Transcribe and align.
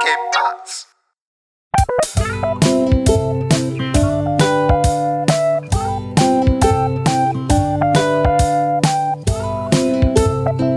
¿Qué? 0.00 0.08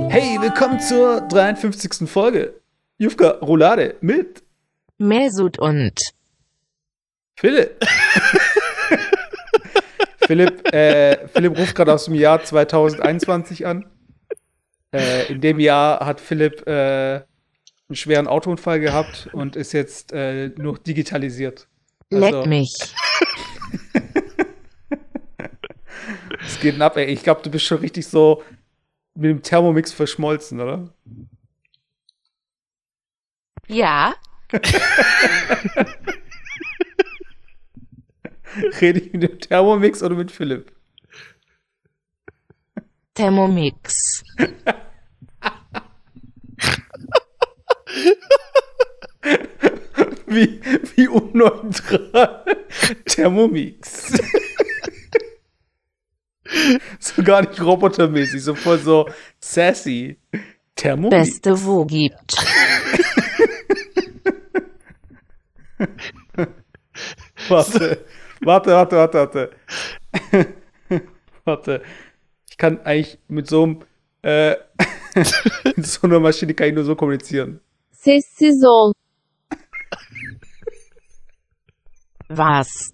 Hey, 0.10 0.42
willkommen 0.42 0.79
zur 0.79 1.21
53. 1.21 2.10
Folge. 2.10 2.62
Jufka 2.97 3.29
Roulade 3.42 3.96
mit 4.01 4.44
Mesut 4.97 5.60
und 5.60 5.99
Philipp. 7.35 7.79
Philipp, 10.28 10.74
äh, 10.74 11.28
Philipp 11.28 11.58
ruft 11.58 11.76
gerade 11.76 11.94
aus 11.94 12.06
dem 12.06 12.15
Jahr 12.15 12.44
2021 12.44 13.65
an. 13.67 13.85
Äh, 14.94 15.31
in 15.31 15.42
dem 15.42 15.60
Jahr 15.60 16.05
hat 16.05 16.20
Philipp 16.20 16.67
äh, 16.67 17.22
einen 17.91 17.95
schweren 17.98 18.27
Autounfall 18.27 18.80
gehabt 18.80 19.30
und 19.34 19.55
ist 19.55 19.73
jetzt 19.73 20.13
äh, 20.13 20.50
nur 20.58 20.80
digitalisiert. 20.80 21.68
leck 22.09 22.45
mich. 22.45 22.73
Es 26.44 26.59
geht 26.59 26.81
ab, 26.81 26.98
ey. 26.98 27.05
Ich 27.05 27.22
glaube, 27.23 27.41
du 27.44 27.52
bist 27.52 27.66
schon 27.66 27.77
richtig 27.80 28.08
so 28.08 28.44
mit 29.14 29.30
dem 29.30 29.44
Thermomix 29.44 29.94
verschmolzen, 29.94 30.59
oder? 30.59 30.90
Ja, 33.67 34.16
Rede 38.81 39.00
ich 39.00 39.14
mit 39.14 39.23
dem 39.23 39.39
Thermomix 39.39 40.03
oder 40.03 40.16
mit 40.16 40.30
Philipp? 40.31 40.73
Thermomix. 43.14 44.23
Wie, 50.27 50.62
wie 50.95 51.08
unneutral. 51.09 52.45
Thermomix. 53.06 54.14
so 57.00 57.22
gar 57.22 57.42
nicht 57.42 57.62
robotermäßig, 57.62 58.42
so 58.42 58.56
voll 58.56 58.80
so 58.80 59.09
sassy. 59.42 60.17
Thermomix. 60.75 61.42
Beste 61.42 61.66
wo 61.66 61.84
gibt. 61.86 62.34
Warte, 67.50 68.06
warte, 68.42 68.72
warte, 68.72 68.95
warte, 68.95 69.17
warte. 69.17 69.50
warte. 71.44 71.81
Ich 72.50 72.58
kann 72.58 72.80
eigentlich 72.81 73.17
mit 73.28 73.47
so 73.47 73.64
einem, 73.64 73.80
äh, 74.22 74.56
mit 75.75 75.88
so 75.88 76.08
einer 76.08 76.19
Maschine 76.19 76.53
kann 76.53 76.67
ich 76.67 76.75
nur 76.75 76.84
so 76.84 76.95
kommunizieren. 76.95 77.59
Sessiz 78.03 78.63
ol. 78.66 78.94
Was? 82.30 82.94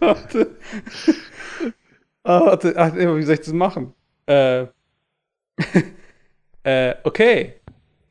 Warte. 0.00 0.56
Ah, 2.22 2.40
warte, 2.46 2.74
ach, 2.78 2.94
wie 2.94 3.22
soll 3.24 3.34
ich 3.34 3.40
das 3.40 3.52
machen? 3.52 3.92
Äh, 4.24 4.68
äh, 6.62 6.94
okay. 7.04 7.60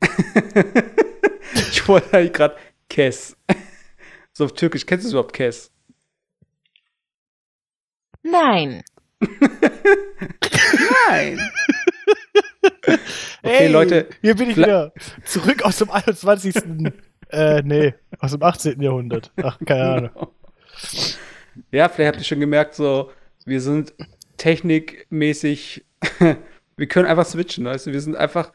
ich 1.72 1.88
wollte 1.88 2.16
eigentlich 2.16 2.32
gerade 2.34 2.56
Kes. 2.88 3.36
so 4.32 4.44
auf 4.44 4.52
Türkisch. 4.52 4.86
Kennst 4.86 5.06
du 5.06 5.10
überhaupt 5.10 5.32
Kes? 5.32 5.72
Nein. 8.22 8.84
Nein. 11.08 11.40
Okay, 13.42 13.56
Hey, 13.58 13.68
Leute. 13.68 14.08
Hier 14.22 14.34
bin 14.34 14.50
ich 14.50 14.56
wieder. 14.56 14.92
Zurück 15.24 15.62
aus 15.64 15.76
dem 15.78 15.90
21. 15.90 16.54
äh, 17.30 17.62
nee, 17.62 17.94
aus 18.18 18.30
dem 18.32 18.42
18. 18.42 18.80
Jahrhundert. 18.80 19.30
Ach, 19.42 19.58
keine 19.64 19.84
Ahnung. 19.84 20.10
Ja, 21.70 21.88
vielleicht 21.88 22.08
habt 22.08 22.18
ihr 22.18 22.24
schon 22.24 22.40
gemerkt, 22.40 22.74
so, 22.74 23.12
wir 23.44 23.60
sind 23.60 23.94
technikmäßig, 24.38 25.84
wir 26.76 26.88
können 26.88 27.06
einfach 27.06 27.26
switchen, 27.26 27.64
weißt 27.64 27.86
du, 27.86 27.92
wir 27.92 28.00
sind 28.00 28.16
einfach, 28.16 28.52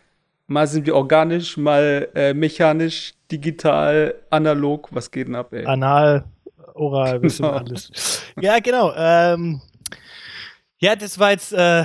mal 0.47 0.67
sind 0.67 0.85
wir 0.85 0.95
organisch, 0.95 1.55
mal 1.55 2.09
äh, 2.13 2.33
mechanisch, 2.33 3.13
digital, 3.31 4.15
analog, 4.29 4.89
was 4.91 5.11
geht 5.11 5.27
denn 5.27 5.35
ab, 5.35 5.53
ey? 5.53 5.65
Anal, 5.65 6.25
oral, 6.73 7.21
wir 7.21 7.29
Genau. 7.29 7.49
alles. 7.51 8.21
Ja, 8.41 8.59
genau. 8.59 8.93
Ähm, 8.95 9.61
ja, 10.79 10.95
das 10.97 11.17
war 11.19 11.31
jetzt, 11.31 11.53
äh, 11.53 11.83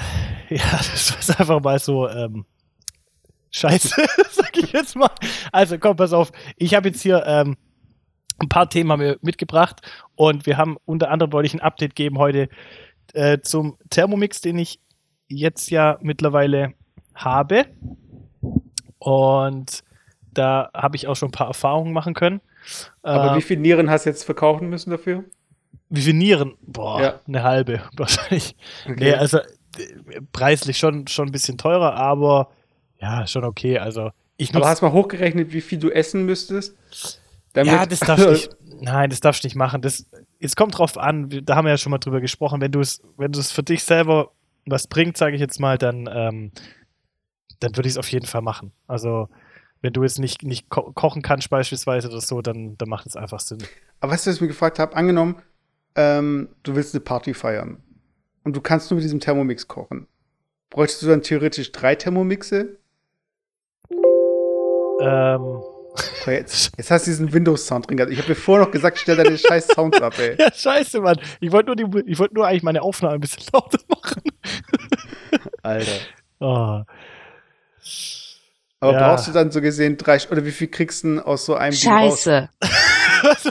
ja, 0.50 0.70
das 0.76 1.10
jetzt 1.10 1.40
einfach 1.40 1.60
mal 1.62 1.78
so, 1.78 2.08
ähm, 2.08 2.44
Scheiße, 3.50 4.04
sag 4.30 4.56
ich 4.56 4.72
jetzt 4.72 4.96
mal. 4.96 5.10
Also 5.52 5.78
komm, 5.78 5.96
pass 5.96 6.12
auf. 6.12 6.32
Ich 6.56 6.74
habe 6.74 6.88
jetzt 6.88 7.02
hier 7.02 7.24
ähm, 7.26 7.56
ein 8.40 8.48
paar 8.48 8.68
Themen 8.68 8.90
haben 8.90 9.00
wir 9.00 9.16
mitgebracht 9.22 9.80
und 10.16 10.44
wir 10.46 10.56
haben 10.56 10.76
unter 10.86 11.10
anderem 11.10 11.32
wollte 11.32 11.46
ich 11.46 11.54
ein 11.54 11.60
Update 11.60 11.94
geben 11.94 12.18
heute 12.18 12.48
äh, 13.12 13.38
zum 13.40 13.78
Thermomix, 13.90 14.40
den 14.40 14.58
ich 14.58 14.80
jetzt 15.28 15.70
ja 15.70 15.98
mittlerweile 16.02 16.74
habe. 17.14 17.66
Und 18.98 19.84
da 20.32 20.70
habe 20.74 20.96
ich 20.96 21.06
auch 21.06 21.14
schon 21.14 21.28
ein 21.28 21.32
paar 21.32 21.48
Erfahrungen 21.48 21.92
machen 21.92 22.14
können. 22.14 22.40
Aber 23.02 23.32
Ähm, 23.32 23.36
wie 23.38 23.42
viel 23.42 23.58
Nieren 23.58 23.90
hast 23.90 24.06
du 24.06 24.10
jetzt 24.10 24.24
verkaufen 24.24 24.68
müssen 24.68 24.90
dafür? 24.90 25.24
wie 25.90 26.00
viel 26.02 26.14
Nieren? 26.14 26.54
Boah, 26.62 27.00
Ja. 27.00 27.20
eine 27.28 27.42
halbe 27.44 27.82
wahrscheinlich. 27.96 28.56
Okay. 28.84 28.96
Nee, 28.98 29.14
also 29.14 29.38
preislich 30.32 30.78
schon, 30.78 31.06
schon 31.06 31.28
ein 31.28 31.32
bisschen 31.32 31.58
teurer, 31.58 31.94
aber 31.94 32.50
ja, 33.00 33.26
schon 33.26 33.44
okay. 33.44 33.78
Also 33.78 34.10
ich 34.36 34.54
Aber 34.54 34.68
hast 34.68 34.82
mal 34.82 34.92
hochgerechnet, 34.92 35.52
wie 35.52 35.60
viel 35.60 35.78
du 35.78 35.90
essen 35.90 36.26
müsstest? 36.26 36.76
Ja, 37.54 37.86
das 37.86 38.00
darfst 38.00 38.24
du 38.26 38.30
nicht. 38.30 38.56
Nein, 38.80 39.10
das 39.10 39.20
darfst 39.20 39.44
du 39.44 39.46
nicht 39.46 39.54
machen. 39.54 39.80
Das, 39.80 40.06
es 40.40 40.56
kommt 40.56 40.76
drauf 40.76 40.98
an, 40.98 41.28
da 41.44 41.56
haben 41.56 41.64
wir 41.64 41.70
ja 41.70 41.78
schon 41.78 41.90
mal 41.90 41.98
drüber 41.98 42.20
gesprochen, 42.20 42.60
wenn 42.60 42.72
du 42.72 42.80
es, 42.80 43.00
wenn 43.16 43.32
du 43.32 43.38
es 43.38 43.52
für 43.52 43.62
dich 43.62 43.84
selber 43.84 44.32
was 44.66 44.88
bringt, 44.88 45.16
sage 45.16 45.34
ich 45.34 45.40
jetzt 45.40 45.60
mal, 45.60 45.78
dann, 45.78 46.08
ähm, 46.12 46.50
dann 47.60 47.76
würde 47.76 47.86
ich 47.86 47.94
es 47.94 47.98
auf 47.98 48.10
jeden 48.10 48.26
Fall 48.26 48.42
machen. 48.42 48.72
Also 48.86 49.28
wenn 49.80 49.92
du 49.92 50.02
jetzt 50.02 50.18
nicht, 50.18 50.42
nicht 50.42 50.70
ko 50.70 50.92
kochen 50.92 51.22
kannst 51.22 51.50
beispielsweise 51.50 52.08
oder 52.08 52.20
so, 52.20 52.40
dann, 52.40 52.76
dann 52.78 52.88
macht 52.88 53.06
es 53.06 53.16
einfach 53.16 53.40
Sinn. 53.40 53.58
Aber 54.00 54.12
was 54.12 54.26
ich 54.26 54.40
mir 54.40 54.48
gefragt 54.48 54.78
habe? 54.78 54.96
Angenommen, 54.96 55.36
ähm, 55.94 56.48
du 56.62 56.74
willst 56.74 56.94
eine 56.94 57.02
Party 57.02 57.34
feiern 57.34 57.82
und 58.44 58.54
du 58.56 58.60
kannst 58.60 58.90
nur 58.90 58.96
mit 58.96 59.04
diesem 59.04 59.20
Thermomix 59.20 59.66
kochen. 59.68 60.06
Bräuchtest 60.70 61.02
du 61.02 61.06
dann 61.08 61.22
theoretisch 61.22 61.72
drei 61.72 61.94
Thermomixe? 61.94 62.78
Ähm, 65.00 65.62
Aber 66.22 66.32
Jetzt, 66.32 66.72
jetzt 66.76 66.90
hast 66.90 67.06
du 67.06 67.10
diesen 67.10 67.32
Windows-Sound 67.32 67.88
drin 67.88 67.96
gehabt. 67.96 68.12
Ich 68.12 68.18
habe 68.18 68.28
dir 68.28 68.34
vorher 68.34 68.64
noch 68.66 68.72
gesagt, 68.72 68.98
stell 68.98 69.16
deine 69.16 69.36
scheiß 69.38 69.68
Sounds 69.68 70.00
ab, 70.00 70.14
ey. 70.18 70.36
ja, 70.38 70.52
scheiße, 70.52 71.00
Mann. 71.00 71.18
Ich 71.40 71.52
wollte 71.52 71.66
nur, 71.74 71.76
die- 71.76 72.10
ich 72.10 72.18
wollte 72.18 72.34
nur 72.34 72.46
eigentlich 72.46 72.62
meine 72.62 72.82
Aufnahme 72.82 73.14
ein 73.14 73.20
bisschen 73.20 73.44
lauter 73.52 73.78
machen. 73.88 74.22
Alter. 75.62 75.92
Oh. 76.40 76.82
Aber 78.80 78.92
Ja. 78.92 79.08
brauchst 79.08 79.28
du 79.28 79.32
dann 79.32 79.50
so 79.50 79.60
gesehen 79.60 79.96
drei, 79.96 80.18
oder 80.30 80.44
wie 80.44 80.50
viel 80.50 80.68
kriegst 80.68 81.04
du 81.04 81.08
denn 81.08 81.20
aus 81.20 81.46
so 81.46 81.54
einem 81.54 81.76
Ding 81.76 81.90
raus? 81.90 82.22
Scheiße. 82.24 82.48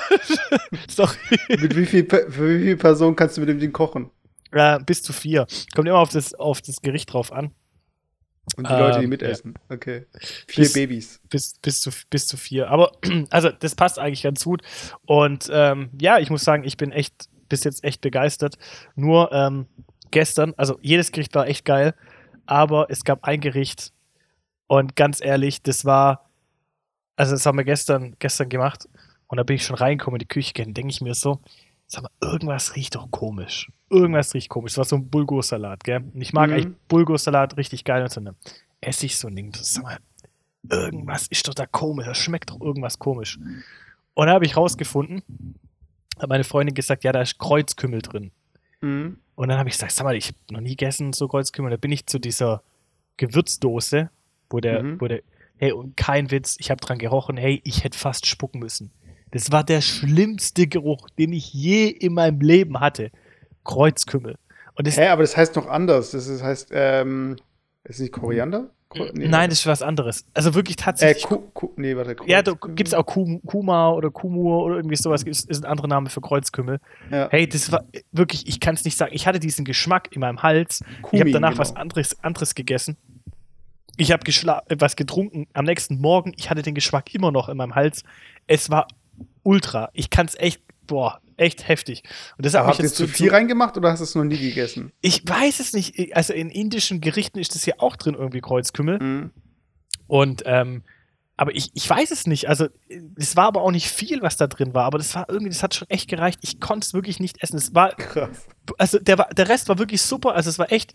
Sorry. 0.90 1.18
Mit 1.50 1.76
wie 1.76 1.86
viel, 1.86 2.06
für 2.08 2.50
wie 2.50 2.60
viele 2.64 2.78
Personen 2.78 3.16
kannst 3.16 3.38
du 3.38 3.42
mit 3.42 3.50
dem 3.50 3.60
Ding 3.60 3.72
kochen? 3.72 4.10
Äh, 4.54 4.80
bis 4.86 5.02
zu 5.04 5.14
vier. 5.14 5.48
Kommt 5.76 5.88
immer 5.88 6.00
auf 6.00 6.10
das, 6.10 6.34
auf 6.34 6.62
das 6.62 6.82
Gericht 6.82 7.12
drauf 7.12 7.32
an. 7.32 7.52
Und 8.58 8.68
die 8.68 8.74
Leute, 8.74 9.00
die 9.00 9.04
Ähm, 9.06 9.10
mitessen. 9.10 9.54
Okay. 9.70 10.06
Vier 10.48 10.64
Bis- 10.64 10.74
Babys. 10.74 11.22
bis, 11.30 11.54
bis, 11.62 11.82
zu, 11.82 11.92
bis 12.10 12.28
zu 12.28 12.38
vier. 12.38 12.70
Aber 12.70 12.92
also 13.30 13.50
das 13.50 13.74
passt 13.76 14.00
eigentlich 14.00 14.24
ganz 14.24 14.44
gut. 14.44 14.62
Und 15.06 15.50
ähm, 15.52 15.90
ja, 16.00 16.20
ich 16.20 16.30
muss 16.30 16.44
sagen, 16.44 16.64
ich 16.66 16.78
bin 16.78 16.92
echt 16.92 17.30
bis 17.50 17.64
jetzt 17.64 17.84
echt 17.84 18.02
begeistert. 18.02 18.58
Nur 18.96 19.32
ähm, 19.32 19.68
gestern, 20.12 20.54
also 20.58 20.78
jedes 20.82 21.12
Gericht 21.12 21.34
war 21.36 21.48
echt 21.48 21.66
geil, 21.66 21.94
aber 22.46 22.88
es 22.90 23.04
gab 23.04 23.24
ein 23.24 23.40
Gericht 23.40 23.94
und 24.68 24.96
ganz 24.96 25.24
ehrlich, 25.24 25.62
das 25.64 25.86
war, 25.86 26.30
also 27.16 27.32
das 27.34 27.46
haben 27.46 27.58
wir 27.58 27.64
gestern, 27.66 28.16
gestern 28.20 28.50
gemacht 28.50 28.88
und 29.28 29.38
da 29.38 29.44
bin 29.44 29.56
ich 29.56 29.66
schon 29.66 29.76
reingekommen 29.76 30.16
in 30.18 30.20
die 30.20 30.28
Küche, 30.28 30.54
denke 30.54 30.90
ich 30.90 31.02
mir 31.02 31.14
so, 31.16 31.40
sag 31.94 32.04
mal, 32.04 32.10
irgendwas 32.22 32.76
riecht 32.76 32.96
doch 32.96 33.10
komisch. 33.12 33.72
Irgendwas 33.90 34.34
riecht 34.34 34.50
komisch. 34.50 34.72
Das 34.74 34.78
war 34.80 34.86
so 34.86 34.96
ein 34.98 35.10
Bulgursalat, 35.10 35.84
gell? 35.84 36.04
Und 36.14 36.22
ich 36.22 36.34
mag 36.34 36.50
Mhm. 36.50 36.54
eigentlich 36.56 36.76
Bulgursalat 36.88 37.58
richtig 37.58 37.84
geil 37.84 38.02
und 38.04 38.12
so 38.12 38.20
dann 38.22 38.36
esse 38.82 39.06
ich 39.06 39.18
so 39.18 39.28
ein 39.28 39.36
Ding. 39.36 39.54
Sag 39.56 39.84
mal, 39.84 39.98
irgendwas 40.70 41.28
ist 41.28 41.48
doch 41.48 41.54
da 41.54 41.66
komisch, 41.66 42.06
das 42.06 42.18
schmeckt 42.18 42.50
doch 42.50 42.60
irgendwas 42.62 43.00
komisch. 43.00 43.38
Und 44.16 44.28
da 44.28 44.34
habe 44.34 44.46
ich 44.46 44.58
rausgefunden, 44.58 45.22
hat 46.20 46.30
meine 46.30 46.44
Freundin 46.44 46.76
gesagt, 46.76 47.04
ja, 47.04 47.12
da 47.12 47.22
ist 47.22 47.38
Kreuzkümmel 47.40 48.02
drin. 48.02 48.32
Mhm. 48.82 49.18
Und 49.36 49.50
dann 49.50 49.58
habe 49.58 49.70
ich 49.70 49.76
gesagt, 49.76 49.92
sag 49.92 50.04
mal, 50.04 50.16
ich 50.16 50.28
habe 50.28 50.38
noch 50.52 50.62
nie 50.62 50.76
gegessen 50.76 51.14
so 51.14 51.28
Kreuzkümmel. 51.28 51.72
Da 51.72 51.78
bin 51.78 51.92
ich 51.92 52.06
zu 52.08 52.20
dieser 52.20 52.62
Gewürzdose, 53.18 54.10
wo 54.50 54.60
der, 54.60 54.84
Mhm. 54.84 55.02
wo 55.02 55.08
der, 55.08 55.22
hey, 55.58 55.72
und 55.72 55.96
kein 55.98 56.30
Witz, 56.32 56.56
ich 56.60 56.70
habe 56.72 56.82
dran 56.82 56.98
gerochen, 56.98 57.38
hey, 57.38 57.62
ich 57.64 57.84
hätte 57.84 57.98
fast 57.98 58.26
spucken 58.26 58.60
müssen. 58.60 58.92
Das 59.34 59.52
war 59.52 59.64
der 59.64 59.82
schlimmste 59.82 60.68
Geruch, 60.68 61.10
den 61.18 61.34
ich 61.34 61.52
je 61.54 61.88
in 61.88 62.14
meinem 62.14 62.40
Leben 62.40 62.80
hatte. 62.80 63.10
Kreuzkümmel. 63.64 64.36
Und 64.76 64.88
das, 64.88 64.98
Hä, 64.98 65.08
aber 65.08 65.24
das 65.24 65.36
heißt 65.36 65.56
noch 65.56 65.68
anders. 65.68 66.12
Das 66.12 66.28
ist, 66.28 66.44
heißt, 66.44 66.70
ähm, 66.72 67.38
ist 67.84 68.00
nicht 68.00 68.12
Koriander? 68.14 68.70
Kru- 68.90 69.10
nee, 69.14 69.28
Nein, 69.28 69.50
das 69.50 69.60
ist 69.62 69.66
was 69.68 69.82
anderes. 69.82 70.26
Also 70.36 70.54
wirklich 70.54 70.78
Äh, 70.78 70.82
tatsächlich. 70.84 71.24
Ku, 71.24 71.38
Ku, 71.54 71.72
nee, 71.78 71.96
warte. 71.96 72.16
ja, 72.28 72.44
da 72.44 72.52
Kreuzkümmel. 72.52 72.76
gibt 72.76 72.88
es 72.90 72.94
auch 72.94 73.06
Kum, 73.08 73.42
Kuma 73.44 73.90
oder 73.92 74.12
Kumur 74.12 74.64
oder 74.64 74.76
irgendwie 74.76 74.96
sowas. 74.98 75.24
Ist, 75.24 75.50
ist 75.50 75.64
ein 75.64 75.70
anderer 75.72 75.88
Name 75.88 76.10
für 76.12 76.22
Kreuzkümmel. 76.22 76.80
Ja. 77.10 77.28
Hey, 77.32 77.48
das 77.48 77.72
war 77.72 77.86
wirklich, 78.12 78.48
ich 78.48 78.60
kann 78.60 78.76
es 78.76 78.86
nicht 78.86 78.98
sagen. 78.98 79.14
Ich 79.16 79.26
hatte 79.26 79.40
diesen 79.40 79.66
Geschmack 79.66 80.10
in 80.16 80.20
meinem 80.22 80.44
Hals. 80.44 80.84
ich 81.12 81.20
habe 81.20 81.32
danach 81.32 81.50
genau. 81.52 81.62
was 81.62 81.76
anderes, 81.76 82.24
anderes 82.24 82.54
gegessen. 82.54 82.98
Ich 83.98 84.12
habe 84.12 84.24
was 84.80 84.96
getrunken 84.96 85.48
am 85.54 85.66
nächsten 85.66 86.00
Morgen. 86.00 86.34
Ich 86.38 86.50
hatte 86.50 86.62
den 86.62 86.76
Geschmack 86.76 87.14
immer 87.16 87.32
noch 87.32 87.50
in 87.50 87.58
meinem 87.58 87.76
Hals. 87.76 88.04
Es 88.48 88.70
war 88.70 88.88
ultra. 89.44 89.90
Ich 89.94 90.10
kann 90.10 90.26
es 90.26 90.36
echt, 90.36 90.62
boah, 90.88 91.22
echt 91.38 91.68
heftig. 91.68 92.04
Und 92.38 92.46
das 92.46 92.54
hat 92.54 92.62
Aber 92.62 92.70
mich 92.70 92.80
jetzt 92.80 92.96
zu 92.96 93.08
viel 93.08 93.30
reingemacht 93.30 93.78
oder 93.78 93.92
hast 93.92 94.00
du 94.00 94.04
es 94.04 94.16
noch 94.16 94.24
nie 94.24 94.38
gegessen? 94.38 94.92
Ich 95.02 95.28
weiß 95.28 95.60
es 95.60 95.74
nicht. 95.74 96.16
Also 96.16 96.34
in 96.34 96.50
indischen 96.50 97.02
Gerichten 97.02 97.40
ist 97.40 97.56
das 97.56 97.66
ja 97.66 97.76
auch 97.78 97.96
drin, 97.96 98.16
irgendwie 98.16 98.42
Kreuzkümmel. 98.42 99.00
Mhm. 99.00 99.32
Und, 100.08 100.44
ähm, 100.46 100.84
aber 101.36 101.56
ich, 101.56 101.72
ich 101.74 101.90
weiß 101.90 102.12
es 102.12 102.28
nicht. 102.28 102.48
Also, 102.48 102.68
es 103.16 103.36
war 103.36 103.46
aber 103.46 103.64
auch 103.64 103.72
nicht 103.72 103.90
viel, 103.90 104.22
was 104.22 104.38
da 104.38 104.46
drin 104.46 104.74
war. 104.76 104.86
Aber 104.86 105.00
das 105.00 105.16
war 105.16 105.28
irgendwie, 105.28 105.50
das 105.50 105.64
hat 105.64 105.74
schon 105.74 105.90
echt 105.90 106.08
gereicht. 106.08 106.40
Ich 106.44 106.60
konnte 106.60 106.86
es 106.86 106.94
wirklich 106.94 107.20
nicht 107.20 107.42
essen. 107.42 107.58
Es 107.58 107.74
war, 107.74 107.96
Krass. 107.96 108.48
also 108.78 109.00
der, 109.00 109.16
der 109.34 109.50
Rest 109.50 109.68
war 109.68 109.80
wirklich 109.80 110.02
super. 110.04 110.36
Also, 110.36 110.52
es 110.52 110.60
war 110.60 110.72
echt 110.72 110.94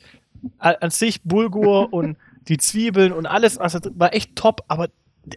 an 0.58 0.90
sich 0.90 1.22
Bulgur 1.24 1.92
und 1.92 2.16
die 2.42 2.58
Zwiebeln 2.58 3.12
und 3.12 3.26
alles. 3.26 3.58
Also, 3.58 3.80
war 3.94 4.14
echt 4.14 4.36
top. 4.36 4.62
Aber, 4.68 4.88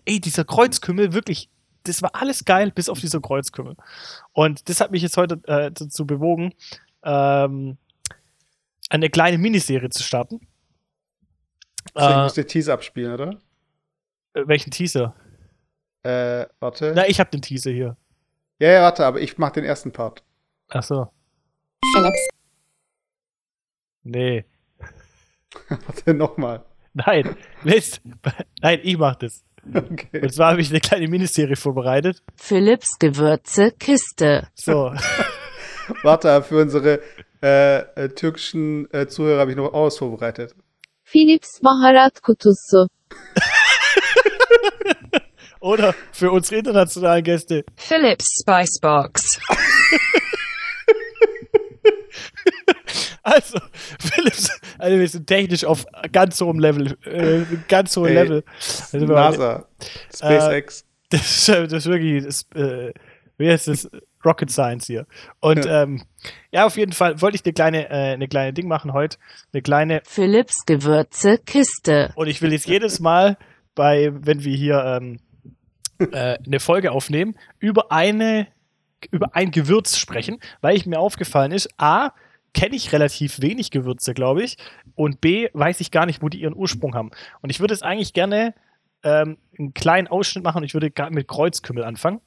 ey, 0.06 0.20
dieser 0.22 0.46
Kreuzkümmel, 0.46 1.14
wirklich, 1.14 1.50
das 1.84 2.02
war 2.02 2.12
alles 2.16 2.46
geil, 2.46 2.72
bis 2.72 2.90
auf 2.90 3.00
dieser 3.00 3.20
Kreuzkümmel. 3.22 3.76
Und 4.34 4.68
das 4.70 4.80
hat 4.82 4.92
mich 4.92 5.02
jetzt 5.02 5.18
heute 5.18 5.42
äh, 5.48 5.72
dazu 5.72 6.06
bewogen, 6.06 6.54
ähm, 7.04 7.78
eine 8.90 9.10
kleine 9.10 9.38
Miniserie 9.38 9.90
zu 9.90 10.04
starten. 10.04 10.48
Deswegen 11.96 12.20
Äh, 12.20 12.24
musst 12.24 12.38
du 12.38 12.42
den 12.44 12.48
Teaser 12.48 12.74
abspielen, 12.74 13.14
oder? 13.14 13.40
äh, 14.34 14.44
welchen 14.48 14.72
Teaser? 14.72 15.16
Äh, 16.04 16.46
warte. 16.60 16.94
Na, 16.96 17.08
ich 17.08 17.20
habe 17.20 17.30
den 17.32 17.42
Teaser 17.42 17.72
hier. 17.72 17.98
Ja, 18.60 18.70
ja, 18.72 18.82
warte, 18.84 19.06
aber 19.06 19.20
ich 19.22 19.38
mach 19.38 19.52
den 19.52 19.64
ersten 19.64 19.92
Part. 19.92 20.24
Ach 20.70 20.84
so. 20.84 21.08
Philips, 21.94 22.28
Nee. 24.04 24.46
warte, 25.70 26.14
nochmal. 26.14 26.66
Nein. 26.94 27.36
Mist. 27.64 28.02
Nein, 28.62 28.80
ich 28.84 28.98
mach 28.98 29.16
das. 29.16 29.44
Okay. 29.74 30.22
Und 30.22 30.34
zwar 30.34 30.52
habe 30.52 30.62
ich 30.62 30.70
eine 30.70 30.80
kleine 30.80 31.08
Miniserie 31.08 31.56
vorbereitet. 31.56 32.22
Philips 32.36 32.98
Gewürze 33.00 33.72
Kiste. 33.72 34.48
So. 34.56 34.94
Warte, 36.04 36.42
für 36.44 36.62
unsere 36.62 37.02
äh, 37.42 37.80
äh, 37.80 38.10
türkischen 38.10 38.92
äh, 38.94 39.08
Zuhörer 39.08 39.42
habe 39.42 39.52
ich 39.52 39.58
noch 39.58 39.74
aus 39.74 39.98
vorbereitet. 39.98 40.56
Philips 41.04 41.60
baharat 41.62 42.22
kutusu. 42.22 42.88
Oder 45.60 45.94
für 46.12 46.32
unsere 46.32 46.58
internationalen 46.58 47.24
Gäste. 47.24 47.64
Philips 47.76 48.42
Spice 48.42 48.80
Box. 48.82 49.40
Also, 53.24 53.60
Philips, 54.00 54.50
also 54.80 54.98
wir 54.98 55.08
sind 55.08 55.28
technisch 55.28 55.64
auf 55.64 55.86
ganz 56.12 56.42
hohem 56.42 56.60
Level. 56.60 56.98
Äh, 57.06 57.46
ganz 57.68 57.96
hohem 57.96 58.08
Ey, 58.08 58.14
Level. 58.16 58.44
Also, 58.92 59.06
NASA, 59.06 59.68
SpaceX. 60.16 60.86
Das 61.10 61.22
ist, 61.22 61.50
das 61.50 61.74
ist 61.74 61.86
wirklich, 61.88 62.24
das, 62.24 62.48
äh, 62.56 62.94
wie 63.38 63.50
heißt 63.50 63.68
das? 63.68 63.90
Rocket 64.24 64.52
Science 64.52 64.86
hier. 64.88 65.08
Und 65.40 65.66
Ja. 65.66 65.84
ähm, 65.84 66.04
ja, 66.52 66.66
auf 66.66 66.78
jeden 66.78 66.94
Fall 66.94 67.22
wollte 67.22 67.36
ich 67.36 67.44
eine 67.46 67.54
kleine, 67.54 67.90
äh, 67.90 68.14
eine 68.14 68.28
kleine 68.28 68.54
Ding 68.54 68.68
machen 68.68 68.94
heute. 68.94 69.18
Eine 69.52 69.62
kleine 69.62 70.02
Philips 70.06 70.66
Gewürze 70.66 71.38
Kiste. 71.40 72.12
Und 72.16 72.28
ich 72.28 72.42
will 72.42 72.52
jetzt 72.52 72.68
jedes 72.68 73.00
Mal 73.00 73.38
bei, 73.76 74.12
wenn 74.14 74.44
wir 74.44 74.56
hier 74.56 74.84
ähm, 74.86 75.20
äh, 76.00 76.38
eine 76.46 76.60
Folge 76.60 76.92
aufnehmen, 76.92 77.36
über 77.60 77.92
eine, 77.92 78.48
über 79.10 79.36
ein 79.36 79.52
Gewürz 79.52 79.98
sprechen, 79.98 80.40
weil 80.62 80.76
ich 80.76 80.86
mir 80.86 81.00
aufgefallen 81.00 81.52
ist, 81.52 81.70
A, 81.78 82.12
kenne 82.54 82.76
ich 82.76 82.92
relativ 82.92 83.42
wenig 83.42 83.72
Gewürze, 83.72 84.14
glaube 84.14 84.44
ich, 84.44 84.58
und 84.96 85.22
B, 85.22 85.50
weiß 85.54 85.80
ich 85.82 85.92
gar 85.92 86.06
nicht, 86.06 86.22
wo 86.22 86.30
die 86.30 86.42
ihren 86.42 86.56
Ursprung 86.56 86.96
haben. 86.96 87.12
Und 87.42 87.50
ich 87.50 87.60
würde 87.60 87.74
es 87.74 87.82
eigentlich 87.82 88.14
gerne 88.14 88.54
ähm, 89.04 89.38
einen 89.58 89.74
kleinen 89.74 90.08
Ausschnitt 90.08 90.44
machen 90.44 90.64
ich 90.64 90.74
würde 90.74 90.92
mit 91.10 91.28
Kreuzkümmel 91.28 91.84
anfangen. 91.84 92.22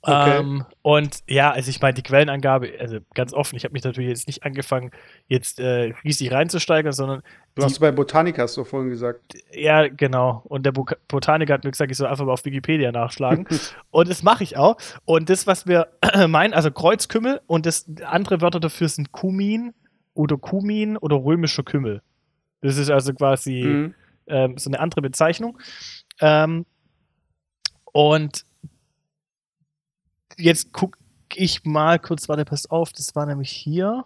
Okay. 0.00 0.38
Ähm, 0.38 0.64
und 0.82 1.20
ja, 1.28 1.50
also 1.52 1.70
ich 1.70 1.80
meine, 1.80 1.94
die 1.94 2.02
Quellenangabe, 2.02 2.72
also 2.78 2.98
ganz 3.14 3.32
offen, 3.32 3.56
ich 3.56 3.64
habe 3.64 3.72
mich 3.72 3.84
natürlich 3.84 4.08
jetzt 4.10 4.26
nicht 4.26 4.42
angefangen, 4.42 4.90
jetzt 5.28 5.60
äh, 5.60 5.94
riesig 6.04 6.32
reinzusteigen, 6.32 6.92
sondern 6.92 7.22
Du 7.54 7.62
hast 7.62 7.78
bei 7.78 7.92
Botanica 7.92 8.42
hast 8.42 8.56
du 8.56 8.64
vorhin 8.64 8.90
gesagt. 8.90 9.34
ja, 9.52 9.86
genau. 9.88 10.42
Und 10.46 10.66
der 10.66 10.72
Bo 10.72 10.84
Botaniker 11.08 11.54
hat 11.54 11.64
mir 11.64 11.70
gesagt, 11.70 11.90
ich 11.90 11.96
soll 11.96 12.08
einfach 12.08 12.24
mal 12.24 12.32
auf 12.32 12.44
Wikipedia 12.44 12.92
nachschlagen. 12.92 13.46
und 13.90 14.08
das 14.08 14.22
mache 14.22 14.42
ich 14.42 14.56
auch. 14.56 14.76
Und 15.04 15.30
das, 15.30 15.46
was 15.46 15.66
wir 15.66 15.88
meinen, 16.28 16.52
also 16.54 16.70
Kreuzkümmel 16.70 17.40
und 17.46 17.64
das 17.64 17.86
andere 18.04 18.40
Wörter 18.40 18.60
dafür 18.60 18.88
sind 18.88 19.12
Kumin 19.12 19.72
oder 20.14 20.36
Kumin 20.36 20.96
oder 20.96 21.16
römischer 21.16 21.62
Kümmel. 21.62 22.02
Das 22.60 22.76
ist 22.78 22.90
also 22.90 23.12
quasi 23.14 23.62
Mhm. 23.64 23.94
ähm, 24.26 24.58
so 24.58 24.68
eine 24.70 24.80
andere 24.80 25.02
Bezeichnung. 25.02 25.58
Ähm, 26.20 26.66
und 27.92 28.44
jetzt 30.38 30.72
gucke 30.72 30.98
ich 31.34 31.64
mal 31.64 31.98
kurz, 31.98 32.28
warte, 32.28 32.44
passt 32.44 32.70
auf, 32.70 32.92
das 32.92 33.14
war 33.14 33.26
nämlich 33.26 33.50
hier. 33.50 34.04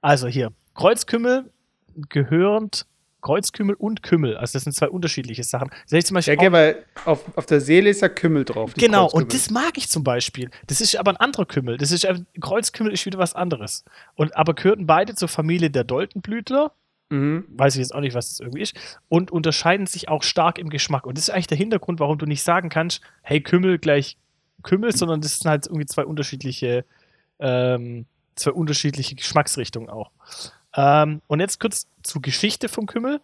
Also 0.00 0.28
hier, 0.28 0.52
Kreuzkümmel 0.74 1.50
gehörend 2.08 2.86
Kreuzkümmel 3.22 3.74
und 3.74 4.02
Kümmel. 4.02 4.36
Also 4.38 4.54
das 4.54 4.64
sind 4.64 4.72
zwei 4.72 4.88
unterschiedliche 4.88 5.44
Sachen. 5.44 5.70
Das 5.84 5.92
heißt 5.96 6.06
zum 6.06 6.14
Beispiel 6.14 6.34
Ja, 6.34 6.40
okay, 6.40 6.52
weil 6.52 6.84
auf, 7.04 7.36
auf 7.36 7.44
der 7.44 7.60
Seele 7.60 7.90
ist 7.90 8.00
ja 8.00 8.08
Kümmel 8.08 8.46
drauf. 8.46 8.72
Genau, 8.78 9.10
und 9.10 9.34
das 9.34 9.50
mag 9.50 9.76
ich 9.76 9.90
zum 9.90 10.02
Beispiel. 10.04 10.50
Das 10.68 10.80
ist 10.80 10.96
aber 10.96 11.10
ein 11.10 11.16
anderer 11.18 11.44
Kümmel. 11.44 11.76
Das 11.76 11.92
ist 11.92 12.06
ein- 12.06 12.26
Kreuzkümmel 12.40 12.92
ist 12.94 13.04
wieder 13.04 13.18
was 13.18 13.34
anderes. 13.34 13.84
Und 14.14 14.34
aber 14.36 14.54
gehörten 14.54 14.86
beide 14.86 15.14
zur 15.14 15.28
Familie 15.28 15.70
der 15.70 15.84
Doldenblütler. 15.84 16.72
Mhm. 17.10 17.44
Weiß 17.50 17.74
ich 17.74 17.80
jetzt 17.80 17.94
auch 17.94 18.00
nicht, 18.00 18.14
was 18.14 18.30
das 18.30 18.40
irgendwie 18.40 18.62
ist. 18.62 18.74
Und 19.08 19.30
unterscheiden 19.30 19.86
sich 19.86 20.08
auch 20.08 20.22
stark 20.22 20.58
im 20.58 20.70
Geschmack. 20.70 21.04
Und 21.06 21.18
das 21.18 21.24
ist 21.24 21.30
eigentlich 21.34 21.48
der 21.48 21.58
Hintergrund, 21.58 22.00
warum 22.00 22.16
du 22.16 22.24
nicht 22.24 22.42
sagen 22.42 22.70
kannst, 22.70 23.02
hey, 23.20 23.42
Kümmel 23.42 23.78
gleich 23.78 24.16
Kümmel, 24.62 24.96
sondern 24.96 25.20
das 25.20 25.38
sind 25.38 25.50
halt 25.50 25.66
irgendwie 25.66 25.86
zwei 25.86 26.04
unterschiedliche, 26.04 26.84
ähm, 27.38 28.06
zwei 28.34 28.52
unterschiedliche 28.52 29.14
Geschmacksrichtungen 29.14 29.90
auch. 29.90 30.10
Ähm, 30.76 31.22
und 31.26 31.40
jetzt 31.40 31.60
kurz 31.60 31.86
zur 32.02 32.22
Geschichte 32.22 32.68
vom 32.68 32.86
Kümmel. 32.86 33.20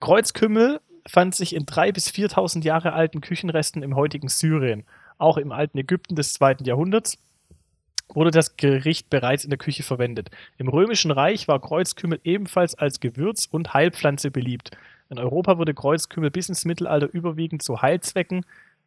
Kreuzkümmel 0.00 0.80
fand 1.06 1.34
sich 1.34 1.54
in 1.54 1.66
3.000 1.66 1.92
bis 1.92 2.08
4.000 2.08 2.64
Jahre 2.64 2.92
alten 2.92 3.20
Küchenresten 3.20 3.82
im 3.82 3.96
heutigen 3.96 4.28
Syrien. 4.28 4.84
Auch 5.18 5.36
im 5.36 5.52
alten 5.52 5.78
Ägypten 5.78 6.16
des 6.16 6.32
zweiten 6.32 6.64
Jahrhunderts 6.64 7.18
wurde 8.14 8.30
das 8.30 8.56
Gericht 8.56 9.10
bereits 9.10 9.44
in 9.44 9.50
der 9.50 9.58
Küche 9.58 9.82
verwendet. 9.82 10.30
Im 10.58 10.68
Römischen 10.68 11.10
Reich 11.10 11.48
war 11.48 11.60
Kreuzkümmel 11.60 12.20
ebenfalls 12.24 12.74
als 12.74 13.00
Gewürz 13.00 13.46
und 13.50 13.72
Heilpflanze 13.72 14.30
beliebt. 14.30 14.70
In 15.10 15.18
Europa 15.18 15.58
wurde 15.58 15.74
Kreuzkümmel 15.74 16.30
bis 16.30 16.48
ins 16.48 16.64
Mittelalter 16.64 17.08
überwiegend 17.12 17.62
zu 17.62 17.82
Heilzwecken 17.82 18.44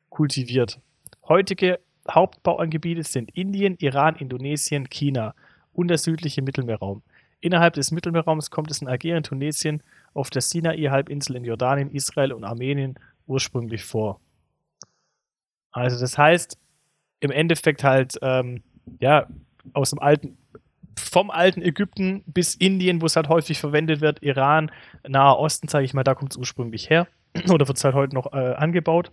kultiviert. 0.10 0.80
Heutige 1.28 1.80
Hauptbauangebiete 2.10 3.04
sind 3.04 3.32
Indien, 3.36 3.78
Iran, 3.80 4.16
Indonesien, 4.16 4.90
China 4.90 5.34
und 5.74 5.88
der 5.88 5.98
südliche 5.98 6.42
Mittelmeerraum. 6.42 7.02
Innerhalb 7.40 7.74
des 7.74 7.92
Mittelmeerraums 7.92 8.52
kommt 8.52 8.72
es 8.72 8.82
in 8.82 8.88
Algerien, 8.88 9.24
Tunesien, 9.24 9.84
auf 10.14 10.30
der 10.30 10.42
Sinai-Halbinsel 10.42 11.36
in 11.36 11.44
Jordanien, 11.44 11.92
Israel 11.92 12.34
und 12.34 12.44
Armenien 12.44 13.00
ursprünglich 13.28 13.84
vor. 13.84 14.20
Also 15.72 16.00
das 16.00 16.18
heißt, 16.18 16.58
im 17.20 17.32
Endeffekt 17.32 17.84
halt, 17.84 18.18
ähm, 18.22 18.64
ja, 19.00 19.28
aus 19.74 19.90
dem 19.90 20.00
alten, 20.00 20.38
vom 20.98 21.32
alten 21.32 21.62
Ägypten 21.62 22.24
bis 22.28 22.56
Indien, 22.56 23.02
wo 23.02 23.08
es 23.08 23.16
halt 23.16 23.30
häufig 23.30 23.60
verwendet 23.60 24.02
wird, 24.02 24.22
Iran, 24.22 24.72
Nahe 25.08 25.38
Osten, 25.38 25.68
sage 25.68 25.86
ich 25.86 25.94
mal, 25.94 26.04
da 26.04 26.16
kommt 26.16 26.34
es 26.34 26.38
ursprünglich 26.38 26.90
her. 26.90 27.08
Oder 27.50 27.68
wird 27.68 27.78
es 27.78 27.84
halt 27.84 27.96
heute 27.96 28.14
noch 28.14 28.32
äh, 28.34 28.54
angebaut. 28.54 29.12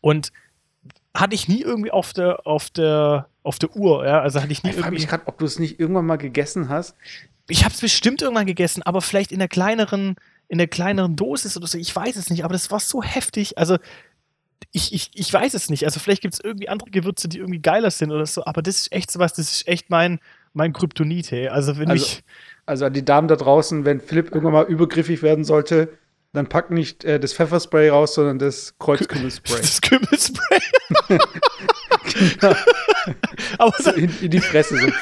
Und 0.00 0.32
hatte 1.14 1.34
ich 1.34 1.48
nie 1.48 1.60
irgendwie 1.60 1.90
auf 1.90 2.12
der, 2.12 2.46
auf 2.46 2.70
der, 2.70 3.26
auf 3.42 3.58
der 3.58 3.76
Uhr, 3.76 4.06
ja, 4.06 4.20
also 4.20 4.40
hatte 4.40 4.52
ich 4.52 4.62
nie 4.62 4.70
Ich 4.70 4.76
frage 4.76 4.88
irgendwie 4.88 5.02
mich 5.02 5.08
gerade, 5.08 5.26
ob 5.26 5.38
du 5.38 5.44
es 5.44 5.58
nicht 5.58 5.78
irgendwann 5.80 6.06
mal 6.06 6.16
gegessen 6.16 6.68
hast. 6.68 6.96
ich 7.48 7.64
habe 7.64 7.74
es 7.74 7.80
bestimmt 7.80 8.22
irgendwann 8.22 8.46
gegessen, 8.46 8.82
aber 8.82 9.00
vielleicht 9.02 9.32
in 9.32 9.38
der 9.38 9.48
kleineren, 9.48 10.16
in 10.48 10.58
der 10.58 10.68
kleineren 10.68 11.16
Dosis 11.16 11.56
oder 11.56 11.66
so. 11.66 11.76
Ich 11.78 11.94
weiß 11.94 12.16
es 12.16 12.30
nicht, 12.30 12.44
aber 12.44 12.52
das 12.52 12.70
war 12.70 12.80
so 12.80 13.02
heftig. 13.02 13.58
Also 13.58 13.76
ich, 14.70 14.92
ich, 14.94 15.10
ich 15.14 15.32
weiß 15.32 15.54
es 15.54 15.68
nicht. 15.70 15.84
Also 15.84 16.00
vielleicht 16.00 16.22
gibt 16.22 16.34
es 16.34 16.40
irgendwie 16.40 16.68
andere 16.68 16.90
Gewürze, 16.90 17.28
die 17.28 17.38
irgendwie 17.38 17.60
geiler 17.60 17.90
sind 17.90 18.10
oder 18.10 18.26
so. 18.26 18.44
Aber 18.44 18.62
das 18.62 18.76
ist 18.78 18.92
echt 18.92 19.10
sowas, 19.10 19.32
das 19.34 19.50
ist 19.52 19.68
echt 19.68 19.90
mein, 19.90 20.18
mein 20.54 20.72
Kryptonit. 20.72 21.30
Hey. 21.30 21.48
Also 21.48 21.78
wenn 21.78 21.90
Also- 21.90 22.04
ich 22.06 22.24
Also 22.64 22.84
an 22.86 22.92
die 22.92 23.04
Damen 23.04 23.28
da 23.28 23.36
draußen, 23.36 23.84
wenn 23.84 24.00
Philipp 24.00 24.26
irgendwann 24.26 24.52
mal 24.52 24.64
übergriffig 24.66 25.22
werden 25.22 25.44
sollte, 25.44 25.88
dann 26.32 26.48
pack 26.48 26.70
nicht 26.70 27.04
äh, 27.04 27.20
das 27.20 27.34
Pfefferspray 27.34 27.90
raus, 27.90 28.14
sondern 28.14 28.38
das 28.38 28.76
Kreuzkümmelspray. 28.78 29.56
das 29.60 29.80
Kümmelspray. 29.80 30.58
aber 33.58 33.74
so 33.78 33.90
in, 33.92 34.10
in 34.20 34.30
die 34.30 34.40
Fresse. 34.40 34.78
So. 34.78 34.88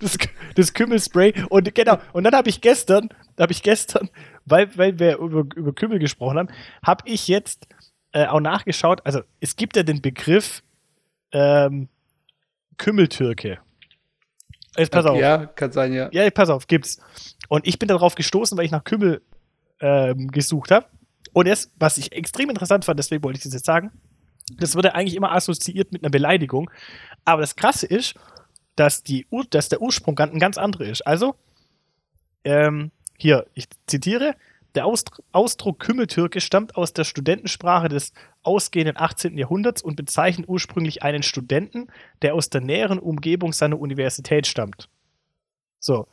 das, 0.00 0.16
das 0.54 0.72
Kümmelspray. 0.72 1.34
Und 1.50 1.74
genau, 1.74 1.98
und 2.12 2.24
dann 2.24 2.34
habe 2.34 2.48
ich 2.48 2.62
gestern, 2.62 3.10
habe 3.38 3.52
ich 3.52 3.62
gestern, 3.62 4.08
weil, 4.46 4.76
weil 4.78 4.98
wir 4.98 5.18
über, 5.18 5.44
über 5.54 5.74
Kümmel 5.74 5.98
gesprochen 5.98 6.38
haben, 6.38 6.48
habe 6.82 7.04
ich 7.06 7.28
jetzt 7.28 7.66
äh, 8.12 8.26
auch 8.26 8.40
nachgeschaut. 8.40 9.04
Also 9.04 9.20
es 9.40 9.56
gibt 9.56 9.76
ja 9.76 9.82
den 9.82 10.00
Begriff 10.00 10.62
ähm, 11.32 11.88
Kümmeltürke. 12.78 13.58
Jetzt 14.76 14.90
pass 14.90 15.06
auf. 15.06 15.18
Ja, 15.18 15.46
kann 15.46 15.72
sein, 15.72 15.92
ja. 15.92 16.08
Ja, 16.12 16.30
pass 16.30 16.48
auf, 16.50 16.66
gibt's. 16.66 16.98
Und 17.48 17.66
ich 17.66 17.78
bin 17.78 17.88
darauf 17.88 18.14
gestoßen, 18.14 18.56
weil 18.58 18.64
ich 18.64 18.70
nach 18.70 18.84
Kümmel 18.84 19.22
ähm, 19.80 20.28
gesucht 20.30 20.70
habe. 20.70 20.86
Und 21.32 21.46
jetzt, 21.46 21.70
was 21.78 21.98
ich 21.98 22.12
extrem 22.12 22.48
interessant 22.50 22.84
fand, 22.84 22.98
deswegen 22.98 23.22
wollte 23.22 23.38
ich 23.38 23.44
das 23.44 23.52
jetzt 23.52 23.66
sagen, 23.66 23.90
das 24.58 24.74
wurde 24.76 24.94
eigentlich 24.94 25.16
immer 25.16 25.32
assoziiert 25.32 25.92
mit 25.92 26.02
einer 26.02 26.10
Beleidigung. 26.10 26.70
Aber 27.24 27.40
das 27.40 27.56
Krasse 27.56 27.86
ist, 27.86 28.14
dass, 28.76 29.02
die, 29.02 29.26
dass 29.50 29.68
der 29.68 29.80
Ursprung 29.82 30.14
ganz- 30.14 30.32
ein 30.32 30.38
ganz 30.38 30.56
anderer 30.58 30.84
ist. 30.86 31.06
Also, 31.06 31.34
ähm, 32.44 32.90
hier, 33.18 33.46
ich 33.54 33.66
zitiere, 33.86 34.34
der 34.76 34.86
Ausdr 34.86 35.22
Ausdruck 35.32 35.80
Kümmeltürke 35.80 36.40
stammt 36.40 36.76
aus 36.76 36.92
der 36.92 37.04
Studentensprache 37.04 37.88
des 37.88 38.12
ausgehenden 38.42 38.96
18. 38.96 39.36
Jahrhunderts 39.36 39.82
und 39.82 39.96
bezeichnet 39.96 40.48
ursprünglich 40.48 41.02
einen 41.02 41.22
Studenten, 41.22 41.88
der 42.22 42.34
aus 42.34 42.50
der 42.50 42.60
näheren 42.60 42.98
Umgebung 42.98 43.52
seiner 43.52 43.78
Universität 43.80 44.46
stammt. 44.46 44.88
So, 45.78 46.06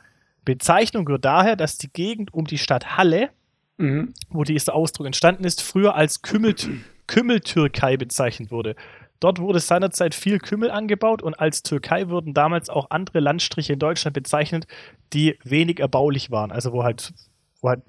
Bezeichnung 0.44 1.06
rührt 1.06 1.24
daher, 1.24 1.56
dass 1.56 1.78
die 1.78 1.92
Gegend 1.92 2.34
um 2.34 2.46
die 2.46 2.58
Stadt 2.58 2.96
Halle, 2.96 3.30
Mhm. 3.76 4.14
wo 4.28 4.44
dieser 4.44 4.74
Ausdruck 4.74 5.06
entstanden 5.06 5.44
ist, 5.44 5.60
früher 5.60 5.94
als 5.96 6.22
Kümmelt 6.22 6.68
Kümmeltürkei 7.06 7.96
bezeichnet 7.96 8.50
wurde. 8.50 8.76
Dort 9.20 9.40
wurde 9.40 9.58
seinerzeit 9.60 10.14
viel 10.14 10.38
Kümmel 10.38 10.70
angebaut 10.70 11.22
und 11.22 11.34
als 11.34 11.62
Türkei 11.62 12.08
wurden 12.08 12.34
damals 12.34 12.70
auch 12.70 12.90
andere 12.90 13.20
Landstriche 13.20 13.72
in 13.72 13.78
Deutschland 13.78 14.14
bezeichnet, 14.14 14.66
die 15.12 15.38
wenig 15.42 15.80
erbaulich 15.80 16.30
waren, 16.30 16.52
also 16.52 16.72
wo 16.72 16.84
halt, 16.84 17.12
wo 17.60 17.68
halt 17.70 17.82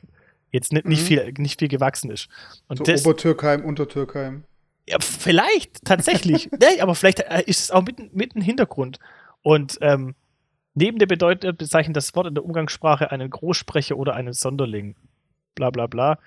jetzt 0.55 0.73
nicht, 0.73 0.85
nicht, 0.85 1.01
Mhm. 1.01 1.05
viel, 1.05 1.33
nicht 1.37 1.59
viel 1.59 1.67
gewachsen 1.67 2.09
ist. 2.09 2.27
Und 2.67 2.77
So 2.77 2.83
das, 2.83 3.05
Obertürkheim, 3.05 3.63
Untertürkheim. 3.63 4.43
ja, 4.87 4.97
vielleicht, 4.99 5.85
tatsächlich. 5.85 6.49
nee, 6.59 6.81
aber 6.81 6.95
vielleicht 6.95 7.19
äh, 7.19 7.43
ist 7.45 7.59
es 7.61 7.71
auch 7.71 7.83
mit, 7.83 8.15
mit 8.15 8.35
ein 8.35 8.41
Hintergrund. 8.41 8.99
Und 9.41 9.77
ähm, 9.81 10.15
neben 10.73 10.97
der 10.99 11.05
Bedeutung 11.05 11.55
bezeichnet 11.55 11.95
das 11.95 12.15
Wort 12.15 12.27
in 12.27 12.33
der 12.35 12.43
Umgangssprache 12.43 13.11
einen 13.11 13.29
Großsprecher 13.29 13.97
oder 13.97 14.15
einen 14.15 14.33
Sonderling. 14.33 14.95
Bla 15.53 15.69
bla 15.69 15.87
bla. 15.87 16.17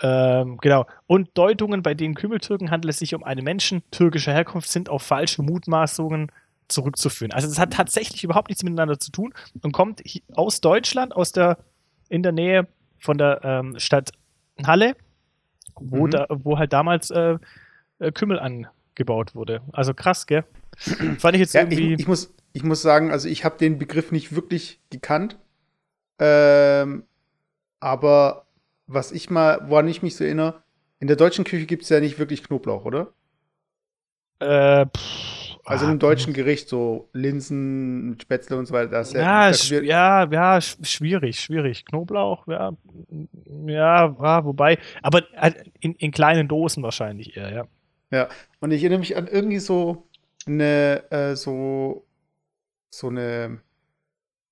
Ähm, 0.00 0.58
genau. 0.60 0.86
Und 1.06 1.30
Deutungen, 1.34 1.82
bei 1.82 1.94
denen 1.94 2.14
Kümmeltürken 2.14 2.70
handelt 2.70 2.90
es 2.90 2.98
sich 2.98 3.14
um 3.14 3.22
einen 3.22 3.44
Menschen 3.44 3.82
türkischer 3.90 4.32
Herkunft, 4.32 4.68
sind 4.70 4.88
auf 4.88 5.02
falsche 5.02 5.42
Mutmaßungen 5.42 6.32
zurückzuführen. 6.68 7.32
Also 7.32 7.46
das 7.46 7.58
hat 7.58 7.74
tatsächlich 7.74 8.24
überhaupt 8.24 8.48
nichts 8.48 8.64
miteinander 8.64 8.98
zu 8.98 9.12
tun 9.12 9.32
und 9.60 9.72
kommt 9.72 10.02
aus 10.34 10.60
Deutschland, 10.60 11.14
aus 11.14 11.30
der 11.32 11.58
in 12.08 12.22
der 12.22 12.32
Nähe 12.32 12.66
von 13.02 13.18
der 13.18 13.40
ähm, 13.44 13.78
Stadt 13.78 14.12
Halle, 14.64 14.96
wo, 15.78 16.06
Mhm. 16.06 16.10
da, 16.12 16.26
wo 16.30 16.58
halt 16.58 16.72
damals 16.72 17.10
äh, 17.10 17.38
äh, 17.98 18.12
Kümmel 18.12 18.38
angebaut 18.38 19.34
wurde. 19.34 19.62
Also 19.72 19.94
krass, 19.94 20.26
gell? 20.26 20.44
Fand 21.18 21.34
ich 21.34 21.40
jetzt 21.40 21.54
Ja, 21.54 21.62
ich, 21.62 21.70
irgendwie. 21.78 21.94
ich, 21.98 22.08
muss, 22.08 22.34
ich 22.52 22.62
muss 22.64 22.82
sagen, 22.82 23.10
also 23.10 23.28
ich 23.28 23.44
habe 23.44 23.58
den 23.58 23.78
Begriff 23.78 24.12
nicht 24.12 24.34
wirklich 24.34 24.80
gekannt. 24.90 25.38
Ähm, 26.20 27.04
aber 27.80 28.46
was 28.86 29.12
ich 29.12 29.30
mal, 29.30 29.68
woran 29.68 29.88
ich 29.88 30.02
mich 30.02 30.16
so 30.16 30.24
erinnere, 30.24 30.62
in 31.00 31.08
der 31.08 31.16
deutschen 31.16 31.44
Küche 31.44 31.66
gibt 31.66 31.84
es 31.84 31.88
ja 31.90 32.00
nicht 32.00 32.18
wirklich 32.18 32.44
Knoblauch, 32.44 32.84
oder? 32.84 33.12
äh, 34.40 34.86
pff, 34.86 35.41
Also 35.64 35.86
ah, 35.86 35.92
im 35.92 35.98
deutschen 36.00 36.32
Gericht 36.32 36.68
so 36.68 37.08
Linsen, 37.12 38.18
Spätzle 38.20 38.56
und 38.56 38.66
so 38.66 38.74
weiter. 38.74 38.88
Das 38.88 39.08
ist 39.08 39.14
Ja, 39.14 39.50
ja, 39.80 40.28
ja, 40.28 40.60
sch 40.60 40.76
schwierig, 40.82 41.38
schwierig. 41.38 41.84
Knoblauch, 41.84 42.48
ja, 42.48 42.72
ja, 43.66 44.06
ja 44.06 44.44
wobei, 44.44 44.78
aber 45.02 45.22
halt 45.36 45.70
in, 45.78 45.94
in 45.94 46.10
kleinen 46.10 46.48
Dosen 46.48 46.82
wahrscheinlich 46.82 47.36
eher, 47.36 47.52
ja. 47.52 47.64
Ja, 48.10 48.28
und 48.60 48.72
ich 48.72 48.82
erinnere 48.82 48.98
mich 48.98 49.16
an 49.16 49.28
irgendwie 49.28 49.60
so 49.60 50.08
eine, 50.46 51.10
äh, 51.10 51.36
so, 51.36 52.04
so 52.90 53.08
eine, 53.08 53.60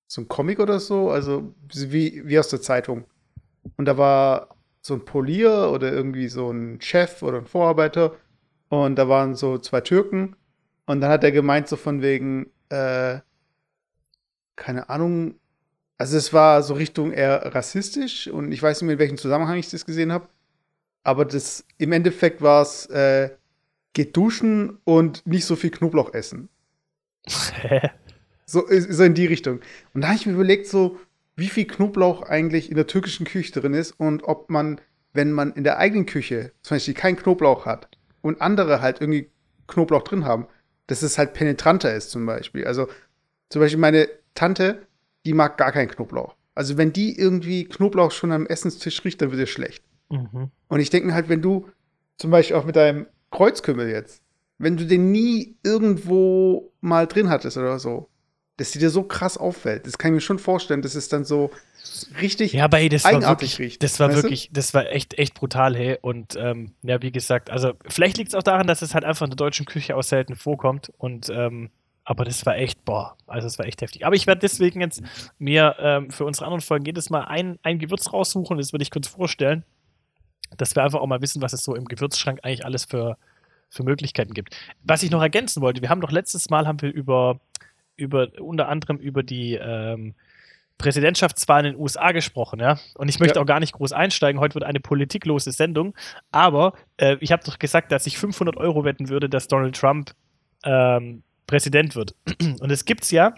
so 0.07 0.21
ein 0.21 0.27
Comic 0.29 0.59
oder 0.59 0.79
so, 0.79 1.09
also 1.09 1.53
wie, 1.73 2.21
wie 2.25 2.39
aus 2.39 2.47
der 2.47 2.61
Zeitung. 2.61 3.03
Und 3.75 3.85
da 3.85 3.97
war 3.97 4.55
so 4.81 4.93
ein 4.93 5.05
Polier 5.05 5.71
oder 5.73 5.91
irgendwie 5.91 6.27
so 6.27 6.49
ein 6.49 6.79
Chef 6.81 7.21
oder 7.21 7.37
ein 7.37 7.45
Vorarbeiter 7.45 8.15
und 8.69 8.95
da 8.95 9.09
waren 9.09 9.35
so 9.35 9.57
zwei 9.57 9.81
Türken 9.81 10.35
und 10.85 11.01
dann 11.01 11.11
hat 11.11 11.23
er 11.23 11.31
gemeint 11.31 11.67
so 11.67 11.75
von 11.75 12.01
wegen, 12.01 12.51
äh, 12.69 13.19
keine 14.55 14.89
Ahnung, 14.89 15.35
also 15.97 16.17
es 16.17 16.33
war 16.33 16.63
so 16.63 16.73
Richtung 16.73 17.11
eher 17.11 17.53
rassistisch 17.53 18.27
und 18.27 18.51
ich 18.51 18.61
weiß 18.61 18.81
nicht 18.81 18.87
mehr, 18.87 18.93
in 18.93 18.99
welchem 18.99 19.17
Zusammenhang 19.17 19.57
ich 19.57 19.69
das 19.69 19.85
gesehen 19.85 20.11
habe, 20.11 20.27
aber 21.03 21.25
das, 21.25 21.65
im 21.77 21.91
Endeffekt 21.91 22.41
war 22.41 22.61
es, 22.61 22.87
äh, 22.87 23.29
geht 23.93 24.15
duschen 24.15 24.79
und 24.83 25.25
nicht 25.27 25.45
so 25.45 25.55
viel 25.55 25.71
Knoblauch 25.71 26.13
essen. 26.13 26.49
So, 28.51 28.65
so 28.67 29.03
in 29.05 29.13
die 29.13 29.27
Richtung. 29.27 29.61
Und 29.93 30.01
da 30.01 30.09
habe 30.09 30.17
ich 30.17 30.25
mir 30.25 30.33
überlegt, 30.33 30.67
so, 30.67 30.99
wie 31.37 31.47
viel 31.47 31.65
Knoblauch 31.65 32.23
eigentlich 32.23 32.69
in 32.69 32.75
der 32.75 32.85
türkischen 32.85 33.25
Küche 33.25 33.57
drin 33.57 33.73
ist 33.73 33.93
und 33.93 34.23
ob 34.25 34.49
man, 34.49 34.81
wenn 35.13 35.31
man 35.31 35.53
in 35.53 35.63
der 35.63 35.77
eigenen 35.77 36.05
Küche 36.05 36.51
zum 36.61 36.75
Beispiel 36.75 36.93
keinen 36.93 37.15
Knoblauch 37.15 37.65
hat 37.65 37.97
und 38.21 38.41
andere 38.41 38.81
halt 38.81 38.99
irgendwie 38.99 39.29
Knoblauch 39.67 40.03
drin 40.03 40.25
haben, 40.25 40.47
dass 40.91 41.03
es 41.03 41.17
halt 41.17 41.33
penetranter 41.33 41.95
ist 41.95 42.11
zum 42.11 42.25
Beispiel. 42.25 42.65
Also 42.65 42.87
zum 43.47 43.61
Beispiel 43.61 43.79
meine 43.79 44.09
Tante, 44.35 44.85
die 45.25 45.33
mag 45.33 45.57
gar 45.57 45.71
keinen 45.71 45.87
Knoblauch. 45.87 46.35
Also 46.53 46.77
wenn 46.77 46.91
die 46.91 47.17
irgendwie 47.17 47.63
Knoblauch 47.63 48.11
schon 48.11 48.33
am 48.33 48.45
Essenstisch 48.45 49.03
riecht, 49.05 49.21
dann 49.21 49.31
wird 49.31 49.41
es 49.41 49.49
schlecht. 49.49 49.85
mhm. 50.09 50.51
Und 50.67 50.79
ich 50.81 50.89
denke 50.89 51.13
halt, 51.13 51.29
wenn 51.29 51.41
du 51.41 51.69
zum 52.17 52.29
Beispiel 52.29 52.57
auch 52.57 52.65
mit 52.65 52.75
deinem 52.75 53.07
Kreuzkümmel 53.31 53.89
jetzt, 53.89 54.21
wenn 54.57 54.75
du 54.75 54.85
den 54.85 55.13
nie 55.13 55.55
irgendwo 55.63 56.73
mal 56.81 57.07
drin 57.07 57.29
hattest 57.29 57.55
oder 57.55 57.79
so, 57.79 58.09
dass 58.57 58.71
dir 58.71 58.89
so 58.89 59.03
krass 59.03 59.37
auffällt, 59.37 59.87
das 59.87 59.97
kann 59.97 60.11
ich 60.11 60.15
mir 60.15 60.21
schon 60.21 60.39
vorstellen, 60.39 60.81
dass 60.81 60.95
es 60.95 61.07
dann 61.07 61.23
so 61.23 61.51
richtig 62.21 62.53
Ja, 62.53 62.65
aber 62.65 62.79
ey, 62.79 62.89
das 62.89 63.03
war 63.03 63.11
eigenartig 63.11 63.53
wirklich, 63.53 63.73
riecht. 63.73 63.83
das 63.83 63.99
war 63.99 64.09
weißt 64.09 64.19
du? 64.19 64.23
wirklich, 64.23 64.49
das 64.51 64.73
war 64.73 64.89
echt, 64.89 65.17
echt 65.17 65.33
brutal, 65.33 65.75
hey. 65.75 65.97
Und 66.01 66.35
ähm, 66.35 66.73
ja, 66.83 67.01
wie 67.01 67.11
gesagt, 67.11 67.49
also 67.49 67.73
vielleicht 67.87 68.17
liegt 68.17 68.29
es 68.29 68.35
auch 68.35 68.43
daran, 68.43 68.67
dass 68.67 68.81
es 68.81 68.93
halt 68.93 69.03
einfach 69.03 69.25
in 69.25 69.31
der 69.31 69.37
deutschen 69.37 69.65
Küche 69.65 69.95
auch 69.95 70.03
selten 70.03 70.35
vorkommt. 70.35 70.91
Und 70.97 71.29
ähm, 71.29 71.69
aber 72.03 72.25
das 72.25 72.45
war 72.45 72.57
echt, 72.57 72.83
boah, 72.83 73.15
also 73.27 73.47
es 73.47 73.59
war 73.59 73.65
echt 73.65 73.81
heftig. 73.81 74.05
Aber 74.05 74.15
ich 74.15 74.27
werde 74.27 74.41
deswegen 74.41 74.81
jetzt 74.81 75.03
mir 75.37 75.75
ähm, 75.79 76.09
für 76.11 76.25
unsere 76.25 76.45
anderen 76.45 76.61
Folgen 76.61 76.85
jedes 76.85 77.09
Mal 77.09 77.21
ein, 77.25 77.59
ein 77.63 77.79
Gewürz 77.79 78.11
raussuchen, 78.11 78.57
das 78.57 78.73
würde 78.73 78.83
ich 78.83 78.91
kurz 78.91 79.07
vorstellen, 79.07 79.63
dass 80.57 80.75
wir 80.75 80.83
einfach 80.83 80.99
auch 80.99 81.07
mal 81.07 81.21
wissen, 81.21 81.41
was 81.41 81.53
es 81.53 81.63
so 81.63 81.75
im 81.75 81.85
Gewürzschrank 81.85 82.39
eigentlich 82.43 82.65
alles 82.65 82.85
für, 82.85 83.17
für 83.69 83.83
Möglichkeiten 83.83 84.33
gibt. 84.33 84.57
Was 84.83 85.03
ich 85.03 85.11
noch 85.11 85.21
ergänzen 85.21 85.61
wollte, 85.61 85.81
wir 85.81 85.89
haben 85.89 86.01
doch 86.01 86.11
letztes 86.11 86.49
Mal 86.49 86.67
haben 86.67 86.81
wir 86.81 86.91
über, 86.91 87.39
über 87.95 88.29
unter 88.39 88.67
anderem 88.67 88.97
über 88.97 89.23
die 89.23 89.53
ähm, 89.53 90.15
Präsidentschaftswahlen 90.81 91.65
in 91.67 91.73
den 91.73 91.81
USA 91.81 92.11
gesprochen, 92.11 92.59
ja. 92.59 92.79
Und 92.95 93.07
ich 93.07 93.19
möchte 93.19 93.35
Ja. 93.37 93.41
auch 93.43 93.45
gar 93.45 93.59
nicht 93.59 93.73
groß 93.73 93.91
einsteigen. 93.93 94.39
Heute 94.41 94.55
wird 94.55 94.63
eine 94.65 94.79
politiklose 94.79 95.51
Sendung. 95.51 95.93
Aber 96.31 96.73
äh, 96.97 97.17
ich 97.19 97.31
habe 97.31 97.43
doch 97.45 97.59
gesagt, 97.59 97.91
dass 97.91 98.07
ich 98.07 98.17
500 98.17 98.57
Euro 98.57 98.83
wetten 98.83 99.09
würde, 99.09 99.29
dass 99.29 99.47
Donald 99.47 99.75
Trump 99.75 100.11
ähm, 100.63 101.23
Präsident 101.47 101.95
wird. 101.95 102.15
Und 102.59 102.71
es 102.71 102.85
gibt's 102.85 103.11
ja. 103.11 103.35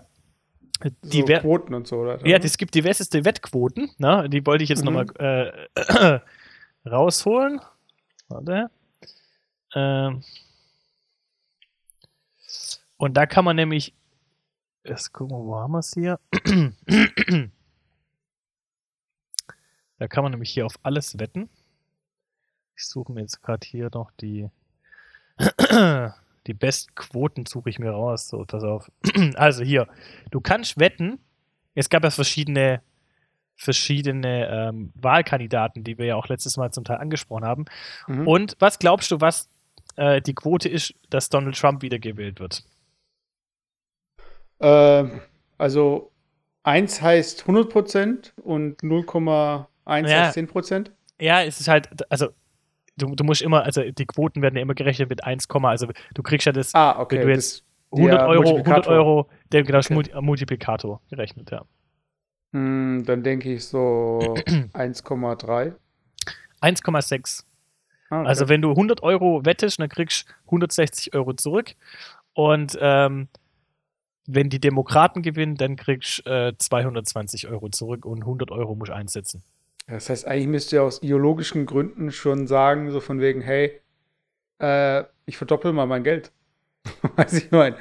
Die 1.03 1.21
so 1.21 1.25
Quoten 1.25 1.73
und 1.73 1.87
so, 1.87 1.97
oder? 1.97 2.25
ja, 2.27 2.37
es 2.37 2.57
gibt 2.57 2.75
diverseste 2.75 3.23
Wettquoten. 3.25 3.91
Ne? 3.97 4.27
Die 4.29 4.45
wollte 4.45 4.63
ich 4.63 4.69
jetzt 4.69 4.83
Mhm. 4.85 4.93
nochmal 4.93 5.61
äh, 5.75 6.19
rausholen. 6.89 7.61
Warte. 8.27 8.69
Ähm. 9.75 10.23
Und 12.97 13.15
da 13.15 13.25
kann 13.25 13.45
man 13.45 13.55
nämlich. 13.55 13.93
Erst 14.83 15.13
gucken, 15.13 15.37
wir, 15.37 15.45
wo 15.45 15.55
haben 15.55 15.71
wir 15.71 15.79
es 15.79 15.93
hier? 15.93 16.19
da 19.97 20.07
kann 20.07 20.23
man 20.23 20.31
nämlich 20.31 20.49
hier 20.49 20.65
auf 20.65 20.75
alles 20.83 21.17
wetten. 21.19 21.49
Ich 22.75 22.87
suche 22.87 23.13
mir 23.13 23.21
jetzt 23.21 23.41
gerade 23.41 23.65
hier 23.65 23.89
noch 23.93 24.11
die. 24.19 24.49
die 26.47 26.53
besten 26.53 26.93
Quoten 26.95 27.45
suche 27.45 27.69
ich 27.69 27.79
mir 27.79 27.91
raus. 27.91 28.27
So, 28.27 28.43
pass 28.45 28.63
auf. 28.63 28.91
also 29.35 29.63
hier. 29.63 29.87
Du 30.31 30.41
kannst 30.41 30.77
wetten. 30.77 31.19
Es 31.75 31.89
gab 31.89 32.03
ja 32.03 32.11
verschiedene 32.11 32.81
verschiedene 33.55 34.47
ähm, 34.49 34.91
Wahlkandidaten, 34.95 35.83
die 35.83 35.97
wir 35.97 36.05
ja 36.07 36.15
auch 36.15 36.27
letztes 36.27 36.57
Mal 36.57 36.71
zum 36.71 36.83
Teil 36.83 36.97
angesprochen 36.97 37.45
haben. 37.45 37.65
Mhm. 38.07 38.27
Und 38.27 38.55
was 38.59 38.79
glaubst 38.79 39.11
du, 39.11 39.21
was 39.21 39.49
äh, 39.95 40.21
die 40.21 40.33
Quote 40.33 40.69
ist, 40.69 40.93
dass 41.09 41.29
Donald 41.29 41.57
Trump 41.57 41.81
wiedergewählt 41.81 42.39
wird? 42.39 42.63
Ähm, 44.63 45.21
also 45.57 46.11
1 46.63 47.01
heißt 47.01 47.43
100% 47.45 48.31
und 48.43 48.81
0,1 48.81 50.07
Ja. 50.09 50.25
heißt 50.27 50.33
10%. 50.37 50.91
Ja, 51.19 51.43
es 51.43 51.59
ist 51.59 51.67
halt, 51.67 51.89
also 52.11 52.29
du, 52.97 53.13
du 53.15 53.23
musst 53.23 53.41
immer, 53.41 53.63
also 53.63 53.83
die 53.83 54.05
Quoten 54.05 54.41
werden 54.41 54.55
ja 54.55 54.61
immer 54.61 54.73
gerechnet 54.73 55.09
mit 55.09 55.23
1, 55.23 55.47
also 55.49 55.87
du 56.13 56.23
kriegst 56.23 56.45
ja 56.45 56.51
das 56.51 56.73
Ah, 56.73 56.99
okay. 56.99 57.19
Wenn 57.19 57.27
du 57.27 57.33
jetzt 57.33 57.59
das- 57.59 57.63
100 57.99 58.21
der 58.21 58.27
Euro, 58.27 58.41
100 58.41 58.53
Multiplikator. 58.55 58.93
Euro, 58.93 59.29
der 59.51 59.63
genau, 59.63 59.77
Okay. 59.79 59.93
Multi- 59.93 60.21
Multiplikator 60.21 61.01
gerechnet, 61.09 61.51
ja. 61.51 61.63
Hm, 62.53 63.03
dann 63.05 63.21
denke 63.23 63.53
ich 63.53 63.65
so 63.65 64.19
1,3. 64.73 65.73
1,6. 66.61 67.43
Ah, 68.09 68.19
okay. 68.21 68.27
Also 68.27 68.49
wenn 68.49 68.61
du 68.61 68.71
100 68.71 69.03
Euro 69.03 69.45
wettest, 69.45 69.79
dann 69.79 69.89
kriegst 69.89 70.27
du 70.27 70.33
160 70.47 71.13
Euro 71.15 71.33
zurück. 71.33 71.75
Und 72.33 72.77
ähm, 72.81 73.27
wenn 74.25 74.49
die 74.49 74.59
Demokraten 74.59 75.21
gewinnen, 75.21 75.55
dann 75.55 75.75
kriegst 75.75 76.25
du 76.25 76.47
äh, 76.49 76.57
220 76.57 77.47
Euro 77.47 77.69
zurück 77.69 78.05
und 78.05 78.21
100 78.21 78.51
Euro 78.51 78.75
musst 78.75 78.91
einsetzen. 78.91 79.43
Das 79.87 80.09
heißt, 80.09 80.25
eigentlich 80.27 80.47
müsst 80.47 80.71
ihr 80.71 80.83
aus 80.83 81.03
ideologischen 81.03 81.65
Gründen 81.65 82.11
schon 82.11 82.47
sagen, 82.47 82.89
so 82.91 83.01
von 83.01 83.19
wegen, 83.19 83.41
hey, 83.41 83.81
äh, 84.59 85.03
ich 85.25 85.37
verdoppel 85.37 85.73
mal 85.73 85.87
mein 85.87 86.03
Geld. 86.03 86.31
weiß 87.15 87.33
ich 87.33 87.51
mein. 87.51 87.75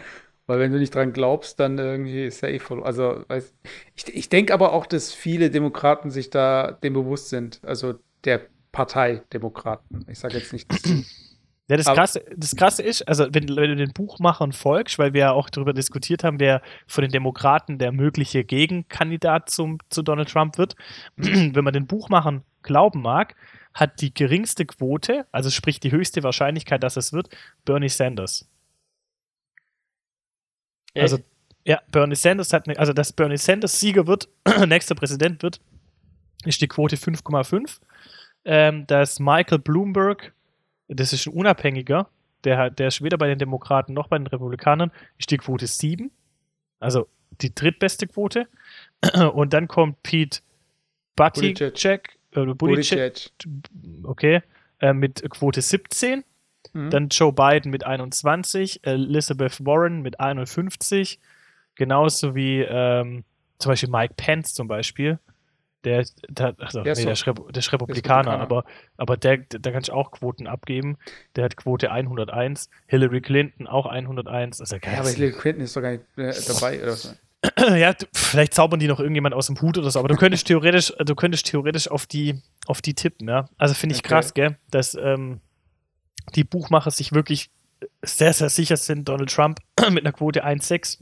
Weil 0.47 0.59
wenn 0.59 0.73
du 0.73 0.79
nicht 0.79 0.95
dran 0.95 1.13
glaubst, 1.13 1.61
dann 1.61 1.79
irgendwie 1.79 2.25
ist 2.25 2.41
ja 2.41 2.49
eh 2.49 2.59
voll. 2.59 2.83
Also, 2.83 3.25
weiß, 3.29 3.55
ich, 3.95 4.15
ich 4.15 4.29
denke 4.29 4.53
aber 4.53 4.73
auch, 4.73 4.87
dass 4.87 5.13
viele 5.13 5.51
Demokraten 5.51 6.11
sich 6.11 6.31
da 6.31 6.73
dem 6.73 6.95
bewusst 6.95 7.29
sind. 7.29 7.61
Also 7.65 7.95
der 8.25 8.43
Partei 8.73 9.23
Demokraten. 9.33 10.05
Ich 10.09 10.19
sage 10.19 10.39
jetzt 10.39 10.53
nicht, 10.53 10.71
dass 10.73 10.83
Ja, 11.69 11.77
das 11.77 11.87
Krasse, 11.87 12.25
das 12.37 12.57
Krasse 12.57 12.83
ist, 12.83 13.07
also 13.09 13.27
wenn, 13.31 13.49
wenn 13.49 13.71
du 13.71 13.77
den 13.77 13.93
Buchmachern 13.93 14.53
folgst, 14.53 14.99
weil 14.99 15.15
wir 15.15 15.21
ja 15.21 15.33
auch 15.33 15.49
darüber 15.49 15.73
diskutiert 15.73 16.25
haben, 16.25 16.41
wer 16.41 16.61
von 16.87 17.03
den 17.03 17.13
Demokraten 17.13 17.79
der 17.79 17.93
mögliche 17.93 18.45
Gegenkandidat 18.45 19.49
zum, 19.49 19.79
zu 19.89 20.03
Donald 20.03 20.29
Trump 20.29 20.59
wird, 20.59 20.75
wenn 21.17 21.65
man 21.65 21.73
den 21.73 21.87
Buchmachern 21.87 22.43
glauben 22.63 23.01
mag, 23.01 23.37
hat 23.75 24.01
die 24.01 24.13
geringste 24.13 24.67
Quote, 24.67 25.27
also 25.33 25.51
sprich 25.51 25.81
die 25.81 25.93
höchste 25.93 26.23
Wahrscheinlichkeit, 26.23 26.83
dass 26.83 26.97
es 26.97 27.13
wird, 27.13 27.29
Bernie 27.65 27.89
Sanders. 27.89 28.49
Also, 30.95 31.19
ja, 31.65 31.81
Bernie 31.91 32.17
Sanders 32.17 32.53
hat, 32.53 32.67
ne, 32.67 32.79
also 32.79 32.93
dass 32.93 33.13
Bernie 33.13 33.39
Sanders 33.39 33.79
Sieger 33.81 34.07
wird, 34.07 34.29
nächster 34.67 34.95
Präsident 34.95 35.43
wird, 35.43 35.61
ist 36.45 36.61
die 36.61 36.69
Quote 36.69 36.97
5,5. 36.97 37.81
Ähm, 38.45 38.87
dass 38.89 39.21
Michael 39.21 39.61
Bloomberg, 39.61 40.33
das 40.95 41.13
ist 41.13 41.27
ein 41.27 41.33
Unabhängiger, 41.33 42.09
der, 42.45 42.71
der 42.71 42.89
ist 42.89 43.03
weder 43.03 43.19
bei 43.19 43.29
den 43.29 43.39
Demokraten 43.39 43.93
noch 43.93 44.09
bei 44.09 44.19
den 44.19 44.27
Republikanern, 44.27 44.91
ist 45.19 45.31
die 45.31 45.39
Quote 45.39 45.67
7. 45.67 46.11
Also 46.81 47.09
die 47.41 47.55
drittbeste 47.55 48.07
Quote. 48.07 48.49
Und 49.33 49.53
dann 49.53 49.69
kommt 49.69 50.03
Pete 50.03 50.41
Buttigieg, 51.17 52.19
äh, 52.33 52.45
Buttigieg. 52.47 53.31
okay, 54.05 54.43
äh, 54.81 54.93
mit 54.93 55.29
Quote 55.31 55.61
17. 55.61 56.25
Mhm. 56.73 56.91
Dann 56.91 57.09
Joe 57.09 57.33
Biden 57.33 57.71
mit 57.71 57.85
21, 57.85 58.85
Elizabeth 58.85 59.65
Warren 59.65 60.03
mit 60.03 60.21
51, 60.21 61.21
genauso 61.75 62.35
wie 62.35 62.61
ähm, 62.61 63.25
zum 63.59 63.71
Beispiel 63.71 63.91
Mike 63.91 64.15
Pence 64.17 64.55
zum 64.55 64.69
Beispiel. 64.69 65.19
Der, 65.85 66.05
der, 66.29 66.55
also, 66.59 66.83
Der 66.83 66.93
ist 66.93 66.99
nee, 67.01 67.05
der, 67.07 67.17
Repu- 67.17 67.51
der 67.51 67.59
ist 67.59 67.73
Republikaner, 67.73 68.39
aber, 68.39 68.65
aber 68.97 69.17
der, 69.17 69.39
da 69.39 69.71
kann 69.73 69.83
ich 69.83 69.91
auch 69.91 70.13
Quoten 70.13 70.47
abgeben. 70.47 70.97
Der 71.35 71.45
hat 71.45 71.57
Quote 71.57 71.91
101, 71.91 72.71
Hillary 72.87 73.21
Clinton 73.21 73.67
auch 73.67 73.87
101. 73.87 74.61
Also, 74.61 74.77
Ja, 74.77 75.01
aber 75.01 75.11
Hillary 75.11 75.33
Clinton 75.33 75.65
ist 75.65 75.77
doch 75.77 75.83
gar 75.83 75.91
nicht 75.93 76.05
äh, 76.17 76.33
dabei. 76.47 76.83
Oder 76.83 76.93
was? 76.93 77.17
ja, 77.77 77.93
vielleicht 78.15 78.55
zaubern 78.55 78.79
die 78.79 78.87
noch 78.87 79.01
irgendjemand 79.01 79.35
aus 79.35 79.47
dem 79.49 79.61
Hut 79.61 79.77
oder 79.77 79.91
so, 79.91 79.99
aber 79.99 80.07
du 80.09 80.15
könntest 80.15 80.47
theoretisch, 80.47 80.93
du 80.97 81.15
könntest 81.17 81.47
theoretisch 81.47 81.89
auf 81.91 82.07
die, 82.07 82.41
auf 82.67 82.81
die 82.81 82.95
tippen, 82.95 83.29
ja. 83.29 83.49
Also 83.59 83.75
finde 83.75 83.95
ich 83.97 84.01
Okay. 84.01 84.09
krass, 84.09 84.33
gell, 84.35 84.57
dass 84.71 84.95
ähm, 84.95 85.41
die 86.37 86.45
Buchmacher 86.45 86.93
sich 86.93 87.11
wirklich 87.13 87.51
sehr, 88.03 88.33
sehr 88.33 88.49
sicher 88.49 88.77
sind, 88.77 89.09
Donald 89.09 89.33
Trump 89.33 89.59
mit 89.91 90.05
einer 90.05 90.13
Quote 90.13 90.45
1,6, 90.47 91.01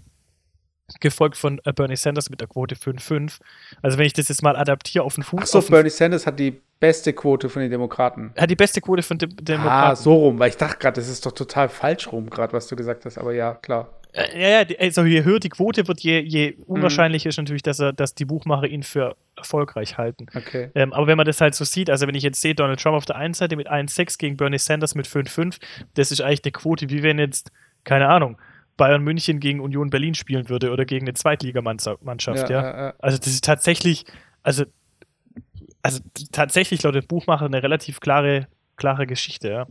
gefolgt 1.00 1.36
von 1.36 1.60
äh, 1.64 1.72
Bernie 1.72 1.96
Sanders 1.96 2.30
mit 2.30 2.40
einer 2.42 2.48
Quote 2.48 2.74
5,5. 2.74 3.38
Also 3.82 3.98
wenn 3.98 4.06
ich 4.06 4.12
das 4.12 4.28
jetzt 4.28 4.42
mal 4.42 4.56
adaptiere 4.56 5.04
auf 5.04 5.14
den 5.14 5.24
Fuß, 5.24 5.40
Ach 5.42 5.46
so, 5.46 5.58
auf 5.58 5.66
den, 5.66 5.72
Bernie 5.72 5.90
Sanders 5.90 6.26
hat 6.26 6.38
die 6.38 6.60
beste 6.80 7.12
Quote 7.12 7.48
von 7.48 7.62
den 7.62 7.70
Demokraten. 7.70 8.32
hat 8.36 8.50
die 8.50 8.56
beste 8.56 8.80
Quote 8.80 9.02
von 9.02 9.18
Dem 9.18 9.30
Ah, 9.30 9.42
Demokraten. 9.42 9.96
so 10.02 10.14
rum, 10.14 10.38
weil 10.38 10.48
ich 10.50 10.56
dachte 10.56 10.78
gerade, 10.78 11.00
das 11.00 11.08
ist 11.08 11.24
doch 11.26 11.32
total 11.32 11.68
falsch 11.68 12.10
rum, 12.10 12.30
gerade 12.30 12.52
was 12.52 12.66
du 12.66 12.76
gesagt 12.76 13.04
hast, 13.04 13.18
aber 13.18 13.32
ja, 13.34 13.54
klar. 13.54 13.90
Äh, 14.12 14.40
Ja, 14.40 14.62
ja, 14.62 14.76
also 14.80 15.04
je 15.04 15.22
höher 15.22 15.38
die 15.40 15.50
Quote 15.50 15.86
wird, 15.86 16.00
je, 16.00 16.18
je 16.20 16.52
Mhm. 16.56 16.62
unwahrscheinlicher 16.64 17.28
ist 17.28 17.36
natürlich, 17.36 17.62
dass, 17.62 17.78
er, 17.78 17.92
dass 17.92 18.14
die 18.14 18.24
Buchmacher 18.24 18.66
ihn 18.66 18.82
für 18.82 19.14
erfolgreich 19.36 19.98
halten. 19.98 20.26
Okay. 20.34 20.70
Ähm, 20.74 20.92
aber 20.92 21.06
wenn 21.06 21.16
man 21.16 21.26
das 21.26 21.40
halt 21.40 21.54
so 21.54 21.64
sieht, 21.64 21.90
also 21.90 22.06
wenn 22.06 22.14
ich 22.14 22.22
jetzt 22.24 22.40
sehe, 22.40 22.54
Donald 22.54 22.80
Trump 22.80 22.96
auf 22.96 23.04
der 23.04 23.16
einen 23.16 23.34
Seite 23.34 23.56
mit 23.56 23.70
1,6 23.70 24.18
gegen 24.18 24.36
Bernie 24.36 24.58
Sanders 24.58 24.94
mit 24.94 25.06
5,5, 25.06 25.58
das 25.94 26.10
ist 26.10 26.20
eigentlich 26.22 26.44
eine 26.44 26.52
Quote, 26.52 26.88
wie 26.90 27.02
wenn 27.02 27.18
jetzt, 27.18 27.52
keine 27.84 28.08
Ahnung, 28.08 28.36
Bayern 28.80 29.02
München 29.02 29.40
gegen 29.40 29.60
Union 29.60 29.90
Berlin 29.90 30.14
spielen 30.14 30.48
würde 30.48 30.70
oder 30.70 30.86
gegen 30.86 31.04
eine 31.04 31.12
Zweitligamannschaft, 31.12 32.48
ja. 32.48 32.48
ja, 32.48 32.86
ja. 32.86 32.94
Also 32.98 33.18
das 33.18 33.26
ist 33.26 33.44
tatsächlich, 33.44 34.06
also, 34.42 34.64
also 35.82 36.00
tatsächlich 36.32 36.82
laut 36.82 36.94
dem 36.94 37.06
Buchmacher 37.06 37.44
eine 37.44 37.62
relativ 37.62 38.00
klare, 38.00 38.48
klare 38.76 39.06
Geschichte, 39.06 39.50
ja. 39.50 39.66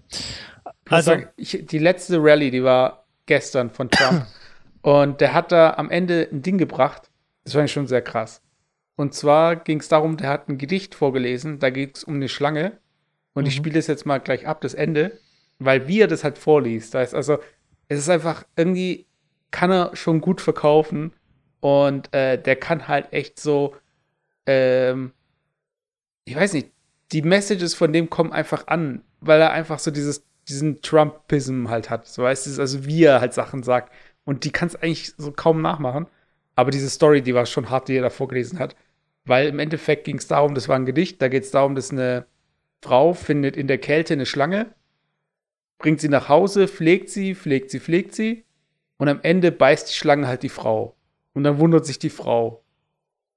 Ich 0.85 0.91
Also, 0.91 1.09
sagen, 1.09 1.27
ich, 1.37 1.65
die 1.65 1.79
letzte 1.79 2.19
Rallye, 2.21 2.51
die 2.51 2.63
war 2.63 3.07
gestern 3.25 3.71
von 3.71 3.89
Trump. 3.89 4.27
und 4.83 5.21
der 5.21 5.33
hat 5.33 5.51
da 5.51 5.73
am 5.73 5.89
Ende 5.89 6.29
ein 6.31 6.43
Ding 6.43 6.59
gebracht. 6.59 7.09
Das 7.45 7.53
fand 7.53 7.65
ich 7.65 7.71
schon 7.71 7.87
sehr 7.87 8.03
krass. 8.03 8.43
Und 8.95 9.15
zwar 9.15 9.55
ging 9.55 9.79
es 9.79 9.87
darum, 9.87 10.17
der 10.17 10.29
hat 10.29 10.49
ein 10.49 10.59
Gedicht 10.59 10.93
vorgelesen. 10.93 11.57
Da 11.57 11.71
geht 11.71 11.97
es 11.97 12.03
um 12.03 12.13
eine 12.13 12.29
Schlange. 12.29 12.73
Und 13.33 13.47
ich 13.47 13.55
Mhm. 13.55 13.57
spiele 13.63 13.75
das 13.79 13.87
jetzt 13.87 14.05
mal 14.05 14.19
gleich 14.19 14.45
ab, 14.45 14.61
das 14.61 14.75
Ende. 14.75 15.17
Weil 15.57 15.87
wie 15.87 15.99
er 15.99 16.07
das 16.07 16.23
halt 16.23 16.37
vorliest. 16.37 16.93
Da 16.93 17.01
ist 17.01 17.15
also, 17.15 17.39
es 17.89 17.99
ist 17.99 18.09
einfach 18.09 18.45
irgendwie, 18.55 19.07
kann 19.51 19.71
er 19.71 19.95
schon 19.95 20.21
gut 20.21 20.39
verkaufen. 20.39 21.11
Und 21.59 22.13
äh, 22.13 22.41
der 22.41 22.55
kann 22.55 22.87
halt 22.87 23.11
echt 23.11 23.39
so, 23.39 23.75
ähm, 24.45 25.11
ich 26.23 26.35
weiß 26.35 26.53
nicht, 26.53 26.71
die 27.11 27.23
Messages 27.23 27.73
von 27.73 27.91
dem 27.91 28.09
kommen 28.09 28.31
einfach 28.31 28.67
an, 28.67 29.01
weil 29.19 29.41
er 29.41 29.51
einfach 29.51 29.79
so 29.79 29.91
dieses, 29.91 30.23
diesen 30.47 30.81
Trumpism 30.81 31.67
halt 31.67 31.89
hat. 31.89 32.07
So 32.07 32.23
weißt 32.23 32.47
du, 32.47 32.61
also 32.61 32.85
wie 32.85 33.03
er 33.03 33.19
halt 33.19 33.33
Sachen 33.33 33.63
sagt. 33.63 33.91
Und 34.23 34.45
die 34.45 34.51
kannst 34.51 34.81
eigentlich 34.81 35.13
so 35.17 35.31
kaum 35.31 35.61
nachmachen. 35.61 36.07
Aber 36.55 36.71
diese 36.71 36.89
Story, 36.89 37.21
die 37.21 37.33
war 37.33 37.45
schon 37.45 37.69
hart, 37.69 37.87
die 37.87 37.97
er 37.97 38.03
da 38.03 38.09
vorgelesen 38.09 38.59
hat. 38.59 38.75
Weil 39.25 39.47
im 39.47 39.59
Endeffekt 39.59 40.05
ging 40.05 40.17
es 40.17 40.27
darum, 40.27 40.55
das 40.55 40.69
war 40.69 40.75
ein 40.75 40.85
Gedicht, 40.85 41.21
da 41.21 41.27
geht 41.27 41.43
es 41.43 41.51
darum, 41.51 41.75
dass 41.75 41.91
eine 41.91 42.25
Frau 42.81 43.13
findet 43.13 43.57
in 43.57 43.67
der 43.67 43.77
Kälte 43.77 44.13
eine 44.13 44.25
Schlange, 44.25 44.73
bringt 45.79 45.99
sie 45.99 46.09
nach 46.09 46.29
Hause, 46.29 46.67
pflegt 46.67 47.09
sie, 47.09 47.33
pflegt 47.33 47.71
sie, 47.71 47.79
pflegt 47.79 48.13
sie. 48.13 48.45
Und 48.97 49.07
am 49.07 49.19
Ende 49.23 49.51
beißt 49.51 49.89
die 49.89 49.95
Schlange 49.95 50.27
halt 50.27 50.43
die 50.43 50.49
Frau. 50.49 50.95
Und 51.33 51.43
dann 51.45 51.57
wundert 51.57 51.85
sich 51.85 51.97
die 51.97 52.09
Frau. 52.09 52.63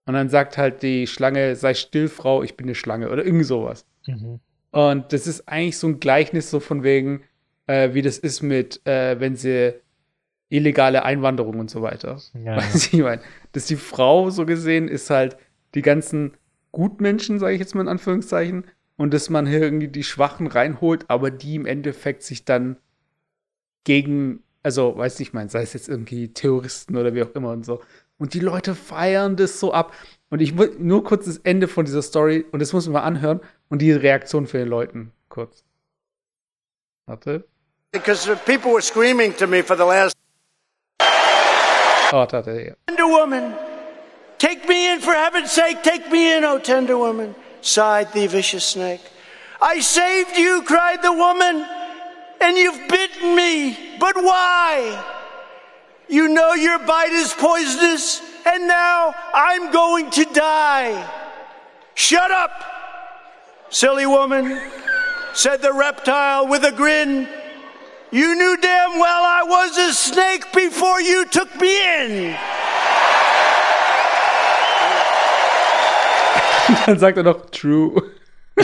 Und 0.05 0.15
dann 0.15 0.29
sagt 0.29 0.59
halt 0.59 0.83
die 0.83 1.07
Schlange, 1.07 1.57
sei 1.57 1.73
still, 1.73 2.09
Frau, 2.09 2.43
ich 2.43 2.57
bin 2.57 2.67
eine 2.67 2.75
Schlange. 2.75 3.11
Oder 3.11 3.25
irgend 3.25 3.47
sowas. 3.47 3.87
mhm. 4.07 4.41
Und 4.73 5.13
das 5.13 5.27
ist 5.27 5.49
eigentlich 5.49 5.77
so 5.77 5.87
ein 5.87 6.01
Gleichnis 6.01 6.51
so 6.51 6.59
von 6.59 6.83
wegen, 6.83 7.23
äh, 7.67 7.93
wie 7.93 8.03
das 8.03 8.19
ist 8.19 8.43
mit, 8.43 8.85
äh, 8.87 9.21
wenn 9.21 9.37
sie 9.37 9.75
illegale 10.49 11.05
Einwanderung 11.05 11.61
und 11.61 11.71
so 11.71 11.83
weiter. 11.83 12.19
ja, 12.35 12.41
ja. 12.41 12.57
Weiß 12.57 12.93
ich 12.93 13.01
meine, 13.01 13.23
dass 13.53 13.67
die 13.67 13.77
Frau 13.77 14.31
so 14.31 14.47
gesehen 14.47 14.89
ist 14.89 15.11
halt 15.11 15.37
die 15.75 15.83
ganzen 15.83 16.33
Gutmenschen, 16.73 17.39
sage 17.39 17.55
ich 17.55 17.61
jetzt 17.61 17.75
mal 17.75 17.83
in 17.83 17.89
Anführungszeichen, 17.89 18.65
und 19.03 19.13
dass 19.13 19.31
man 19.31 19.49
hier 19.49 19.61
irgendwie 19.61 19.89
die 19.89 20.05
Schwachen 20.05 20.47
reinholt, 20.47 21.07
aber 21.09 21.33
die 21.33 21.57
im 21.57 21.67
Endeffekt 21.67 22.23
sich 22.23 22.45
dann 22.45 22.77
gegen, 23.83 24.45
also 24.63 24.97
weiß 24.97 25.19
nicht, 25.19 25.31
ich 25.31 25.35
meine, 25.35 25.51
sei 25.51 25.63
es 25.63 25.73
jetzt 25.73 25.89
irgendwie 25.89 26.33
Terroristen 26.33 26.97
oder 26.97 27.13
wie 27.13 27.25
auch 27.25 27.35
immer 27.35 27.51
und 27.51 27.67
so. 27.67 27.83
Und 28.19 28.33
die 28.33 28.39
Leute 28.39 28.77
feiern 28.77 29.35
das 29.35 29.59
so 29.59 29.73
ab. 29.73 29.93
Und 30.31 30.41
ich 30.41 30.57
will 30.57 30.77
nur 30.79 31.03
kurz 31.03 31.25
das 31.25 31.39
Ende 31.39 31.67
von 31.67 31.85
dieser 31.85 32.01
Story, 32.01 32.47
und 32.53 32.63
das 32.63 32.73
muss 32.73 32.87
man 32.87 32.93
mal 32.93 33.03
anhören, 33.03 33.41
und 33.69 33.83
die 33.83 33.91
Reaktion 33.91 34.47
von 34.47 34.61
den 34.61 34.69
Leuten 34.69 35.11
kurz. 35.29 35.65
Warte. 37.07 37.45
Because 37.91 38.23
the 38.25 38.37
people 38.47 38.71
were 38.71 38.83
screaming 38.83 39.37
to 39.37 39.49
me 39.49 39.65
for 39.65 39.77
the 39.77 39.83
last 39.83 40.17
Oh, 42.13 42.17
warte, 42.19 42.37
ja. 42.53 42.75
tender 42.87 43.09
woman. 43.09 43.53
Take 44.39 44.69
me 44.69 44.95
in 44.95 45.01
for 45.01 45.13
heaven's 45.13 45.51
sake, 45.53 45.83
take 45.83 46.09
me 46.09 46.37
in, 46.37 46.45
oh 46.45 46.59
tender 46.61 46.97
woman, 46.97 47.35
sighed 47.63 48.13
the 48.13 48.27
vicious 48.27 48.65
snake. 48.65 49.01
I 49.61 49.81
saved 49.81 50.37
you, 50.37 50.63
cried 50.63 51.03
the 51.03 51.13
woman, 51.13 51.67
and 52.41 52.57
you've 52.59 52.89
bitten 52.89 53.35
me. 53.35 53.97
But 53.99 54.17
why? 54.17 55.03
You 56.09 56.29
know 56.29 56.53
your 56.53 56.79
bite 56.81 57.13
is 57.13 57.33
poisonous, 57.33 58.21
and 58.45 58.69
now 58.69 59.15
I'm 59.33 59.73
going 59.73 60.11
to 60.11 60.25
die. 60.27 61.09
Shut 61.95 62.31
up, 62.31 62.51
silly 63.71 64.07
woman, 64.07 64.61
said 65.33 65.63
the 65.63 65.73
reptile 65.73 66.49
with 66.49 66.65
a 66.65 66.73
grin. 66.73 67.29
You 68.11 68.35
knew 68.35 68.57
damn 68.61 68.99
well 68.99 69.23
I 69.23 69.43
was 69.45 69.79
a 69.79 69.95
snake 69.95 70.53
before 70.53 71.01
you 71.01 71.25
took 71.27 71.59
me 71.61 72.03
in. 72.03 72.37
Dann 76.87 76.99
sagt 76.99 77.17
er 77.17 77.23
noch 77.23 77.47
True. 77.51 78.03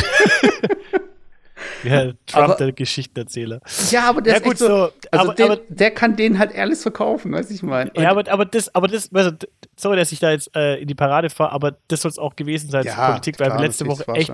Ja, 1.85 2.12
Trump, 2.26 2.44
Aber- 2.50 2.54
der 2.57 2.72
Geschichtenerzähler. 2.72 3.61
Ja, 3.90 4.09
aber 4.09 4.20
der 4.20 4.33
Ja, 4.35 4.38
ist 4.38 4.44
gut, 4.44 4.52
echt 4.54 4.59
so, 4.61 4.66
so, 4.66 4.92
also 5.12 5.24
aber- 5.26 5.35
den, 5.35 5.50
aber- 5.50 5.61
der 5.68 5.90
kann 5.92 6.16
denen 6.16 6.38
halt 6.38 6.54
alles 6.57 6.83
verkaufen, 6.83 7.33
weißt 7.33 7.50
du, 7.50 7.54
ich 7.54 7.62
meine. 7.62 7.90
Ja, 7.96 8.11
aber, 8.11 8.28
aber 8.31 8.44
das, 8.44 8.74
aber 8.74 8.88
das, 8.88 9.12
also, 9.14 9.31
sorry, 9.76 9.96
dass 9.96 10.11
ich 10.12 10.18
da 10.18 10.31
jetzt 10.33 10.54
äh, 10.57 10.76
in 10.81 10.88
die 10.88 10.94
Parade 10.94 11.31
fahre, 11.31 11.52
aber 11.52 11.76
das 11.88 12.02
soll 12.02 12.11
es 12.11 12.18
auch 12.18 12.35
gewesen 12.37 12.70
sein 12.70 12.85
zur 12.85 12.94
Politik, 12.94 13.38
weil 13.40 13.50
wir 13.52 13.61
letzte 13.61 13.87
Woche 13.87 14.04
echt 14.14 14.31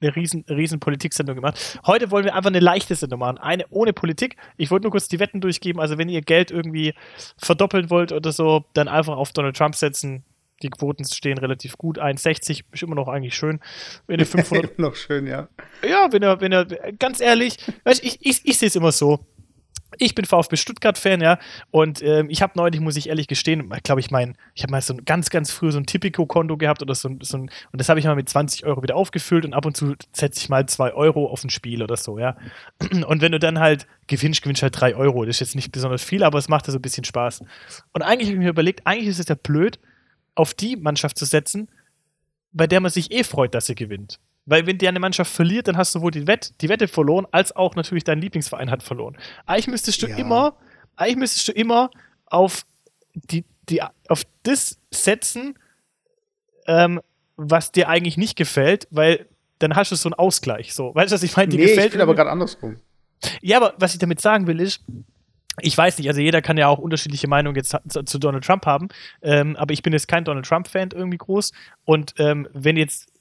eine 0.00 0.14
riesen, 0.16 0.44
riesen 0.48 0.78
Politiksendung 0.80 1.36
gemacht. 1.36 1.80
Heute 1.86 2.10
wollen 2.10 2.24
wir 2.24 2.34
einfach 2.34 2.50
eine 2.50 2.60
leichte 2.60 2.94
Sendung 2.94 3.20
machen. 3.20 3.38
Eine 3.38 3.64
ohne 3.70 3.92
Politik. 3.92 4.36
Ich 4.56 4.70
wollte 4.70 4.84
nur 4.84 4.92
kurz 4.92 5.08
die 5.08 5.18
Wetten 5.18 5.40
durchgeben. 5.40 5.80
Also, 5.80 5.98
wenn 5.98 6.08
ihr 6.08 6.22
Geld 6.22 6.50
irgendwie 6.52 6.94
verdoppeln 7.36 7.90
wollt 7.90 8.12
oder 8.12 8.30
so, 8.30 8.64
dann 8.74 8.86
einfach 8.86 9.16
auf 9.16 9.32
Donald 9.32 9.56
Trump 9.56 9.74
setzen. 9.74 10.22
Die 10.62 10.70
Quoten 10.70 11.04
stehen 11.04 11.38
relativ 11.38 11.76
gut. 11.78 11.98
1,60 11.98 12.64
ist 12.72 12.82
immer 12.82 12.94
noch 12.94 13.08
eigentlich 13.08 13.34
schön. 13.34 13.60
Wenn 14.06 14.18
ihr 14.20 14.26
500 14.26 14.78
noch 14.78 14.94
schön, 14.94 15.26
ja. 15.26 15.48
ja, 15.88 16.08
wenn 16.12 16.22
er, 16.22 16.40
wenn 16.40 16.52
er, 16.52 16.66
ganz 16.98 17.20
ehrlich, 17.20 17.58
weißt, 17.84 18.02
ich, 18.04 18.18
ich, 18.20 18.40
ich 18.44 18.58
sehe 18.58 18.68
es 18.68 18.76
immer 18.76 18.92
so. 18.92 19.20
Ich 19.96 20.14
bin 20.14 20.26
VfB 20.26 20.56
Stuttgart-Fan, 20.56 21.22
ja, 21.22 21.38
und 21.70 22.02
ähm, 22.02 22.28
ich 22.28 22.42
habe 22.42 22.52
neulich, 22.56 22.78
muss 22.80 22.96
ich 22.96 23.08
ehrlich 23.08 23.26
gestehen, 23.26 23.72
glaube 23.82 24.00
ich, 24.00 24.10
mein, 24.10 24.36
ich 24.54 24.62
habe 24.62 24.70
mal 24.70 24.82
so 24.82 24.92
ein 24.92 25.06
ganz, 25.06 25.30
ganz 25.30 25.50
früh 25.50 25.72
so 25.72 25.78
ein 25.78 25.86
Tipico-Konto 25.86 26.58
gehabt 26.58 26.82
oder 26.82 26.94
so, 26.94 27.08
so 27.22 27.38
ein, 27.38 27.50
und 27.72 27.80
das 27.80 27.88
habe 27.88 27.98
ich 27.98 28.04
mal 28.04 28.14
mit 28.14 28.28
20 28.28 28.66
Euro 28.66 28.82
wieder 28.82 28.96
aufgefüllt 28.96 29.46
und 29.46 29.54
ab 29.54 29.64
und 29.64 29.78
zu 29.78 29.94
setze 30.12 30.40
ich 30.40 30.50
mal 30.50 30.66
2 30.66 30.92
Euro 30.92 31.26
auf 31.26 31.42
ein 31.42 31.48
Spiel 31.48 31.82
oder 31.82 31.96
so, 31.96 32.18
ja. 32.18 32.36
Und 33.06 33.22
wenn 33.22 33.32
du 33.32 33.38
dann 33.38 33.58
halt 33.58 33.86
gewinnst, 34.08 34.42
gewinnst 34.42 34.62
halt 34.62 34.78
3 34.78 34.94
Euro. 34.94 35.24
Das 35.24 35.36
ist 35.36 35.40
jetzt 35.40 35.54
nicht 35.56 35.72
besonders 35.72 36.04
viel, 36.04 36.22
aber 36.22 36.38
es 36.38 36.48
macht 36.48 36.66
ja 36.66 36.72
so 36.72 36.78
ein 36.78 36.82
bisschen 36.82 37.04
Spaß. 37.04 37.42
Und 37.92 38.02
eigentlich 38.02 38.28
habe 38.28 38.38
ich 38.38 38.44
mir 38.44 38.50
überlegt, 38.50 38.86
eigentlich 38.86 39.08
ist 39.08 39.20
es 39.20 39.28
ja 39.28 39.36
blöd, 39.36 39.78
auf 40.38 40.54
die 40.54 40.76
Mannschaft 40.76 41.18
zu 41.18 41.24
setzen, 41.24 41.68
bei 42.52 42.66
der 42.66 42.80
man 42.80 42.90
sich 42.90 43.10
eh 43.12 43.24
freut, 43.24 43.54
dass 43.54 43.66
sie 43.66 43.74
gewinnt. 43.74 44.18
Weil 44.46 44.66
wenn 44.66 44.78
dir 44.78 44.88
eine 44.88 45.00
Mannschaft 45.00 45.32
verliert, 45.32 45.68
dann 45.68 45.76
hast 45.76 45.94
du 45.94 46.00
wohl 46.00 46.10
die, 46.10 46.26
Wett, 46.26 46.54
die 46.62 46.68
Wette 46.70 46.88
verloren, 46.88 47.26
als 47.32 47.54
auch 47.54 47.74
natürlich 47.74 48.04
dein 48.04 48.20
Lieblingsverein 48.20 48.70
hat 48.70 48.82
verloren. 48.82 49.16
Eigentlich 49.46 49.66
müsstest 49.68 50.00
du 50.02 50.06
Ja. 50.06 50.16
immer, 50.16 50.56
eigentlich 50.96 51.16
müsstest 51.16 51.48
du 51.48 51.52
immer 51.52 51.90
auf 52.26 52.64
die, 53.14 53.44
die, 53.68 53.82
auf 54.08 54.22
das 54.44 54.78
setzen, 54.90 55.58
ähm, 56.66 57.00
was 57.36 57.72
dir 57.72 57.88
eigentlich 57.88 58.16
nicht 58.16 58.36
gefällt, 58.36 58.88
weil 58.90 59.26
dann 59.58 59.74
hast 59.76 59.90
du 59.92 59.96
so 59.96 60.08
einen 60.08 60.14
Ausgleich. 60.14 60.72
So, 60.72 60.94
weißt 60.94 61.10
du, 61.12 61.14
was 61.14 61.22
ich 61.22 61.36
meine? 61.36 61.50
Dir 61.50 61.58
Nee, 61.58 61.64
ich 61.64 61.70
gefällt 61.72 61.92
bin 61.92 62.00
aber 62.00 62.14
gerade 62.14 62.30
andersrum. 62.30 62.76
ja, 63.42 63.56
aber 63.58 63.74
was 63.78 63.92
ich 63.92 63.98
damit 63.98 64.20
sagen 64.20 64.46
will, 64.46 64.60
ist, 64.60 64.82
ich 65.60 65.76
weiß 65.76 65.98
nicht, 65.98 66.08
also 66.08 66.20
jeder 66.20 66.42
kann 66.42 66.56
ja 66.56 66.68
auch 66.68 66.78
unterschiedliche 66.78 67.28
Meinungen 67.28 67.56
jetzt 67.56 67.76
zu, 67.88 68.18
Donald 68.18 68.44
Trump 68.44 68.66
haben, 68.66 68.88
ähm, 69.22 69.56
aber 69.56 69.72
ich 69.72 69.82
bin 69.82 69.92
jetzt 69.92 70.08
kein 70.08 70.24
Donald 70.24 70.46
Trump-Fan 70.46 70.90
irgendwie 70.94 71.18
groß. 71.18 71.52
Und 71.84 72.14
ähm, 72.18 72.48
wenn 72.52 72.76
jetzt, 72.76 73.12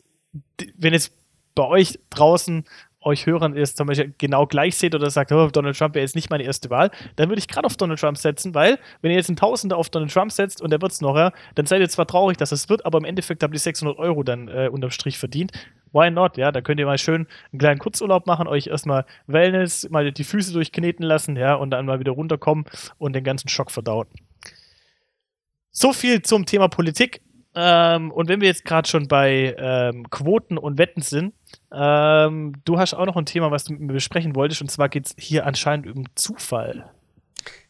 wenn 0.76 0.94
jetzt 0.94 1.14
bei 1.56 1.66
euch 1.66 2.00
draußen 2.12 2.66
euch 3.02 3.26
Hörern 3.26 3.56
ist 3.56 3.78
zum 3.78 3.88
Beispiel 3.88 4.14
genau 4.18 4.46
gleich 4.48 4.76
seht 4.76 4.96
oder 4.96 5.10
sagt, 5.10 5.32
oh, 5.32 5.48
Donald 5.48 5.78
Trump 5.78 5.96
wäre 5.96 6.04
jetzt 6.04 6.16
nicht 6.16 6.30
meine 6.30 6.44
erste 6.44 6.70
Wahl, 6.70 6.92
dann 7.16 7.30
würde 7.30 7.40
ich 7.40 7.48
gerade 7.48 7.66
auf 7.66 7.78
Donald 7.78 8.00
Trump 8.00 8.18
setzen, 8.18 8.54
weil 8.54 8.80
wenn 9.02 9.12
ihr 9.12 9.18
jetzt 9.18 9.30
einen 9.30 9.38
Tausender 9.38 9.78
auf 9.78 9.90
Donald 9.90 10.12
Trump 10.12 10.32
setzt 10.32 10.62
und 10.62 10.72
der 10.72 10.82
wird 10.82 10.92
es 10.92 11.02
noch, 11.02 11.16
ja, 11.16 11.32
dann 11.56 11.66
seid 11.66 11.82
ihr 11.82 11.90
zwar 11.90 12.08
traurig, 12.08 12.38
dass 12.38 12.52
es 12.52 12.70
wird, 12.70 12.86
aber 12.86 12.98
im 12.98 13.06
Endeffekt 13.06 13.44
habt 13.44 13.54
ihr 13.54 13.60
600 13.60 13.98
Euro 13.98 14.24
dann 14.24 14.48
äh, 14.48 14.70
unterm 14.72 14.92
Strich 14.92 15.18
verdient. 15.18 15.52
Why 15.94 16.12
not? 16.12 16.38
Ja, 16.38 16.52
da 16.52 16.62
könnt 16.62 16.80
ihr 16.80 16.86
mal 16.86 16.98
schön 16.98 17.28
einen 17.52 17.60
kleinen 17.60 17.80
Kurzurlaub 17.80 18.28
machen, 18.28 18.48
euch 18.48 18.68
erstmal 18.68 19.06
Wellness, 19.28 19.90
mal 19.90 20.12
die 20.12 20.24
Füße 20.24 20.52
durchkneten 20.54 21.04
lassen, 21.04 21.38
ja, 21.38 21.56
und 21.56 21.72
dann 21.72 21.86
mal 21.86 22.00
wieder 22.00 22.12
runterkommen 22.12 22.66
und 22.98 23.14
den 23.14 23.24
ganzen 23.24 23.48
Schock 23.48 23.72
verdauen. 23.72 24.08
So 25.72 25.94
viel 25.94 26.24
zum 26.24 26.46
Thema 26.46 26.68
Politik. 26.68 27.22
Ähm, 27.60 28.12
und 28.12 28.30
wenn 28.30 28.40
wir 28.40 28.48
jetzt 28.48 28.66
gerade 28.66 28.88
schon 28.88 29.08
bei 29.08 29.56
ähm, 29.58 30.08
Quoten 30.12 30.60
und 30.60 30.78
Wetten 30.78 31.02
sind, 31.02 31.34
ähm, 31.74 32.54
du 32.66 32.78
hast 32.78 32.94
auch 32.94 33.08
noch 33.08 33.18
ein 33.18 33.26
Thema, 33.26 33.50
was 33.50 33.64
du 33.64 33.74
mit 33.74 33.82
mir 33.82 33.94
besprechen 33.94 34.36
wolltest, 34.36 34.62
und 34.62 34.70
zwar 34.70 34.90
geht 34.90 35.08
es 35.08 35.16
hier 35.18 35.48
anscheinend 35.48 35.88
um 35.88 36.04
Zufall. 36.14 36.92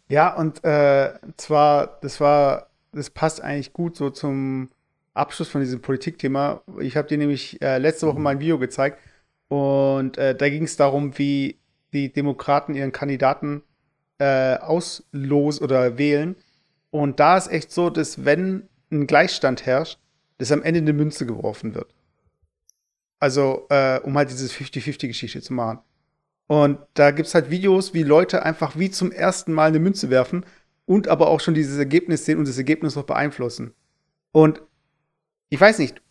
Ja, 0.09 0.35
und 0.35 0.61
äh, 0.65 1.13
zwar, 1.37 1.99
das 2.01 2.19
war, 2.19 2.67
das 2.91 3.09
passt 3.09 3.41
eigentlich 3.41 3.71
gut 3.71 3.95
so 3.95 4.09
zum 4.09 4.71
Abschluss 5.13 5.47
von 5.47 5.61
diesem 5.61 5.81
Politikthema. 5.81 6.61
Ich 6.81 6.97
habe 6.97 7.07
dir 7.07 7.17
nämlich 7.17 7.61
äh, 7.61 7.77
letzte 7.77 8.07
Woche 8.07 8.19
mal 8.19 8.31
ein 8.31 8.39
Video 8.41 8.59
gezeigt 8.59 8.99
und 9.47 10.17
äh, 10.17 10.35
da 10.35 10.49
ging 10.49 10.63
es 10.63 10.75
darum, 10.75 11.17
wie 11.17 11.59
die 11.93 12.11
Demokraten 12.11 12.75
ihren 12.75 12.91
Kandidaten 12.91 13.63
äh, 14.17 14.57
auslos 14.57 15.61
oder 15.61 15.97
wählen. 15.97 16.35
Und 16.91 17.21
da 17.21 17.37
ist 17.37 17.47
echt 17.47 17.71
so, 17.71 17.89
dass 17.89 18.25
wenn 18.25 18.67
ein 18.91 19.07
Gleichstand 19.07 19.65
herrscht, 19.65 19.99
dass 20.37 20.51
am 20.51 20.63
Ende 20.63 20.79
eine 20.79 20.93
Münze 20.93 21.25
geworfen 21.25 21.75
wird. 21.75 21.93
Also, 23.19 23.65
äh, 23.69 23.99
um 24.01 24.15
halt 24.15 24.29
diese 24.29 24.47
50-50-Geschichte 24.47 25.41
zu 25.41 25.53
machen. 25.53 25.79
Und 26.47 26.79
da 26.93 27.11
gibt's 27.11 27.33
halt 27.33 27.49
Videos, 27.49 27.93
wie 27.93 28.03
Leute 28.03 28.43
einfach 28.43 28.77
wie 28.77 28.89
zum 28.89 29.11
ersten 29.11 29.51
Mal 29.53 29.69
eine 29.69 29.79
Münze 29.79 30.09
werfen 30.09 30.45
und 30.85 31.07
aber 31.07 31.27
auch 31.27 31.41
schon 31.41 31.55
dieses 31.55 31.77
Ergebnis 31.77 32.25
sehen 32.25 32.39
und 32.39 32.47
das 32.47 32.57
Ergebnis 32.57 32.95
noch 32.95 33.03
beeinflussen. 33.03 33.73
Und 34.31 34.61
ich 35.49 35.59
weiß 35.59 35.79
nicht, 35.79 36.01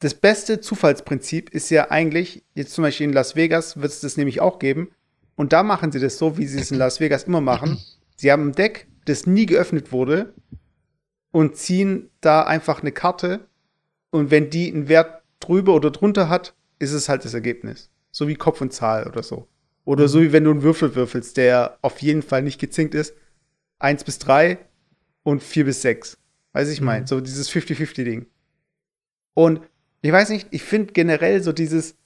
das 0.00 0.14
beste 0.14 0.60
Zufallsprinzip 0.60 1.50
ist 1.50 1.70
ja 1.70 1.90
eigentlich, 1.90 2.44
jetzt 2.54 2.74
zum 2.74 2.82
Beispiel 2.82 3.06
in 3.06 3.12
Las 3.12 3.36
Vegas 3.36 3.80
wird 3.80 3.92
es 3.92 4.00
das 4.00 4.16
nämlich 4.16 4.40
auch 4.40 4.58
geben. 4.58 4.90
Und 5.36 5.52
da 5.52 5.62
machen 5.62 5.92
sie 5.92 6.00
das 6.00 6.18
so, 6.18 6.36
wie 6.36 6.46
sie 6.46 6.58
es 6.58 6.70
in 6.70 6.78
Las 6.78 7.00
Vegas 7.00 7.24
immer 7.24 7.40
machen. 7.40 7.78
Sie 8.16 8.30
haben 8.30 8.48
ein 8.48 8.52
Deck, 8.52 8.88
das 9.06 9.26
nie 9.26 9.46
geöffnet 9.46 9.92
wurde 9.92 10.34
und 11.32 11.56
ziehen 11.56 12.10
da 12.20 12.42
einfach 12.42 12.80
eine 12.80 12.92
Karte. 12.92 13.48
Und 14.10 14.30
wenn 14.30 14.50
die 14.50 14.72
einen 14.72 14.88
Wert 14.88 15.22
drüber 15.40 15.74
oder 15.74 15.90
drunter 15.90 16.28
hat, 16.28 16.54
ist 16.78 16.92
es 16.92 17.08
halt 17.08 17.24
das 17.24 17.34
Ergebnis. 17.34 17.90
So 18.12 18.28
wie 18.28 18.36
Kopf 18.36 18.60
und 18.60 18.72
Zahl 18.72 19.06
oder 19.08 19.22
so. 19.22 19.48
Oder 19.84 20.06
so 20.06 20.20
wie 20.20 20.32
wenn 20.32 20.44
du 20.44 20.50
einen 20.52 20.62
Würfel 20.62 20.94
würfelst, 20.94 21.36
der 21.36 21.78
auf 21.82 22.00
jeden 22.00 22.22
Fall 22.22 22.42
nicht 22.42 22.60
gezinkt 22.60 22.94
ist. 22.94 23.14
Eins 23.78 24.04
bis 24.04 24.18
drei 24.18 24.58
und 25.24 25.42
vier 25.42 25.64
bis 25.64 25.82
sechs. 25.82 26.18
Weiß 26.52 26.68
ich 26.68 26.80
mein, 26.80 27.06
so 27.06 27.20
dieses 27.20 27.50
50-50-Ding. 27.50 28.26
Und 29.34 29.60
ich 30.02 30.12
weiß 30.12 30.28
nicht, 30.28 30.48
ich 30.50 30.62
finde 30.62 30.92
generell 30.92 31.42
so 31.42 31.52
dieses 31.52 31.96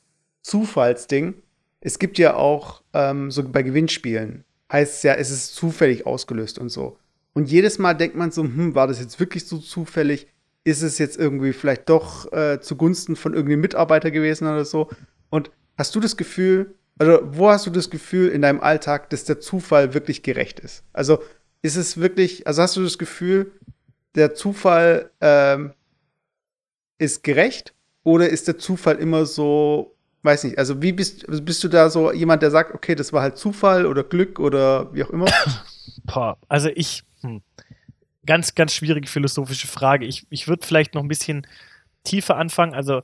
Zufallsding, 0.42 1.42
es 1.80 1.98
gibt 1.98 2.18
ja 2.18 2.34
auch 2.34 2.82
ähm, 2.92 3.30
so 3.30 3.46
bei 3.48 3.62
Gewinnspielen, 3.62 4.44
heißt 4.70 4.96
es 4.96 5.02
ja, 5.02 5.14
es 5.14 5.30
ist 5.30 5.54
zufällig 5.54 6.06
ausgelöst 6.06 6.58
und 6.58 6.68
so. 6.68 6.98
Und 7.36 7.50
jedes 7.50 7.78
Mal 7.78 7.92
denkt 7.92 8.16
man 8.16 8.30
so, 8.30 8.44
hm, 8.44 8.74
war 8.74 8.86
das 8.86 8.98
jetzt 8.98 9.20
wirklich 9.20 9.46
so 9.46 9.58
zufällig? 9.58 10.26
Ist 10.64 10.80
es 10.80 10.96
jetzt 10.96 11.18
irgendwie 11.18 11.52
vielleicht 11.52 11.86
doch 11.90 12.32
äh, 12.32 12.60
zugunsten 12.62 13.14
von 13.14 13.34
irgendeinem 13.34 13.60
Mitarbeiter 13.60 14.10
gewesen 14.10 14.48
oder 14.48 14.64
so? 14.64 14.88
Und 15.28 15.50
hast 15.76 15.94
du 15.94 16.00
das 16.00 16.16
Gefühl, 16.16 16.74
also 16.98 17.20
wo 17.32 17.50
hast 17.50 17.66
du 17.66 17.70
das 17.70 17.90
Gefühl 17.90 18.30
in 18.30 18.40
deinem 18.40 18.62
Alltag, 18.62 19.10
dass 19.10 19.24
der 19.24 19.38
Zufall 19.38 19.92
wirklich 19.92 20.22
gerecht 20.22 20.60
ist? 20.60 20.82
Also 20.94 21.22
ist 21.60 21.76
es 21.76 21.98
wirklich, 21.98 22.46
also 22.46 22.62
hast 22.62 22.74
du 22.74 22.82
das 22.82 22.96
Gefühl, 22.96 23.52
der 24.14 24.32
Zufall 24.32 25.10
ähm, 25.20 25.74
ist 26.96 27.22
gerecht 27.22 27.74
oder 28.02 28.30
ist 28.30 28.48
der 28.48 28.56
Zufall 28.56 28.96
immer 28.96 29.26
so, 29.26 29.94
weiß 30.22 30.44
nicht, 30.44 30.56
also 30.56 30.80
wie 30.80 30.92
bist, 30.92 31.28
also 31.28 31.42
bist 31.42 31.62
du 31.62 31.68
da 31.68 31.90
so 31.90 32.14
jemand, 32.14 32.40
der 32.40 32.50
sagt, 32.50 32.74
okay, 32.74 32.94
das 32.94 33.12
war 33.12 33.20
halt 33.20 33.36
Zufall 33.36 33.84
oder 33.84 34.04
Glück 34.04 34.40
oder 34.40 34.90
wie 34.94 35.04
auch 35.04 35.10
immer? 35.10 35.26
Boah, 36.06 36.38
also 36.48 36.70
ich, 36.74 37.02
hm, 37.26 37.42
ganz, 38.26 38.54
ganz 38.54 38.74
schwierige 38.74 39.08
philosophische 39.08 39.68
Frage. 39.68 40.04
Ich, 40.04 40.26
ich 40.30 40.48
würde 40.48 40.66
vielleicht 40.66 40.94
noch 40.94 41.02
ein 41.02 41.08
bisschen 41.08 41.46
tiefer 42.04 42.36
anfangen. 42.36 42.74
Also, 42.74 43.02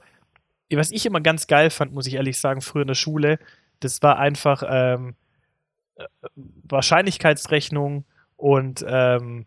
was 0.70 0.90
ich 0.90 1.06
immer 1.06 1.20
ganz 1.20 1.46
geil 1.46 1.70
fand, 1.70 1.92
muss 1.92 2.06
ich 2.06 2.14
ehrlich 2.14 2.38
sagen, 2.38 2.60
früher 2.60 2.82
in 2.82 2.88
der 2.88 2.94
Schule, 2.94 3.38
das 3.80 4.02
war 4.02 4.18
einfach 4.18 4.62
ähm, 4.66 5.14
äh, 5.96 6.04
Wahrscheinlichkeitsrechnung 6.36 8.04
und 8.36 8.84
ähm, 8.86 9.46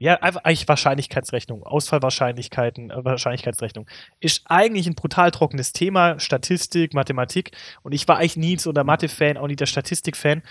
ja, 0.00 0.14
einfach 0.14 0.44
eigentlich 0.44 0.66
Wahrscheinlichkeitsrechnung, 0.66 1.62
Ausfallwahrscheinlichkeiten, 1.62 2.90
äh, 2.90 3.04
Wahrscheinlichkeitsrechnung. 3.04 3.86
Ist 4.18 4.42
eigentlich 4.46 4.86
ein 4.86 4.94
brutal 4.94 5.30
trockenes 5.30 5.72
Thema, 5.72 6.18
Statistik, 6.18 6.94
Mathematik. 6.94 7.52
Und 7.82 7.92
ich 7.92 8.08
war 8.08 8.16
eigentlich 8.16 8.38
nie 8.38 8.58
so 8.58 8.72
der 8.72 8.84
Mathe-Fan, 8.84 9.36
auch 9.36 9.46
nie 9.46 9.56
der 9.56 9.66
Statistik-Fan, 9.66 10.42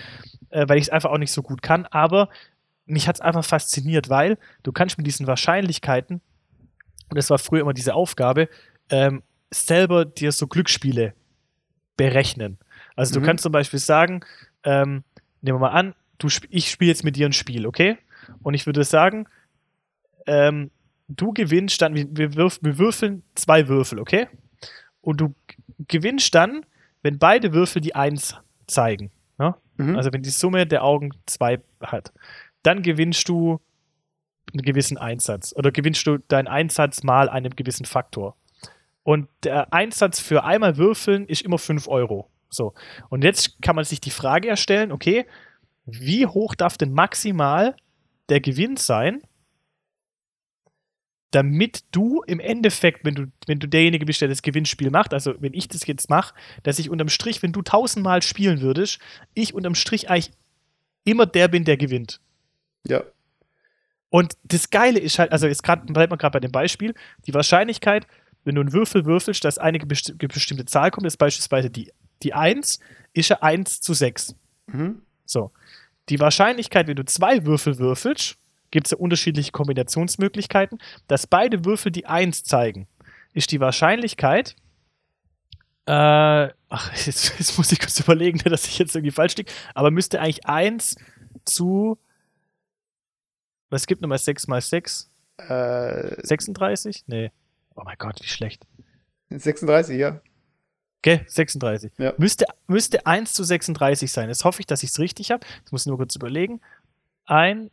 äh, 0.51 0.69
weil 0.69 0.77
ich 0.77 0.83
es 0.83 0.89
einfach 0.89 1.09
auch 1.09 1.17
nicht 1.17 1.31
so 1.31 1.41
gut 1.41 1.63
kann. 1.63 1.87
Aber 1.87 2.29
mich 2.89 3.07
hat 3.07 3.15
es 3.15 3.21
einfach 3.21 3.45
fasziniert, 3.45 4.09
weil 4.09 4.37
du 4.63 4.71
kannst 4.71 4.97
mit 4.97 5.07
diesen 5.07 5.27
Wahrscheinlichkeiten, 5.27 6.21
und 7.09 7.17
das 7.17 7.29
war 7.29 7.37
früher 7.37 7.61
immer 7.61 7.73
diese 7.73 7.93
Aufgabe, 7.95 8.49
ähm, 8.89 9.23
selber 9.51 10.05
dir 10.05 10.31
so 10.31 10.47
Glücksspiele 10.47 11.13
berechnen. 11.97 12.57
Also 12.95 13.13
du 13.13 13.19
Mhm. 13.21 13.25
kannst 13.25 13.43
zum 13.43 13.51
Beispiel 13.51 13.79
sagen, 13.79 14.21
ähm, 14.63 15.03
nehmen 15.41 15.59
wir 15.59 15.69
mal 15.69 15.69
an, 15.69 15.95
du, 16.17 16.27
ich 16.49 16.69
spiele 16.69 16.89
jetzt 16.89 17.03
mit 17.03 17.15
dir 17.15 17.27
ein 17.27 17.33
Spiel, 17.33 17.65
okay? 17.65 17.97
Und 18.43 18.53
ich 18.53 18.65
würde 18.65 18.83
sagen, 18.83 19.25
ähm, 20.27 20.69
du 21.07 21.33
gewinnst 21.33 21.81
dann, 21.81 21.95
wir, 21.95 22.05
wir, 22.11 22.35
würf, 22.35 22.59
wir 22.61 22.77
würfeln 22.77 23.23
zwei 23.35 23.67
Würfel, 23.67 23.99
okay? 23.99 24.27
Und 25.01 25.21
du 25.21 25.33
gewinnst 25.87 26.35
dann, 26.35 26.65
wenn 27.01 27.17
beide 27.17 27.53
Würfel 27.53 27.81
die 27.81 27.95
Eins 27.95 28.35
zeigen. 28.67 29.11
Ne? 29.37 29.55
Mhm. 29.77 29.95
Also 29.95 30.11
wenn 30.11 30.21
die 30.21 30.29
Summe 30.29 30.67
der 30.67 30.83
Augen 30.83 31.11
zwei 31.25 31.61
hat, 31.81 32.11
dann 32.63 32.81
gewinnst 32.81 33.27
du 33.29 33.59
einen 34.53 34.63
gewissen 34.63 34.97
Einsatz 34.97 35.53
oder 35.55 35.71
gewinnst 35.71 36.05
du 36.07 36.17
deinen 36.17 36.47
Einsatz 36.47 37.03
mal 37.03 37.29
einem 37.29 37.55
gewissen 37.55 37.85
Faktor. 37.85 38.35
Und 39.03 39.27
der 39.43 39.73
Einsatz 39.73 40.19
für 40.19 40.43
einmal 40.43 40.77
würfeln 40.77 41.25
ist 41.27 41.41
immer 41.41 41.57
5 41.57 41.87
Euro. 41.87 42.29
So. 42.49 42.73
Und 43.09 43.23
jetzt 43.23 43.61
kann 43.61 43.75
man 43.75 43.85
sich 43.85 44.01
die 44.01 44.11
Frage 44.11 44.47
erstellen, 44.47 44.91
okay, 44.91 45.25
wie 45.85 46.25
hoch 46.25 46.55
darf 46.55 46.77
denn 46.77 46.93
maximal 46.93 47.75
der 48.29 48.39
Gewinn 48.41 48.77
sein, 48.77 49.21
damit 51.31 51.83
du 51.91 52.23
im 52.23 52.39
Endeffekt, 52.39 53.05
wenn 53.05 53.15
du, 53.15 53.31
wenn 53.45 53.59
du 53.59 53.67
derjenige 53.67 54.05
bist, 54.05 54.21
der 54.21 54.27
das 54.27 54.41
Gewinnspiel 54.41 54.89
macht, 54.89 55.13
also 55.13 55.35
wenn 55.39 55.53
ich 55.53 55.67
das 55.67 55.85
jetzt 55.85 56.09
mache, 56.09 56.33
dass 56.63 56.79
ich 56.79 56.89
unterm 56.89 57.09
Strich, 57.09 57.43
wenn 57.43 57.51
du 57.51 57.61
tausendmal 57.61 58.21
spielen 58.23 58.61
würdest, 58.61 58.99
ich 59.35 59.53
unterm 59.53 59.75
Strich 59.75 60.09
eigentlich 60.09 60.31
immer 61.03 61.27
der 61.27 61.47
bin, 61.47 61.65
der 61.65 61.77
gewinnt. 61.77 62.19
Ja. 62.87 63.03
Und 64.09 64.37
das 64.43 64.69
Geile 64.69 64.99
ist 64.99 65.19
halt, 65.19 65.31
also 65.31 65.47
jetzt 65.47 65.63
gerade 65.63 65.91
bleibt 65.91 66.09
man 66.09 66.17
gerade 66.17 66.33
bei 66.33 66.39
dem 66.39 66.51
Beispiel, 66.51 66.95
die 67.27 67.33
Wahrscheinlichkeit, 67.33 68.07
wenn 68.43 68.55
du 68.55 68.61
einen 68.61 68.73
Würfel 68.73 69.05
würfelst, 69.05 69.43
dass 69.43 69.57
eine 69.57 69.79
besti 69.79 70.13
bestimmte 70.13 70.65
Zahl 70.65 70.91
kommt, 70.91 71.05
ist 71.05 71.17
beispielsweise 71.17 71.69
die, 71.69 71.91
die 72.23 72.33
1, 72.33 72.79
ist 73.13 73.29
ja 73.29 73.37
1 73.41 73.81
zu 73.81 73.93
6. 73.93 74.35
Mhm. 74.67 75.01
So. 75.25 75.51
Die 76.09 76.19
Wahrscheinlichkeit, 76.19 76.87
wenn 76.87 76.95
du 76.95 77.05
zwei 77.05 77.45
Würfel 77.45 77.77
würfelst, 77.77 78.37
gibt 78.71 78.87
es 78.87 78.91
ja 78.91 78.97
unterschiedliche 78.97 79.51
Kombinationsmöglichkeiten, 79.51 80.79
dass 81.07 81.27
beide 81.27 81.65
Würfel 81.65 81.91
die 81.91 82.07
1 82.07 82.43
zeigen, 82.43 82.87
ist 83.33 83.51
die 83.51 83.59
Wahrscheinlichkeit, 83.59 84.55
äh, 85.85 86.49
ach, 86.69 86.93
jetzt, 87.05 87.37
jetzt 87.37 87.57
muss 87.57 87.71
ich 87.71 87.79
kurz 87.79 87.99
überlegen, 87.99 88.39
dass 88.39 88.67
ich 88.67 88.79
jetzt 88.79 88.95
irgendwie 88.95 89.11
falsch 89.11 89.35
liege, 89.35 89.51
aber 89.75 89.91
müsste 89.91 90.19
eigentlich 90.19 90.47
1 90.47 90.95
zu, 91.45 91.97
was 93.69 93.87
gibt 93.87 94.01
nochmal 94.01 94.17
6 94.17 94.47
mal 94.47 94.61
6? 94.61 95.09
Äh, 95.37 96.25
36? 96.25 97.03
Nee. 97.07 97.31
Oh 97.75 97.83
mein 97.83 97.97
Gott, 97.97 98.19
wie 98.21 98.27
schlecht. 98.27 98.65
36, 99.29 99.97
ja. 99.97 100.21
Okay, 101.01 101.21
36. 101.27 101.93
Ja. 101.97 102.13
Müsste, 102.17 102.45
müsste 102.67 103.05
1 103.05 103.33
zu 103.33 103.43
36 103.43 104.11
sein. 104.11 104.27
Jetzt 104.27 104.43
hoffe 104.43 104.59
ich, 104.59 104.65
dass 104.65 104.83
ich 104.83 104.89
es 104.89 104.99
richtig 104.99 105.31
habe. 105.31 105.45
Jetzt 105.59 105.71
muss 105.71 105.83
ich 105.83 105.87
nur 105.87 105.97
kurz 105.97 106.15
überlegen. 106.15 106.59
Ein, 107.25 107.71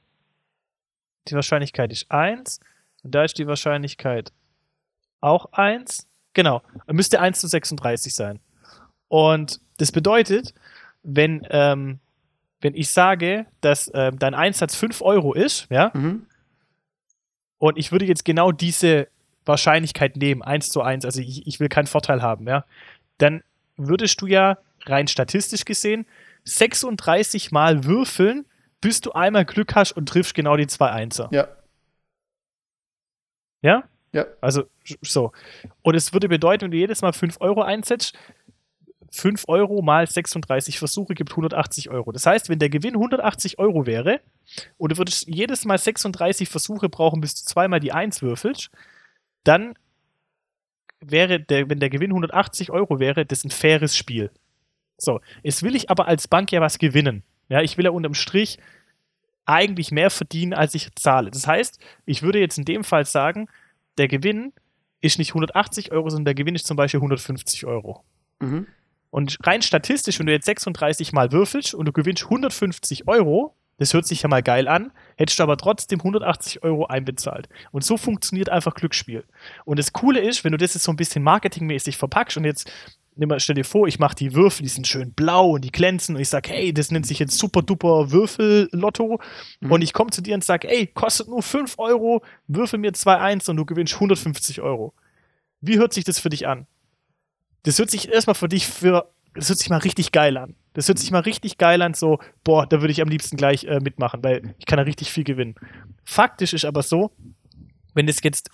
die 1.26 1.34
Wahrscheinlichkeit 1.34 1.90
ist 1.90 2.10
1. 2.10 2.60
Und 3.02 3.14
da 3.14 3.24
ist 3.24 3.38
die 3.38 3.46
Wahrscheinlichkeit 3.46 4.32
auch 5.20 5.52
1. 5.52 6.06
Genau. 6.34 6.62
Müsste 6.86 7.20
1 7.20 7.40
zu 7.40 7.48
36 7.48 8.14
sein. 8.14 8.38
Und 9.08 9.60
das 9.78 9.90
bedeutet, 9.90 10.54
wenn, 11.02 11.46
ähm, 11.50 11.98
wenn 12.60 12.74
ich 12.74 12.90
sage, 12.90 13.46
dass 13.60 13.90
ähm, 13.94 14.18
dein 14.18 14.34
Einsatz 14.34 14.74
5 14.74 15.02
Euro 15.02 15.34
ist, 15.34 15.66
ja, 15.70 15.90
Mhm. 15.94 16.26
und 17.58 17.78
ich 17.78 17.92
würde 17.92 18.04
jetzt 18.06 18.24
genau 18.24 18.52
diese 18.52 19.08
Wahrscheinlichkeit 19.44 20.16
nehmen, 20.16 20.42
1 20.42 20.70
zu 20.70 20.82
1, 20.82 21.04
also 21.04 21.20
ich, 21.20 21.46
ich 21.46 21.60
will 21.60 21.68
keinen 21.68 21.86
Vorteil 21.86 22.22
haben, 22.22 22.46
ja, 22.48 22.64
dann 23.18 23.42
würdest 23.76 24.20
du 24.20 24.26
ja 24.26 24.58
rein 24.86 25.06
statistisch 25.08 25.64
gesehen 25.64 26.06
36 26.44 27.50
Mal 27.52 27.84
würfeln, 27.84 28.46
bis 28.80 29.00
du 29.00 29.12
einmal 29.12 29.44
Glück 29.44 29.74
hast 29.74 29.92
und 29.92 30.08
triffst 30.08 30.34
genau 30.34 30.56
die 30.56 30.66
zwei 30.68 30.90
Einser. 30.90 31.28
Ja. 31.32 31.48
Ja? 33.62 33.84
Ja. 34.12 34.26
Also 34.40 34.64
so. 35.02 35.32
Und 35.82 35.94
es 35.94 36.12
würde 36.12 36.28
bedeuten, 36.28 36.64
wenn 36.64 36.70
du 36.70 36.76
jedes 36.76 37.02
Mal 37.02 37.12
5 37.12 37.36
Euro 37.40 37.62
einsetzt, 37.62 38.16
5 39.16 39.44
Euro 39.48 39.82
mal 39.82 40.06
36 40.06 40.78
Versuche 40.78 41.14
gibt 41.14 41.30
180 41.30 41.90
Euro. 41.90 42.12
Das 42.12 42.26
heißt, 42.26 42.48
wenn 42.48 42.58
der 42.58 42.68
Gewinn 42.68 42.94
180 42.94 43.58
Euro 43.58 43.86
wäre 43.86 44.20
und 44.76 44.92
du 44.92 44.98
würdest 44.98 45.26
jedes 45.26 45.64
Mal 45.64 45.78
36 45.78 46.48
Versuche 46.48 46.88
brauchen, 46.88 47.20
bis 47.20 47.34
du 47.34 47.46
zweimal 47.46 47.80
die 47.80 47.92
1 47.92 48.22
würfelst, 48.22 48.70
dann 49.44 49.74
wäre 51.00 51.40
der, 51.40 51.70
wenn 51.70 51.80
der 51.80 51.90
Gewinn 51.90 52.10
180 52.10 52.70
Euro 52.70 53.00
wäre, 53.00 53.24
das 53.24 53.44
ein 53.44 53.50
faires 53.50 53.96
Spiel. 53.96 54.30
So, 54.98 55.20
jetzt 55.42 55.62
will 55.62 55.76
ich 55.76 55.90
aber 55.90 56.06
als 56.08 56.28
Bank 56.28 56.52
ja 56.52 56.60
was 56.60 56.78
gewinnen. 56.78 57.22
Ja, 57.48 57.62
ich 57.62 57.78
will 57.78 57.84
ja 57.84 57.90
unterm 57.90 58.14
Strich 58.14 58.58
eigentlich 59.44 59.92
mehr 59.92 60.10
verdienen, 60.10 60.52
als 60.52 60.74
ich 60.74 60.94
zahle. 60.96 61.30
Das 61.30 61.46
heißt, 61.46 61.78
ich 62.04 62.22
würde 62.22 62.40
jetzt 62.40 62.58
in 62.58 62.64
dem 62.64 62.84
Fall 62.84 63.04
sagen, 63.04 63.48
der 63.98 64.08
Gewinn 64.08 64.52
ist 65.00 65.18
nicht 65.18 65.30
180 65.30 65.92
Euro, 65.92 66.10
sondern 66.10 66.26
der 66.26 66.34
Gewinn 66.34 66.54
ist 66.54 66.66
zum 66.66 66.76
Beispiel 66.76 66.98
150 66.98 67.64
Euro. 67.66 68.02
Mhm. 68.40 68.66
Und 69.10 69.38
rein 69.44 69.62
statistisch, 69.62 70.18
wenn 70.18 70.26
du 70.26 70.32
jetzt 70.32 70.46
36 70.46 71.12
Mal 71.12 71.32
würfelst 71.32 71.74
und 71.74 71.86
du 71.86 71.92
gewinnst 71.92 72.24
150 72.24 73.08
Euro, 73.08 73.54
das 73.78 73.92
hört 73.92 74.06
sich 74.06 74.22
ja 74.22 74.28
mal 74.28 74.42
geil 74.42 74.68
an, 74.68 74.90
hättest 75.16 75.38
du 75.38 75.42
aber 75.42 75.56
trotzdem 75.56 76.00
180 76.00 76.62
Euro 76.62 76.86
einbezahlt. 76.86 77.48
Und 77.72 77.84
so 77.84 77.96
funktioniert 77.96 78.48
einfach 78.48 78.74
Glücksspiel. 78.74 79.24
Und 79.64 79.78
das 79.78 79.92
Coole 79.92 80.20
ist, 80.20 80.44
wenn 80.44 80.52
du 80.52 80.58
das 80.58 80.74
jetzt 80.74 80.84
so 80.84 80.92
ein 80.92 80.96
bisschen 80.96 81.22
marketingmäßig 81.22 81.96
verpackst 81.96 82.36
und 82.36 82.44
jetzt 82.44 82.70
nimm 83.16 83.28
mal, 83.28 83.40
stell 83.40 83.54
dir 83.54 83.64
vor, 83.64 83.86
ich 83.86 83.98
mache 83.98 84.14
die 84.14 84.34
Würfel, 84.34 84.62
die 84.62 84.68
sind 84.68 84.86
schön 84.86 85.12
blau 85.12 85.52
und 85.52 85.64
die 85.64 85.72
glänzen 85.72 86.14
und 86.14 86.20
ich 86.20 86.28
sage, 86.28 86.50
hey, 86.50 86.72
das 86.72 86.90
nennt 86.90 87.06
sich 87.06 87.18
jetzt 87.18 87.38
super 87.38 87.62
duper 87.62 88.10
Würfel-Lotto 88.10 89.20
und 89.68 89.82
ich 89.82 89.92
komme 89.92 90.10
zu 90.10 90.20
dir 90.20 90.34
und 90.34 90.44
sage, 90.44 90.68
ey, 90.68 90.86
kostet 90.86 91.28
nur 91.28 91.42
5 91.42 91.78
Euro, 91.78 92.22
würfel 92.46 92.78
mir 92.78 92.92
2-1 92.92 93.50
und 93.50 93.56
du 93.56 93.64
gewinnst 93.64 93.94
150 93.94 94.60
Euro. 94.60 94.92
Wie 95.60 95.78
hört 95.78 95.92
sich 95.92 96.04
das 96.04 96.18
für 96.18 96.28
dich 96.28 96.46
an? 96.46 96.66
Das 97.66 97.80
hört 97.80 97.90
sich 97.90 98.12
erstmal 98.12 98.36
für 98.36 98.46
dich 98.46 98.68
für, 98.68 99.10
das 99.34 99.48
hört 99.48 99.58
sich 99.58 99.70
mal 99.70 99.78
richtig 99.78 100.12
geil 100.12 100.36
an. 100.36 100.54
Das 100.74 100.86
hört 100.86 101.00
sich 101.00 101.10
mal 101.10 101.22
richtig 101.22 101.58
geil 101.58 101.82
an, 101.82 101.94
so, 101.94 102.20
boah, 102.44 102.64
da 102.64 102.80
würde 102.80 102.92
ich 102.92 103.02
am 103.02 103.08
liebsten 103.08 103.36
gleich 103.36 103.64
äh, 103.64 103.80
mitmachen, 103.80 104.22
weil 104.22 104.54
ich 104.60 104.66
kann 104.66 104.76
da 104.76 104.84
richtig 104.84 105.10
viel 105.10 105.24
gewinnen. 105.24 105.56
Faktisch 106.04 106.52
ist 106.52 106.64
aber 106.64 106.84
so, 106.84 107.10
wenn 107.92 108.06
es 108.06 108.22
jetzt 108.22 108.50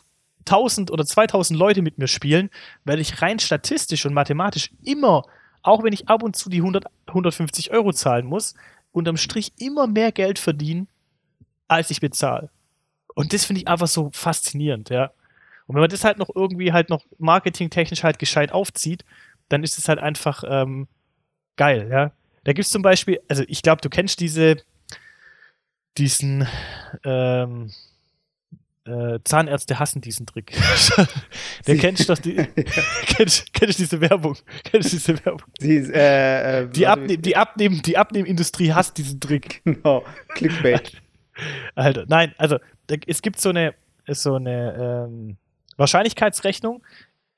1000 0.46 0.90
oder 0.90 1.04
2000 1.04 1.58
Leute 1.58 1.82
mit 1.82 1.98
mir 1.98 2.08
spielen, 2.08 2.48
werde 2.84 3.02
ich 3.02 3.20
rein 3.20 3.38
statistisch 3.38 4.06
und 4.06 4.14
mathematisch 4.14 4.70
immer, 4.82 5.24
auch 5.60 5.84
wenn 5.84 5.92
ich 5.92 6.08
ab 6.08 6.22
und 6.22 6.34
zu 6.34 6.48
die 6.48 6.60
100, 6.60 6.86
150 7.08 7.70
Euro 7.70 7.92
zahlen 7.92 8.24
muss, 8.24 8.54
unterm 8.92 9.18
Strich 9.18 9.52
immer 9.58 9.86
mehr 9.88 10.10
Geld 10.10 10.38
verdienen, 10.38 10.88
als 11.68 11.90
ich 11.90 12.00
bezahle. 12.00 12.48
Und 13.14 13.34
das 13.34 13.44
finde 13.44 13.60
ich 13.60 13.68
einfach 13.68 13.88
so 13.88 14.08
faszinierend, 14.14 14.88
ja. 14.88 15.12
Und 15.66 15.74
wenn 15.74 15.80
man 15.80 15.90
das 15.90 16.04
halt 16.04 16.18
noch 16.18 16.30
irgendwie 16.34 16.72
halt 16.72 16.90
noch 16.90 17.04
marketingtechnisch 17.18 18.02
halt 18.02 18.18
gescheit 18.18 18.52
aufzieht, 18.52 19.04
dann 19.48 19.62
ist 19.62 19.78
es 19.78 19.88
halt 19.88 19.98
einfach 19.98 20.44
ähm, 20.46 20.88
geil, 21.56 21.88
ja. 21.90 22.12
Da 22.44 22.52
gibt 22.52 22.66
es 22.66 22.72
zum 22.72 22.82
Beispiel, 22.82 23.20
also 23.28 23.44
ich 23.46 23.62
glaube, 23.62 23.82
du 23.82 23.88
kennst 23.88 24.18
diese, 24.18 24.56
diesen, 25.96 26.46
ähm, 27.04 27.70
äh, 28.84 29.20
Zahnärzte 29.24 29.78
hassen 29.78 30.00
diesen 30.00 30.26
Trick. 30.26 30.52
Der 31.66 31.76
kennst 31.76 32.08
doch 32.08 32.18
die, 32.18 32.34
kennst, 33.06 33.52
kennst 33.52 33.78
diese 33.78 34.00
Werbung? 34.00 34.36
Kennst 34.64 34.92
diese 34.92 35.24
Werbung? 35.24 35.46
Sie, 35.58 35.76
äh, 35.76 36.62
äh, 36.62 36.68
Die, 36.68 36.86
Abnehm, 36.86 37.22
die, 37.22 37.36
Abnehmen, 37.36 37.82
die 37.82 37.96
Abnehmindustrie 37.96 38.72
hasst 38.72 38.98
diesen 38.98 39.20
Trick. 39.20 39.62
Genau, 39.64 40.04
Clickbait. 40.34 41.00
Alter, 41.74 42.06
nein, 42.08 42.34
also 42.38 42.58
da, 42.88 42.96
es 43.06 43.22
gibt 43.22 43.40
so 43.40 43.50
eine, 43.50 43.74
so 44.08 44.34
eine 44.34 45.06
ähm, 45.08 45.36
Wahrscheinlichkeitsrechnung, 45.76 46.82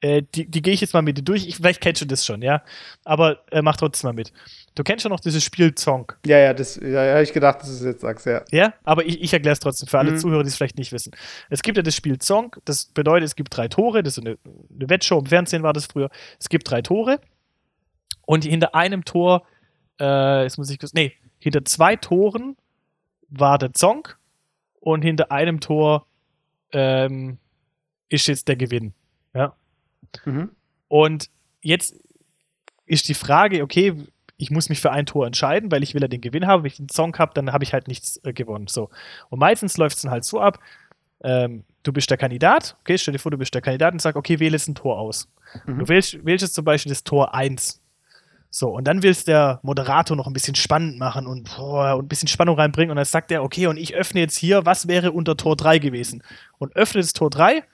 äh, 0.01 0.23
die, 0.35 0.51
die 0.51 0.61
gehe 0.61 0.75
ich 0.75 0.81
jetzt 0.81 0.93
mal 0.93 1.03
mit 1.03 1.17
dir 1.17 1.23
durch. 1.23 1.47
Ich, 1.47 1.57
vielleicht 1.57 1.81
kennst 1.81 2.03
du 2.03 2.07
das 2.07 2.27
schon, 2.27 2.43
ja. 2.43 2.63
Aber 3.05 3.45
äh, 3.51 3.63
mach 3.63 3.77
trotzdem 3.77 4.09
mal 4.09 4.13
mit. 4.13 4.33
Du 4.75 4.83
kennst 4.83 5.05
ja 5.05 5.09
noch 5.09 5.21
dieses 5.21 5.43
Spiel 5.43 5.75
Zonk. 5.75 6.19
ja, 6.27 6.37
ja, 6.39 6.53
das 6.53 6.77
ja, 6.77 7.05
ja, 7.05 7.13
habe 7.13 7.23
ich 7.23 7.33
gedacht, 7.33 7.61
dass 7.61 7.69
du 7.69 7.75
es 7.75 7.85
jetzt 7.85 8.01
sagst, 8.03 8.27
ja. 8.27 8.43
Ja, 8.51 8.75
aber 8.83 9.07
ich, 9.07 9.23
ich 9.23 9.33
erkläre 9.33 9.55
es 9.55 9.61
trotzdem 9.61 9.89
für 9.89 9.99
alle 9.99 10.11
Mhm. 10.11 10.19
Zuhörer, 10.19 10.43
die 10.43 10.49
es 10.49 10.57
vielleicht 10.57 10.77
nicht 10.79 10.93
wissen. 10.93 11.13
Es 11.49 11.63
gibt 11.63 11.77
ja 11.77 11.83
das 11.83 11.95
Spiel 11.95 12.19
Zonk, 12.19 12.61
das 12.65 12.87
bedeutet, 12.87 13.25
es 13.27 13.37
gibt 13.37 13.57
drei 13.57 13.69
Tore, 13.69 14.03
das 14.03 14.19
ist 14.19 14.27
eine, 14.27 14.37
eine 14.75 14.91
Wettshow 14.91 15.19
im 15.21 15.27
Fernsehen 15.27 15.63
war 15.63 15.73
das 15.73 15.87
früher. 15.87 16.11
Es 16.39 16.49
gibt 16.49 16.69
drei 16.69 16.83
Tore 16.83 17.21
und 18.27 18.45
hinter 18.45 18.75
einem 18.75 19.05
Tor, 19.05 19.47
äh, 20.01 20.43
jetzt 20.43 20.59
muss 20.59 20.69
ich 20.71 20.79
kurz, 20.79 20.93
nee, 20.93 21.13
hinter 21.39 21.65
zwei 21.65 21.97
Toren 21.97 22.57
war 23.29 23.59
der 23.59 23.73
Zonk 23.73 24.19
und 24.81 25.03
hinter 25.03 25.31
einem 25.33 25.61
Tor 25.61 26.07
ähm, 26.73 27.39
ist 28.15 28.27
jetzt 28.27 28.49
der 28.49 28.57
Gewinn. 28.57 28.95
Ja. 29.35 29.55
Mhm. 30.25 30.51
Und 30.89 31.31
jetzt 31.63 31.95
ist 32.87 33.09
die 33.09 33.15
Frage, 33.15 33.63
okay, 33.63 33.95
ich 34.37 34.51
muss 34.51 34.69
mich 34.69 34.81
für 34.81 34.91
ein 34.91 35.07
Tor 35.07 35.27
entscheiden, 35.27 35.71
weil 35.71 35.83
ich 35.83 35.95
will 35.95 36.03
ja 36.03 36.09
den 36.09 36.21
Gewinn 36.21 36.47
haben. 36.47 36.63
Wenn 36.63 36.69
ich 36.69 36.77
den 36.77 36.89
Song 36.89 37.17
habe, 37.19 37.33
dann 37.35 37.53
habe 37.53 37.65
ich 37.65 37.73
halt 37.73 37.89
nichts 37.89 38.21
äh, 38.25 38.33
gewonnen. 38.33 38.67
So. 38.67 38.91
Und 39.31 39.39
meistens 39.39 39.77
läuft 39.77 39.97
es 39.97 40.03
dann 40.03 40.11
halt 40.11 40.25
so 40.25 40.41
ab, 40.41 40.59
ähm, 41.23 41.65
du 41.83 41.93
bist 41.93 42.11
der 42.11 42.19
Kandidat, 42.19 42.77
okay, 42.81 42.99
stell 42.99 43.13
dir 43.13 43.19
vor, 43.19 43.31
du 43.31 43.39
bist 43.39 43.55
der 43.55 43.63
Kandidat 43.63 43.93
und 43.93 44.03
sag, 44.03 44.17
okay, 44.17 44.41
wähle 44.41 44.53
jetzt 44.53 44.69
ein 44.69 44.75
Tor 44.75 44.99
aus. 44.99 45.29
Mhm. 45.67 45.79
Du 45.79 45.89
wählst, 45.89 46.25
wählst 46.25 46.43
jetzt 46.43 46.55
zum 46.55 46.65
Beispiel 46.65 46.91
das 46.91 47.05
Tor 47.05 47.35
1. 47.35 47.81
So, 48.51 48.71
und 48.71 48.85
dann 48.87 49.03
willst 49.03 49.27
der 49.27 49.59
Moderator 49.63 50.17
noch 50.17 50.27
ein 50.27 50.33
bisschen 50.33 50.55
spannend 50.55 50.99
machen 50.99 51.27
und, 51.27 51.57
boah, 51.57 51.97
und 51.97 52.05
ein 52.05 52.09
bisschen 52.09 52.29
Spannung 52.29 52.57
reinbringen. 52.57 52.91
Und 52.91 52.97
dann 52.97 53.05
sagt 53.05 53.33
er, 53.33 53.43
okay, 53.43 53.67
und 53.67 53.77
ich 53.77 53.95
öffne 53.95 54.21
jetzt 54.21 54.39
hier, 54.39 54.65
was 54.65 54.87
wäre 54.87 55.13
unter 55.13 55.37
Tor 55.37 55.57
3 55.57 55.79
gewesen? 55.79 56.23
Und 56.59 56.77
öffne 56.77 57.01
das 57.01 57.15
Tor 57.15 57.31
3 57.31 57.57
und 57.57 57.65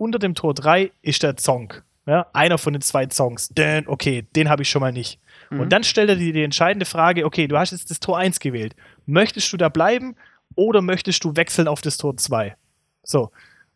unter 0.00 0.18
dem 0.18 0.34
Tor 0.34 0.54
3 0.54 0.90
ist 1.02 1.22
der 1.22 1.36
Zonk. 1.36 1.84
Ja, 2.06 2.26
einer 2.32 2.56
von 2.56 2.72
den 2.72 2.80
zwei 2.80 3.06
Songs. 3.10 3.50
Den, 3.50 3.86
okay, 3.86 4.26
den 4.34 4.48
habe 4.48 4.62
ich 4.62 4.70
schon 4.70 4.80
mal 4.80 4.92
nicht. 4.92 5.20
Mhm. 5.50 5.60
Und 5.60 5.72
dann 5.72 5.84
stellt 5.84 6.08
er 6.08 6.16
dir 6.16 6.32
die 6.32 6.42
entscheidende 6.42 6.86
Frage, 6.86 7.26
okay, 7.26 7.46
du 7.46 7.58
hast 7.58 7.72
jetzt 7.72 7.90
das 7.90 8.00
Tor 8.00 8.18
1 8.18 8.40
gewählt. 8.40 8.74
Möchtest 9.04 9.52
du 9.52 9.58
da 9.58 9.68
bleiben 9.68 10.16
oder 10.56 10.80
möchtest 10.80 11.22
du 11.22 11.36
wechseln 11.36 11.68
auf 11.68 11.82
das 11.82 11.98
Tor 11.98 12.16
2? 12.16 12.56
So. 13.02 13.30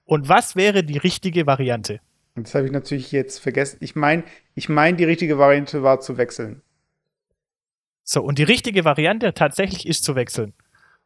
Und 0.07 0.29
was 0.29 0.57
wäre 0.57 0.83
die 0.83 0.97
richtige 0.97 1.47
Variante? 1.47 2.01
Das 2.37 2.55
habe 2.55 2.67
ich 2.67 2.73
natürlich 2.73 3.13
jetzt 3.13 3.39
vergessen. 3.39 3.77
Ich 3.81 3.95
meine, 3.95 4.25
ich 4.55 4.69
meine, 4.69 4.97
die 4.97 5.05
richtige 5.05 5.39
Variante 5.39 5.83
war 5.83 6.01
zu 6.01 6.17
wechseln. 6.17 6.63
So, 8.03 8.23
und 8.23 8.39
die 8.39 8.43
richtige 8.45 8.85
Variante 8.85 9.35
tatsächlich 9.35 9.87
ist 9.87 10.05
zu 10.05 10.15
wechseln. 10.15 10.55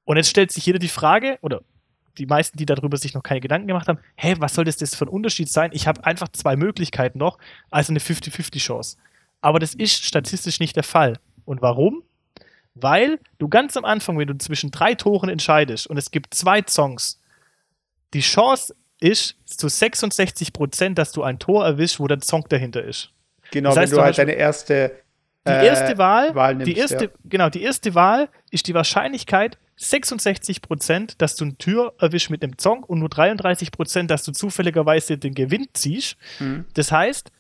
Und 0.05 0.17
jetzt 0.17 0.31
stellt 0.31 0.53
sich 0.53 0.65
jeder 0.65 0.79
die 0.79 0.89
Frage, 0.89 1.39
oder 1.43 1.63
die 2.19 2.27
meisten, 2.27 2.59
die 2.59 2.67
darüber 2.67 2.97
sich 2.97 3.15
noch 3.15 3.23
keine 3.23 3.41
Gedanken 3.41 3.69
gemacht 3.69 3.89
haben, 3.89 3.99
hey, 4.17 4.35
was 4.39 4.55
soll 4.55 4.65
das, 4.65 4.77
das 4.77 4.95
für 4.95 5.07
ein 5.07 5.09
Unterschied 5.09 5.49
sein? 5.49 5.71
Ich 5.73 5.87
habe 5.87 6.05
einfach 6.05 6.29
zwei 6.29 6.57
Möglichkeiten 6.57 7.19
noch, 7.19 7.39
also 7.71 7.93
eine 7.93 8.01
50-50-Chance. 8.01 8.97
Aber 9.41 9.59
das 9.59 9.75
ist 9.75 10.05
statistisch 10.05 10.61
nicht 10.61 10.77
der 10.77 10.83
Fall. 10.83 11.19
Und 11.45 11.63
warum? 11.63 12.03
Weil 12.75 13.19
du 13.39 13.49
ganz 13.49 13.77
am 13.77 13.85
Anfang, 13.85 14.19
wenn 14.19 14.29
du 14.29 14.37
zwischen 14.37 14.71
drei 14.71 14.95
Toren 14.95 15.29
entscheidest 15.29 15.87
und 15.87 15.97
es 15.97 16.11
gibt 16.11 16.35
zwei 16.35 16.63
Songs, 16.69 17.21
die 18.15 18.21
Chance 18.21 18.75
ist 19.01 19.37
zu 19.47 19.69
66 19.69 20.53
Prozent, 20.53 20.99
dass 20.99 21.13
du 21.13 21.23
ein 21.23 21.39
Tor 21.39 21.65
erwischst, 21.65 22.01
wo 22.01 22.07
der 22.07 22.21
Song 22.21 22.45
dahinter 22.49 22.83
ist. 22.83 23.11
Genau, 23.51 23.71
Das 23.71 23.79
heißt, 23.79 23.93
wenn 23.93 23.99
du 23.99 24.05
halt 24.05 24.19
deine 24.19 24.33
erste 24.33 24.93
Die 25.47 25.53
äh, 25.53 25.67
erste 25.67 25.99
Wahl, 25.99 26.35
Wahl 26.35 26.55
nimmst, 26.55 26.67
die 26.67 26.79
erste, 26.79 27.05
ja. 27.05 27.11
genau, 27.25 27.49
die 27.49 27.63
erste 27.63 27.95
Wahl 27.95 28.29
ist 28.51 28.67
die 28.67 28.75
Wahrscheinlichkeit 28.75 29.59
66 29.79 30.61
Prozent, 30.61 31.23
dass 31.23 31.37
du 31.37 31.45
eine 31.45 31.57
Tür 31.57 31.95
erwischst 31.99 32.31
mit 32.31 32.43
einem 32.43 32.59
Song 32.59 32.83
und 32.83 32.99
nur 32.99 33.09
33 33.09 33.71
Prozent, 33.71 34.11
dass 34.11 34.25
du 34.25 34.33
zufälligerweise 34.33 35.19
den 35.19 35.35
Gewinn 35.35 35.69
ziehst. 35.73 36.17
Mhm. 36.41 36.67
Das 36.75 36.93
heißt, 36.93 37.31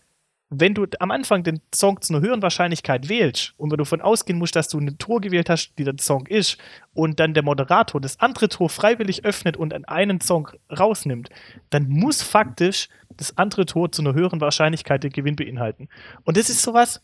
wenn 0.50 0.72
du 0.72 0.86
am 0.98 1.10
Anfang 1.10 1.42
den 1.42 1.60
Song 1.74 2.00
zu 2.00 2.14
einer 2.14 2.22
höheren 2.22 2.40
Wahrscheinlichkeit 2.40 3.08
wählst 3.08 3.52
und 3.58 3.70
wenn 3.70 3.76
du 3.76 3.84
davon 3.84 4.00
ausgehen 4.00 4.38
musst, 4.38 4.56
dass 4.56 4.68
du 4.68 4.78
eine 4.78 4.96
Tor 4.96 5.20
gewählt 5.20 5.50
hast, 5.50 5.74
die 5.78 5.84
der 5.84 5.96
Song 6.00 6.26
ist, 6.26 6.56
und 6.94 7.20
dann 7.20 7.34
der 7.34 7.42
Moderator 7.42 8.00
das 8.00 8.18
andere 8.20 8.48
Tor 8.48 8.70
freiwillig 8.70 9.24
öffnet 9.24 9.56
und 9.56 9.74
an 9.74 9.84
einen 9.84 10.20
Song 10.20 10.48
rausnimmt, 10.70 11.28
dann 11.70 11.88
muss 11.88 12.22
faktisch 12.22 12.88
das 13.14 13.36
andere 13.36 13.66
Tor 13.66 13.92
zu 13.92 14.00
einer 14.00 14.14
höheren 14.14 14.40
Wahrscheinlichkeit 14.40 15.04
den 15.04 15.12
Gewinn 15.12 15.36
beinhalten. 15.36 15.88
Und 16.24 16.36
das 16.36 16.48
ist 16.48 16.62
sowas, 16.62 17.02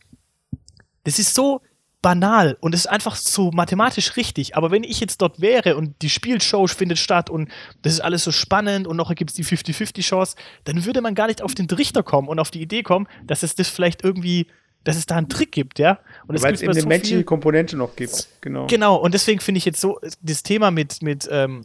das 1.02 1.18
ist 1.18 1.34
so 1.34 1.60
banal 2.04 2.58
und 2.60 2.74
es 2.74 2.82
ist 2.82 2.86
einfach 2.86 3.16
so 3.16 3.50
mathematisch 3.50 4.16
richtig. 4.16 4.58
Aber 4.58 4.70
wenn 4.70 4.84
ich 4.84 5.00
jetzt 5.00 5.22
dort 5.22 5.40
wäre 5.40 5.74
und 5.74 6.02
die 6.02 6.10
Spielshow 6.10 6.66
findet 6.66 6.98
statt 6.98 7.30
und 7.30 7.48
das 7.80 7.94
ist 7.94 8.00
alles 8.00 8.24
so 8.24 8.30
spannend 8.30 8.86
und 8.86 8.98
noch 8.98 9.12
gibt 9.14 9.30
es 9.30 9.36
die 9.36 9.44
50-50-Chance, 9.44 10.36
dann 10.64 10.84
würde 10.84 11.00
man 11.00 11.14
gar 11.14 11.28
nicht 11.28 11.40
auf 11.40 11.54
den 11.54 11.66
Trichter 11.66 12.02
kommen 12.02 12.28
und 12.28 12.38
auf 12.38 12.50
die 12.50 12.60
Idee 12.60 12.82
kommen, 12.82 13.08
dass 13.26 13.42
es 13.42 13.54
das 13.54 13.68
vielleicht 13.70 14.04
irgendwie, 14.04 14.48
dass 14.84 14.96
es 14.96 15.06
da 15.06 15.16
einen 15.16 15.30
Trick 15.30 15.50
gibt, 15.50 15.78
ja? 15.78 15.98
Und 16.26 16.42
weil 16.42 16.52
es 16.52 16.60
eben 16.60 16.72
eine 16.72 16.82
so 16.82 16.88
menschliche 16.88 17.16
viel- 17.16 17.24
Komponente 17.24 17.74
noch 17.74 17.96
gibt. 17.96 18.28
Genau. 18.42 18.66
Genau, 18.66 18.96
und 18.96 19.14
deswegen 19.14 19.40
finde 19.40 19.56
ich 19.56 19.64
jetzt 19.64 19.80
so, 19.80 19.98
das 20.20 20.42
Thema 20.42 20.70
mit, 20.70 21.00
mit 21.00 21.26
ähm, 21.30 21.64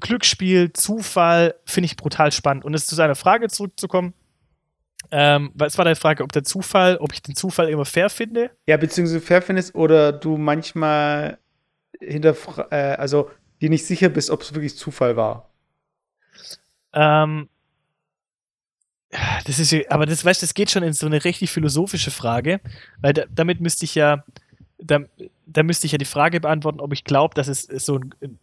Glücksspiel, 0.00 0.72
Zufall, 0.72 1.56
finde 1.66 1.84
ich 1.84 1.96
brutal 1.96 2.32
spannend. 2.32 2.64
Und 2.64 2.72
es 2.72 2.86
zu 2.86 2.94
seiner 2.94 3.16
Frage 3.16 3.48
zurückzukommen, 3.48 4.14
ähm, 5.10 5.50
was 5.54 5.78
war 5.78 5.84
deine 5.84 5.96
Frage, 5.96 6.22
ob 6.22 6.32
der 6.32 6.44
Zufall, 6.44 6.96
ob 6.98 7.12
ich 7.12 7.22
den 7.22 7.34
Zufall 7.34 7.68
immer 7.68 7.84
fair 7.84 8.10
finde? 8.10 8.50
Ja, 8.66 8.76
beziehungsweise 8.76 9.20
fair 9.20 9.42
findest 9.42 9.74
oder 9.74 10.12
du 10.12 10.36
manchmal 10.36 11.38
hinterfra 12.00 12.68
äh, 12.70 12.96
also 12.96 13.30
dir 13.60 13.70
nicht 13.70 13.86
sicher 13.86 14.08
bist, 14.08 14.30
ob 14.30 14.42
es 14.42 14.54
wirklich 14.54 14.76
Zufall 14.76 15.16
war. 15.16 15.50
Ähm, 16.92 17.48
das 19.46 19.58
ist 19.58 19.74
aber 19.90 20.06
das, 20.06 20.24
weißt 20.24 20.42
das 20.42 20.54
geht 20.54 20.70
schon 20.70 20.82
in 20.82 20.92
so 20.92 21.06
eine 21.06 21.24
richtig 21.24 21.50
philosophische 21.50 22.10
Frage, 22.10 22.60
weil 23.00 23.12
da, 23.12 23.24
damit 23.30 23.60
müsste 23.60 23.84
ich 23.84 23.94
ja, 23.94 24.24
da, 24.78 25.00
da 25.46 25.62
müsste 25.62 25.86
ich 25.86 25.92
ja 25.92 25.98
die 25.98 26.04
Frage 26.04 26.40
beantworten, 26.40 26.80
ob 26.80 26.92
ich 26.92 27.04
glaube, 27.04 27.34
dass 27.34 27.48
es 27.48 27.62
so 27.62 27.94
einen, 27.96 28.38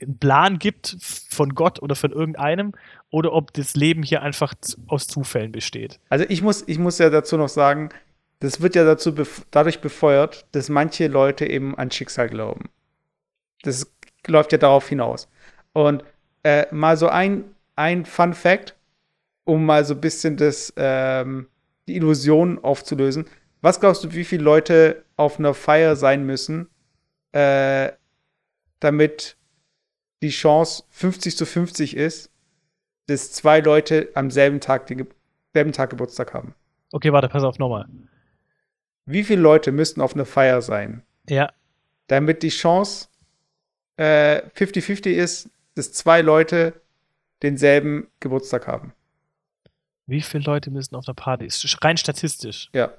einen 0.00 0.18
Plan 0.18 0.58
gibt 0.58 0.96
von 1.00 1.54
Gott 1.54 1.80
oder 1.82 1.94
von 1.94 2.12
irgendeinem 2.12 2.72
oder 3.10 3.32
ob 3.32 3.52
das 3.52 3.74
Leben 3.74 4.02
hier 4.02 4.22
einfach 4.22 4.54
aus 4.88 5.06
Zufällen 5.06 5.52
besteht. 5.52 6.00
Also 6.08 6.24
ich 6.28 6.42
muss, 6.42 6.64
ich 6.66 6.78
muss 6.78 6.98
ja 6.98 7.10
dazu 7.10 7.36
noch 7.36 7.48
sagen, 7.48 7.90
das 8.40 8.60
wird 8.60 8.74
ja 8.74 8.84
dazu 8.84 9.14
bef 9.14 9.46
dadurch 9.50 9.80
befeuert, 9.80 10.46
dass 10.52 10.68
manche 10.68 11.06
Leute 11.06 11.46
eben 11.46 11.76
an 11.76 11.90
Schicksal 11.90 12.28
glauben. 12.28 12.68
Das 13.62 13.90
läuft 14.26 14.52
ja 14.52 14.58
darauf 14.58 14.88
hinaus. 14.88 15.28
Und 15.72 16.04
äh, 16.42 16.66
mal 16.70 16.96
so 16.96 17.08
ein, 17.08 17.44
ein 17.76 18.04
Fun 18.04 18.34
Fact, 18.34 18.76
um 19.44 19.64
mal 19.64 19.84
so 19.84 19.94
ein 19.94 20.00
bisschen 20.00 20.36
das, 20.36 20.72
ähm, 20.76 21.48
die 21.88 21.96
Illusion 21.96 22.62
aufzulösen. 22.62 23.26
Was 23.62 23.80
glaubst 23.80 24.04
du, 24.04 24.12
wie 24.12 24.24
viele 24.24 24.42
Leute 24.42 25.04
auf 25.16 25.38
einer 25.38 25.54
Feier 25.54 25.96
sein 25.96 26.26
müssen, 26.26 26.68
äh, 27.32 27.92
damit 28.80 29.36
die 30.22 30.30
Chance 30.30 30.84
50 30.90 31.36
zu 31.36 31.46
50 31.46 31.96
ist, 31.96 32.30
dass 33.06 33.32
zwei 33.32 33.60
Leute 33.60 34.08
am 34.14 34.30
selben 34.30 34.60
Tag, 34.60 34.86
den 34.86 35.06
selben 35.52 35.72
Tag 35.72 35.90
Geburtstag 35.90 36.34
haben? 36.34 36.54
Okay, 36.92 37.12
warte, 37.12 37.28
pass 37.28 37.42
auf 37.44 37.58
nochmal. 37.58 37.86
Wie 39.04 39.24
viele 39.24 39.40
Leute 39.40 39.72
müssten 39.72 40.00
auf 40.00 40.14
einer 40.14 40.26
Feier 40.26 40.62
sein, 40.62 41.02
Ja, 41.28 41.52
damit 42.08 42.42
die 42.42 42.48
Chance 42.48 43.08
äh, 43.96 44.42
50-50 44.56 45.10
ist, 45.10 45.50
dass 45.74 45.92
zwei 45.92 46.20
Leute 46.22 46.80
denselben 47.42 48.08
Geburtstag 48.20 48.66
haben? 48.66 48.92
wie 50.08 50.22
viele 50.22 50.44
Leute 50.44 50.70
müssen 50.70 50.94
auf 50.94 51.08
einer 51.08 51.14
Party? 51.16 51.46
Ist 51.46 51.82
rein 51.82 51.96
statistisch. 51.96 52.70
Ja. 52.72 52.92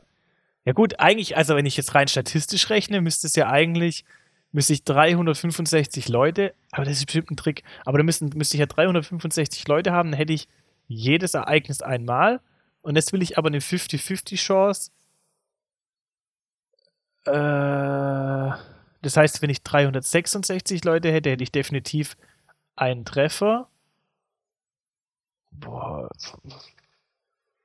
Ja 0.66 0.74
gut, 0.74 1.00
eigentlich, 1.00 1.38
also 1.38 1.56
wenn 1.56 1.66
ich 1.66 1.78
jetzt 1.78 1.96
rein 1.96 2.10
statistisch 2.10 2.70
rechne, 2.70 3.00
müsste 3.00 3.28
es 3.28 3.36
ja 3.38 3.50
eigentlich, 3.50 4.04
müsste 4.52 4.74
ich 4.74 4.84
365 4.84 6.10
Leute, 6.10 6.54
aber 6.72 6.86
das 6.86 6.98
ist 6.98 7.06
bestimmt 7.06 7.32
ein 7.32 7.38
Trick, 7.38 7.64
aber 7.86 7.98
dann 7.98 8.06
müssen, 8.06 8.30
müsste 8.36 8.56
ich 8.56 8.60
ja 8.60 8.66
365 8.66 9.68
Leute 9.68 9.92
haben, 9.92 10.12
dann 10.12 10.18
hätte 10.18 10.34
ich 10.34 10.48
jedes 10.88 11.34
Ereignis 11.34 11.82
einmal 11.82 12.40
und 12.82 12.96
jetzt 12.96 13.14
will 13.14 13.22
ich 13.22 13.38
aber 13.38 13.48
eine 13.48 13.60
50-50 13.60 14.38
Chance. 14.38 14.92
Äh, 17.26 18.58
das 19.02 19.18
heißt, 19.18 19.42
wenn 19.42 19.50
ich 19.50 19.64
366 19.64 20.84
Leute 20.84 21.12
hätte, 21.12 21.30
hätte 21.30 21.44
ich 21.44 21.52
definitiv 21.52 22.16
einen 22.76 23.06
Treffer. 23.06 23.70
Boah, 25.52 26.10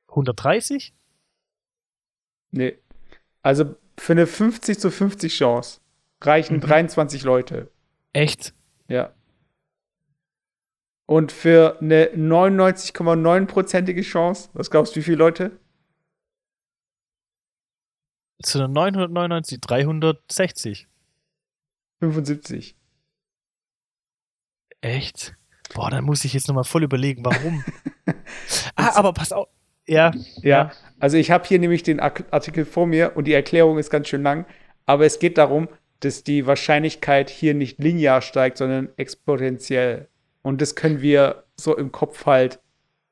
130? 0.09 0.93
Nee. 2.51 2.79
Also 3.43 3.77
für 3.99 4.13
eine 4.13 4.27
50 4.27 4.79
zu 4.79 4.91
50 4.91 5.35
Chance 5.35 5.82
reichen 6.27 6.57
Mhm. 6.57 6.61
23 6.61 7.23
Leute. 7.23 7.71
Echt? 8.13 8.55
Ja. 8.89 9.13
Und 11.07 11.33
für 11.33 11.79
eine 11.81 12.11
99,9%ige 12.15 14.03
Chance, 14.03 14.51
was 14.53 14.71
glaubst 14.71 14.95
du, 14.95 15.01
wie 15.01 15.05
viele 15.05 15.17
Leute? 15.19 15.59
Zu 18.43 18.59
einer 18.59 18.69
999, 18.69 19.61
360. 19.61 20.89
75. 22.01 22.77
Echt? 24.81 25.35
Boah, 25.75 25.91
dann 25.91 26.05
muss 26.05 26.25
ich 26.25 26.33
jetzt 26.35 26.49
nochmal 26.49 26.65
voll 26.65 26.83
überlegen, 26.83 27.25
warum. 27.25 27.65
ah, 28.77 28.97
aber 28.97 29.13
pass 29.13 29.33
auf. 29.33 29.49
Ja, 29.87 30.13
Ja, 30.43 30.73
also 31.01 31.17
ich 31.17 31.31
habe 31.31 31.47
hier 31.47 31.59
nämlich 31.59 31.83
den 31.83 31.99
Artikel 32.01 32.65
vor 32.65 32.87
mir 32.87 33.17
und 33.17 33.25
die 33.25 33.33
Erklärung 33.33 33.79
ist 33.79 33.91
ganz 33.91 34.09
schön 34.09 34.23
lang, 34.23 34.47
aber 34.87 35.07
es 35.07 35.19
geht 35.19 35.39
darum, 35.39 35.69
dass 36.05 36.25
die 36.25 36.47
Wahrscheinlichkeit 36.47 37.31
hier 37.31 37.55
nicht 37.55 37.79
linear 37.79 38.23
steigt, 38.23 38.59
sondern 38.59 38.89
exponentiell. 38.97 40.09
Und 40.43 40.61
das 40.61 40.75
können 40.75 41.01
wir 41.01 41.45
so 41.57 41.77
im 41.77 41.93
Kopf 41.93 42.27
halt. 42.27 42.61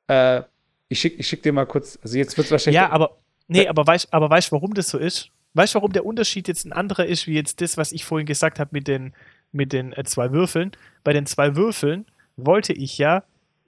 Äh, 0.09 0.43
ich 0.89 1.01
schicke 1.01 1.17
ich 1.21 1.29
schick 1.29 1.43
dir 1.43 1.53
mal 1.53 1.67
kurz, 1.67 1.99
also 2.03 2.19
jetzt 2.19 2.37
wird 2.37 2.47
es 2.47 2.51
wahrscheinlich. 2.51 2.77
ja, 2.77 2.91
aber 2.91 3.19
nee, 3.47 3.69
aber 3.69 3.87
weißt 3.87 4.13
aber 4.13 4.29
weißt, 4.29 4.51
warum 4.51 4.75
das 4.75 4.89
so 4.89 4.99
ist? 4.99 5.31
Weißt 5.55 5.75
du, 5.75 5.77
warum 5.79 5.93
der 5.93 6.05
Unterschied 6.05 6.49
jetzt 6.49 6.65
ein 6.65 6.73
anderer 6.73 7.07
ist, 7.07 7.27
wie 7.27 7.35
jetzt 7.35 7.61
das, 7.61 7.77
was 7.77 7.93
ich 7.93 8.05
vorhin 8.05 8.27
gesagt 8.27 8.59
habe 8.59 8.71
mit 8.73 8.89
den, 8.89 9.15
mit 9.53 9.73
den 9.73 9.93
äh, 9.93 10.05
zwei 10.05 10.33
Würfeln? 10.33 10.73
Bei 11.05 11.13
den 11.13 11.27
zwei 11.27 11.57
Würfeln 11.57 12.07
wollte 12.37 12.73
ich 12.73 12.99
ja 12.99 13.25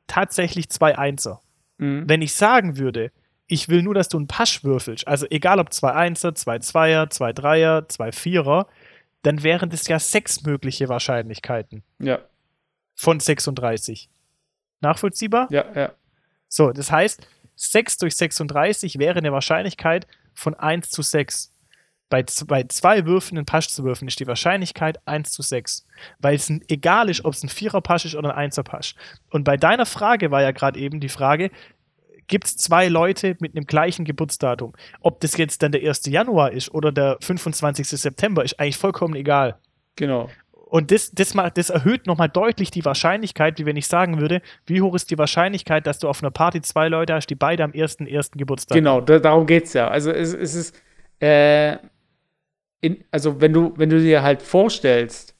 tatsächlich 0.06 0.68
zwei 0.68 0.98
Einser. 0.98 1.40
Mhm. 1.78 2.08
Wenn 2.08 2.22
ich 2.22 2.34
sagen 2.34 2.76
würde, 2.76 3.10
ich 3.46 3.68
will 3.68 3.82
nur, 3.82 3.94
dass 3.94 4.08
du 4.08 4.16
einen 4.16 4.28
Pasch 4.28 4.64
würfelst, 4.64 5.06
also 5.06 5.26
egal 5.30 5.58
ob 5.58 5.72
zwei 5.72 5.92
Einser, 5.92 6.34
zwei 6.34 6.58
Zweier, 6.60 7.10
zwei 7.10 7.32
Dreier, 7.32 7.88
zwei 7.88 8.12
Vierer, 8.12 8.66
dann 9.22 9.42
wären 9.42 9.70
das 9.70 9.86
ja 9.88 9.98
sechs 9.98 10.42
mögliche 10.42 10.88
Wahrscheinlichkeiten 10.88 11.82
Ja, 11.98 12.18
von 12.94 13.20
36. 13.20 14.10
Nachvollziehbar? 14.80 15.48
ja, 15.50 15.64
ja. 15.74 15.92
So, 16.48 16.70
das 16.72 16.90
heißt, 16.92 17.26
6 17.56 17.96
durch 17.98 18.16
36 18.16 18.98
wäre 18.98 19.18
eine 19.18 19.32
Wahrscheinlichkeit 19.32 20.06
von 20.34 20.54
1 20.54 20.90
zu 20.90 21.00
6. 21.02 21.50
Bei, 22.10 22.24
bei 22.46 22.64
zwei 22.64 23.06
Würfen 23.06 23.38
einen 23.38 23.46
Pasch 23.46 23.68
zu 23.68 23.84
würfen, 23.84 24.06
ist 24.06 24.20
die 24.20 24.26
Wahrscheinlichkeit 24.26 24.98
1 25.06 25.30
zu 25.30 25.40
6. 25.40 25.86
Weil 26.18 26.34
es 26.34 26.50
egal 26.68 27.08
ist, 27.08 27.24
ob 27.24 27.32
es 27.32 27.42
ein 27.42 27.48
Vierer-Pasch 27.48 28.04
ist 28.04 28.16
oder 28.16 28.30
ein 28.34 28.36
Einser-Pasch. 28.44 28.94
Und 29.30 29.44
bei 29.44 29.56
deiner 29.56 29.86
Frage 29.86 30.30
war 30.30 30.42
ja 30.42 30.50
gerade 30.50 30.78
eben 30.78 31.00
die 31.00 31.08
Frage, 31.08 31.50
gibt 32.32 32.46
es 32.46 32.56
zwei 32.56 32.88
Leute 32.88 33.36
mit 33.40 33.54
einem 33.54 33.66
gleichen 33.66 34.06
Geburtsdatum? 34.06 34.72
Ob 35.02 35.20
das 35.20 35.36
jetzt 35.36 35.62
dann 35.62 35.70
der 35.70 35.86
1. 35.86 36.06
Januar 36.06 36.50
ist 36.52 36.72
oder 36.72 36.90
der 36.90 37.18
25. 37.20 37.86
September, 37.86 38.42
ist 38.42 38.58
eigentlich 38.58 38.78
vollkommen 38.78 39.14
egal. 39.14 39.58
Genau. 39.96 40.30
Und 40.50 40.90
das, 40.90 41.10
das, 41.12 41.34
mal, 41.34 41.50
das 41.50 41.68
erhöht 41.68 42.06
nochmal 42.06 42.30
deutlich 42.30 42.70
die 42.70 42.86
Wahrscheinlichkeit, 42.86 43.58
wie 43.58 43.66
wenn 43.66 43.76
ich 43.76 43.86
sagen 43.86 44.18
würde, 44.18 44.40
wie 44.64 44.80
hoch 44.80 44.94
ist 44.94 45.10
die 45.10 45.18
Wahrscheinlichkeit, 45.18 45.86
dass 45.86 45.98
du 45.98 46.08
auf 46.08 46.22
einer 46.22 46.30
Party 46.30 46.62
zwei 46.62 46.88
Leute 46.88 47.12
hast, 47.12 47.26
die 47.26 47.34
beide 47.34 47.64
am 47.64 47.74
ersten, 47.74 48.06
ersten 48.06 48.38
Geburtstag 48.38 48.76
Genau, 48.76 49.02
da, 49.02 49.18
darum 49.18 49.46
geht's 49.46 49.74
ja. 49.74 49.88
Also 49.88 50.10
es, 50.10 50.32
es 50.32 50.54
ist, 50.54 50.82
äh, 51.20 51.76
in, 52.80 53.04
also 53.10 53.42
wenn 53.42 53.52
du, 53.52 53.74
wenn 53.76 53.90
du 53.90 54.00
dir 54.00 54.22
halt 54.22 54.40
vorstellst, 54.40 55.36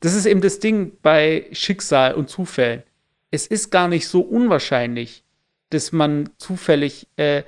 das 0.00 0.14
ist 0.14 0.24
eben 0.24 0.40
das 0.40 0.58
Ding 0.58 0.92
bei 1.02 1.48
Schicksal 1.52 2.14
und 2.14 2.30
Zufällen. 2.30 2.82
Es 3.30 3.46
ist 3.46 3.68
gar 3.68 3.88
nicht 3.88 4.08
so 4.08 4.22
unwahrscheinlich, 4.22 5.22
dass 5.70 5.92
man 5.92 6.30
zufällig 6.38 7.06
äh, 7.16 7.42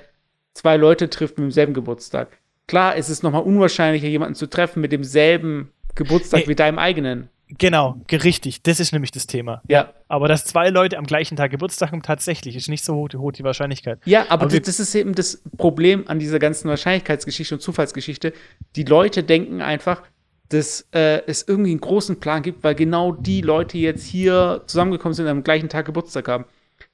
zwei 0.53 0.77
Leute 0.77 1.09
trifft 1.09 1.37
mit 1.37 1.45
demselben 1.45 1.73
Geburtstag. 1.73 2.29
Klar, 2.67 2.95
es 2.95 3.09
ist 3.09 3.23
nochmal 3.23 3.43
unwahrscheinlicher, 3.43 4.07
jemanden 4.07 4.35
zu 4.35 4.47
treffen 4.47 4.81
mit 4.81 4.91
demselben 4.91 5.71
Geburtstag 5.95 6.41
Nee. 6.41 6.47
wie 6.47 6.55
deinem 6.55 6.79
eigenen. 6.79 7.29
Genau, 7.59 7.97
ge- 8.07 8.19
richtig. 8.21 8.63
Das 8.63 8.79
ist 8.79 8.93
nämlich 8.93 9.11
das 9.11 9.27
Thema. 9.27 9.61
Ja. 9.67 9.93
Aber 10.07 10.27
dass 10.27 10.45
zwei 10.45 10.69
Leute 10.69 10.97
am 10.97 11.05
gleichen 11.05 11.35
Tag 11.35 11.51
Geburtstag 11.51 11.91
haben, 11.91 12.01
tatsächlich 12.01 12.55
ist 12.55 12.67
nicht 12.69 12.83
so 12.83 12.95
hoch, 12.95 13.09
hoch 13.15 13.31
die 13.31 13.43
Wahrscheinlichkeit. 13.43 13.99
Ja, 14.05 14.23
aber, 14.29 14.43
Aber 14.45 14.47
das, 14.47 14.61
das 14.63 14.79
ist 14.79 14.95
eben 14.95 15.13
das 15.13 15.43
Problem 15.57 16.07
an 16.07 16.17
dieser 16.19 16.39
ganzen 16.39 16.67
Wahrscheinlichkeitsgeschichte 16.69 17.55
und 17.55 17.61
Zufallsgeschichte. 17.61 18.33
Die 18.75 18.83
Leute 18.83 19.23
denken 19.23 19.61
einfach, 19.61 20.01
dass 20.49 20.87
äh, 20.93 21.21
es 21.27 21.45
irgendwie 21.47 21.71
einen 21.71 21.81
großen 21.81 22.19
Plan 22.19 22.41
gibt, 22.41 22.63
weil 22.63 22.75
genau 22.75 23.11
die 23.11 23.41
Leute 23.41 23.77
jetzt 23.77 24.05
hier 24.05 24.63
zusammengekommen 24.65 25.13
sind 25.13 25.25
und 25.25 25.31
am 25.31 25.43
gleichen 25.43 25.69
Tag 25.69 25.85
Geburtstag 25.85 26.27
haben. 26.29 26.45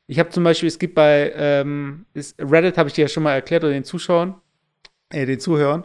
Ich 0.09 0.17
habe 0.17 0.31
zum 0.31 0.43
Beispiel, 0.43 0.65
es 0.65 0.79
gibt 0.79 0.95
bei 0.95 1.31
ähm, 1.35 2.07
ist, 2.15 2.35
Reddit, 2.39 2.79
habe 2.79 2.89
ich 2.89 2.95
dir 2.95 3.03
ja 3.03 3.07
schon 3.07 3.21
mal 3.21 3.35
erklärt, 3.35 3.63
oder 3.63 3.73
den 3.73 3.83
Zuschauern, 3.83 4.41
äh, 5.11 5.27
den 5.27 5.39
Zuhörern. 5.39 5.83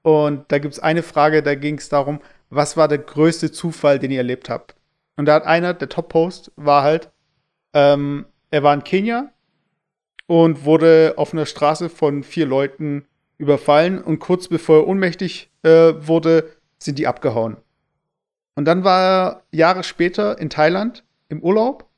Und 0.00 0.50
da 0.50 0.58
gibt 0.58 0.72
es 0.72 0.80
eine 0.80 1.02
Frage, 1.02 1.42
da 1.42 1.54
ging 1.54 1.76
es 1.76 1.90
darum, 1.90 2.20
was 2.48 2.78
war 2.78 2.88
der 2.88 2.96
größte 2.96 3.52
Zufall, 3.52 3.98
den 3.98 4.10
ihr 4.10 4.16
erlebt 4.16 4.48
habt? 4.48 4.76
Und 5.16 5.26
da 5.26 5.34
hat 5.34 5.44
einer, 5.44 5.74
der 5.74 5.90
Top-Post, 5.90 6.52
war 6.56 6.84
halt, 6.84 7.10
ähm, 7.74 8.24
er 8.50 8.62
war 8.62 8.72
in 8.72 8.82
Kenia 8.82 9.30
und 10.26 10.64
wurde 10.64 11.12
auf 11.18 11.34
einer 11.34 11.44
Straße 11.44 11.90
von 11.90 12.22
vier 12.22 12.46
Leuten 12.46 13.04
überfallen 13.36 14.02
und 14.02 14.20
kurz 14.20 14.48
bevor 14.48 14.78
er 14.78 14.88
ohnmächtig 14.88 15.50
äh, 15.64 15.92
wurde, 15.98 16.50
sind 16.78 16.98
die 16.98 17.06
abgehauen. 17.06 17.58
Und 18.54 18.64
dann 18.64 18.84
war 18.84 19.02
er 19.02 19.42
Jahre 19.50 19.84
später 19.84 20.38
in 20.38 20.48
Thailand 20.48 21.04
im 21.28 21.42
Urlaub 21.42 21.90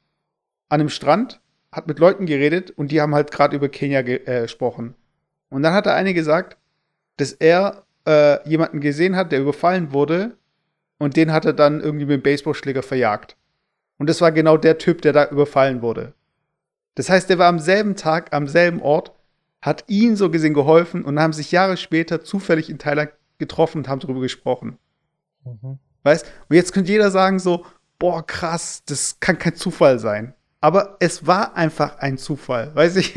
an 0.69 0.81
einem 0.81 0.89
Strand, 0.89 1.41
hat 1.79 1.87
mit 1.87 1.99
Leuten 1.99 2.27
geredet 2.27 2.71
und 2.71 2.91
die 2.91 3.01
haben 3.01 3.15
halt 3.15 3.31
gerade 3.31 3.57
über 3.57 3.69
Kenia 3.69 4.03
ge 4.03 4.21
äh, 4.27 4.43
gesprochen. 4.43 4.95
Und 5.49 5.63
dann 5.63 5.73
hat 5.73 5.87
der 5.87 5.95
eine 5.95 6.13
gesagt, 6.13 6.59
dass 7.17 7.33
er 7.33 7.85
äh, 8.07 8.47
jemanden 8.49 8.81
gesehen 8.81 9.17
hat, 9.17 9.33
der 9.33 9.41
überfallen 9.41 9.93
wurde 9.93 10.37
und 10.99 11.17
den 11.17 11.33
hat 11.33 11.45
er 11.45 11.53
dann 11.53 11.81
irgendwie 11.81 12.07
mit 12.07 12.17
dem 12.17 12.23
Baseballschläger 12.23 12.83
verjagt. 12.83 13.37
Und 13.97 14.09
das 14.09 14.21
war 14.21 14.33
genau 14.33 14.57
der 14.57 14.79
Typ, 14.79 15.03
der 15.03 15.13
da 15.13 15.29
überfallen 15.29 15.83
wurde. 15.83 16.13
Das 16.95 17.09
heißt, 17.09 17.31
der 17.31 17.39
war 17.39 17.49
am 17.49 17.59
selben 17.61 17.97
Tag, 17.97 18.33
am 18.33 18.49
selben 18.49 18.83
Ort, 18.83 19.13
hat 19.61 19.85
ihnen 19.89 20.17
so 20.17 20.31
gesehen 20.31 20.55
geholfen 20.55 21.05
und 21.05 21.19
haben 21.19 21.33
sich 21.33 21.53
Jahre 21.53 21.77
später 21.77 22.23
zufällig 22.23 22.71
in 22.71 22.79
Thailand 22.79 23.11
getroffen 23.39 23.79
und 23.79 23.89
haben 23.89 24.01
darüber 24.01 24.21
gesprochen. 24.21 24.79
Weißt? 26.03 26.27
Und 26.49 26.57
jetzt 26.57 26.73
könnte 26.73 26.93
jeder 26.93 27.11
sagen 27.11 27.39
so, 27.39 27.65
boah, 27.99 28.25
krass, 28.27 28.83
das 28.87 29.19
kann 29.21 29.39
kein 29.39 29.55
Zufall 29.55 29.99
sein. 29.99 30.35
Aber 30.61 30.97
es 31.01 31.27
war 31.27 31.57
einfach 31.57 31.99
ein 31.99 32.19
Zufall, 32.19 32.75
weiß 32.75 32.97
ich. 32.97 33.15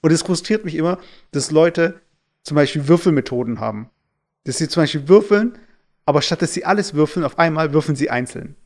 Und 0.00 0.12
es 0.12 0.22
frustriert 0.22 0.64
mich 0.64 0.76
immer, 0.76 0.98
dass 1.32 1.50
Leute 1.50 2.00
zum 2.42 2.54
Beispiel 2.54 2.86
Würfelmethoden 2.88 3.58
haben. 3.60 3.90
Dass 4.44 4.58
sie 4.58 4.68
zum 4.68 4.82
Beispiel 4.82 5.08
würfeln, 5.08 5.58
aber 6.04 6.22
statt 6.22 6.42
dass 6.42 6.52
sie 6.54 6.64
alles 6.64 6.94
würfeln, 6.94 7.24
auf 7.24 7.38
einmal 7.38 7.72
würfeln 7.72 7.96
sie 7.96 8.10
einzeln. 8.10 8.56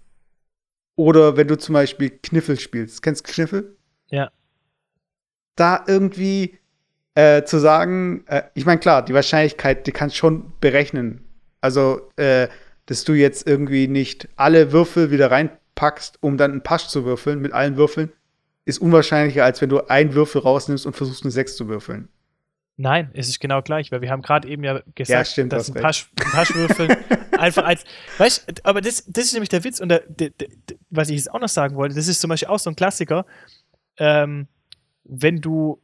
Oder 0.96 1.36
wenn 1.36 1.46
du 1.48 1.56
zum 1.56 1.74
Beispiel 1.74 2.10
Kniffel 2.10 2.58
spielst. 2.58 3.02
Kennst 3.02 3.26
du 3.26 3.32
Kniffel? 3.32 3.76
Ja. 4.08 4.30
da 5.56 5.84
irgendwie 5.86 6.58
äh, 7.14 7.44
zu 7.44 7.58
sagen, 7.58 8.24
äh, 8.26 8.44
ich 8.54 8.64
meine, 8.66 8.80
klar, 8.80 9.04
die 9.04 9.14
Wahrscheinlichkeit, 9.14 9.86
die 9.86 9.92
kannst 9.92 10.16
schon 10.16 10.52
berechnen. 10.60 11.24
Also, 11.60 12.10
äh, 12.16 12.48
dass 12.86 13.04
du 13.04 13.12
jetzt 13.12 13.46
irgendwie 13.46 13.88
nicht 13.88 14.28
alle 14.36 14.72
Würfel 14.72 15.10
wieder 15.10 15.30
reinpackst, 15.30 16.18
um 16.22 16.36
dann 16.36 16.52
einen 16.52 16.62
Pasch 16.62 16.86
zu 16.88 17.04
würfeln 17.04 17.40
mit 17.40 17.52
allen 17.52 17.76
Würfeln, 17.76 18.12
ist 18.68 18.78
unwahrscheinlicher, 18.78 19.44
als 19.44 19.60
wenn 19.60 19.70
du 19.70 19.80
einen 19.88 20.14
Würfel 20.14 20.42
rausnimmst 20.42 20.84
und 20.86 20.94
versuchst, 20.94 21.22
eine 21.24 21.30
Sechs 21.30 21.56
zu 21.56 21.68
würfeln. 21.68 22.08
Nein, 22.76 23.10
es 23.14 23.28
ist 23.28 23.40
genau 23.40 23.60
gleich, 23.62 23.90
weil 23.90 24.02
wir 24.02 24.10
haben 24.10 24.22
gerade 24.22 24.46
eben 24.46 24.62
ja 24.62 24.80
gesagt, 24.94 25.08
Ja, 25.08 25.24
stimmt, 25.24 25.52
dass 25.52 25.74
ein. 25.74 25.80
Pasch, 25.82 26.10
ein 26.20 26.30
Paschwürfel 26.30 26.88
einfach 27.38 27.64
als, 27.64 27.84
weißt 28.18 28.44
du, 28.46 28.64
aber 28.64 28.80
das, 28.80 29.04
das 29.06 29.24
ist 29.24 29.32
nämlich 29.32 29.48
der 29.48 29.64
Witz 29.64 29.80
und 29.80 29.88
der, 29.88 30.00
der, 30.06 30.30
der, 30.30 30.48
was 30.90 31.08
ich 31.08 31.16
jetzt 31.16 31.32
auch 31.32 31.40
noch 31.40 31.48
sagen 31.48 31.74
wollte, 31.76 31.96
das 31.96 32.06
ist 32.06 32.20
zum 32.20 32.28
Beispiel 32.28 32.48
auch 32.48 32.58
so 32.60 32.70
ein 32.70 32.76
Klassiker, 32.76 33.26
ähm, 33.96 34.46
wenn 35.02 35.40
du 35.40 35.80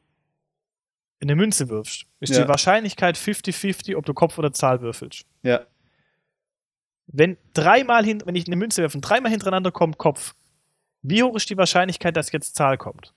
eine 1.20 1.34
Münze 1.34 1.68
wirfst, 1.68 2.04
ist 2.20 2.34
Ja. 2.36 2.42
die 2.42 2.48
Wahrscheinlichkeit 2.48 3.16
50-50, 3.16 3.96
ob 3.96 4.04
du 4.04 4.12
Kopf 4.14 4.38
oder 4.38 4.52
Zahl 4.52 4.80
würfelst. 4.82 5.24
Ja. 5.42 5.62
Wenn 7.06 7.38
dreimal 7.54 8.04
hin, 8.04 8.22
wenn 8.24 8.34
ich 8.36 8.46
eine 8.46 8.56
Münze 8.56 8.82
werfe 8.82 8.98
und 8.98 9.00
dreimal 9.00 9.30
hintereinander 9.32 9.72
kommt 9.72 9.98
Kopf, 9.98 10.34
wie 11.04 11.22
hoch 11.22 11.36
ist 11.36 11.48
die 11.50 11.56
Wahrscheinlichkeit, 11.56 12.16
dass 12.16 12.32
jetzt 12.32 12.56
Zahl 12.56 12.76
kommt? 12.78 13.12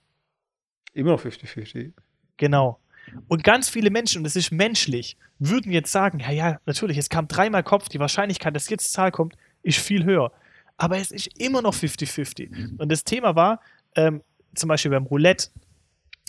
Immer 0.94 1.12
noch 1.12 1.22
50-50. 1.24 1.92
Genau. 2.36 2.78
Und 3.26 3.42
ganz 3.42 3.68
viele 3.70 3.90
Menschen, 3.90 4.18
und 4.18 4.24
das 4.24 4.36
ist 4.36 4.52
menschlich, 4.52 5.16
würden 5.38 5.72
jetzt 5.72 5.90
sagen, 5.90 6.20
ja, 6.20 6.30
ja, 6.30 6.60
natürlich, 6.66 6.98
es 6.98 7.08
kam 7.08 7.26
dreimal 7.26 7.62
Kopf, 7.62 7.88
die 7.88 7.98
Wahrscheinlichkeit, 7.98 8.54
dass 8.54 8.68
jetzt 8.68 8.92
Zahl 8.92 9.10
kommt, 9.10 9.34
ist 9.62 9.78
viel 9.78 10.04
höher. 10.04 10.30
Aber 10.76 10.98
es 10.98 11.10
ist 11.10 11.28
immer 11.40 11.62
noch 11.62 11.74
50-50. 11.74 12.78
Und 12.78 12.92
das 12.92 13.04
Thema 13.04 13.34
war, 13.34 13.60
ähm, 13.96 14.22
zum 14.54 14.68
Beispiel 14.68 14.90
beim 14.90 15.04
Roulette, 15.06 15.48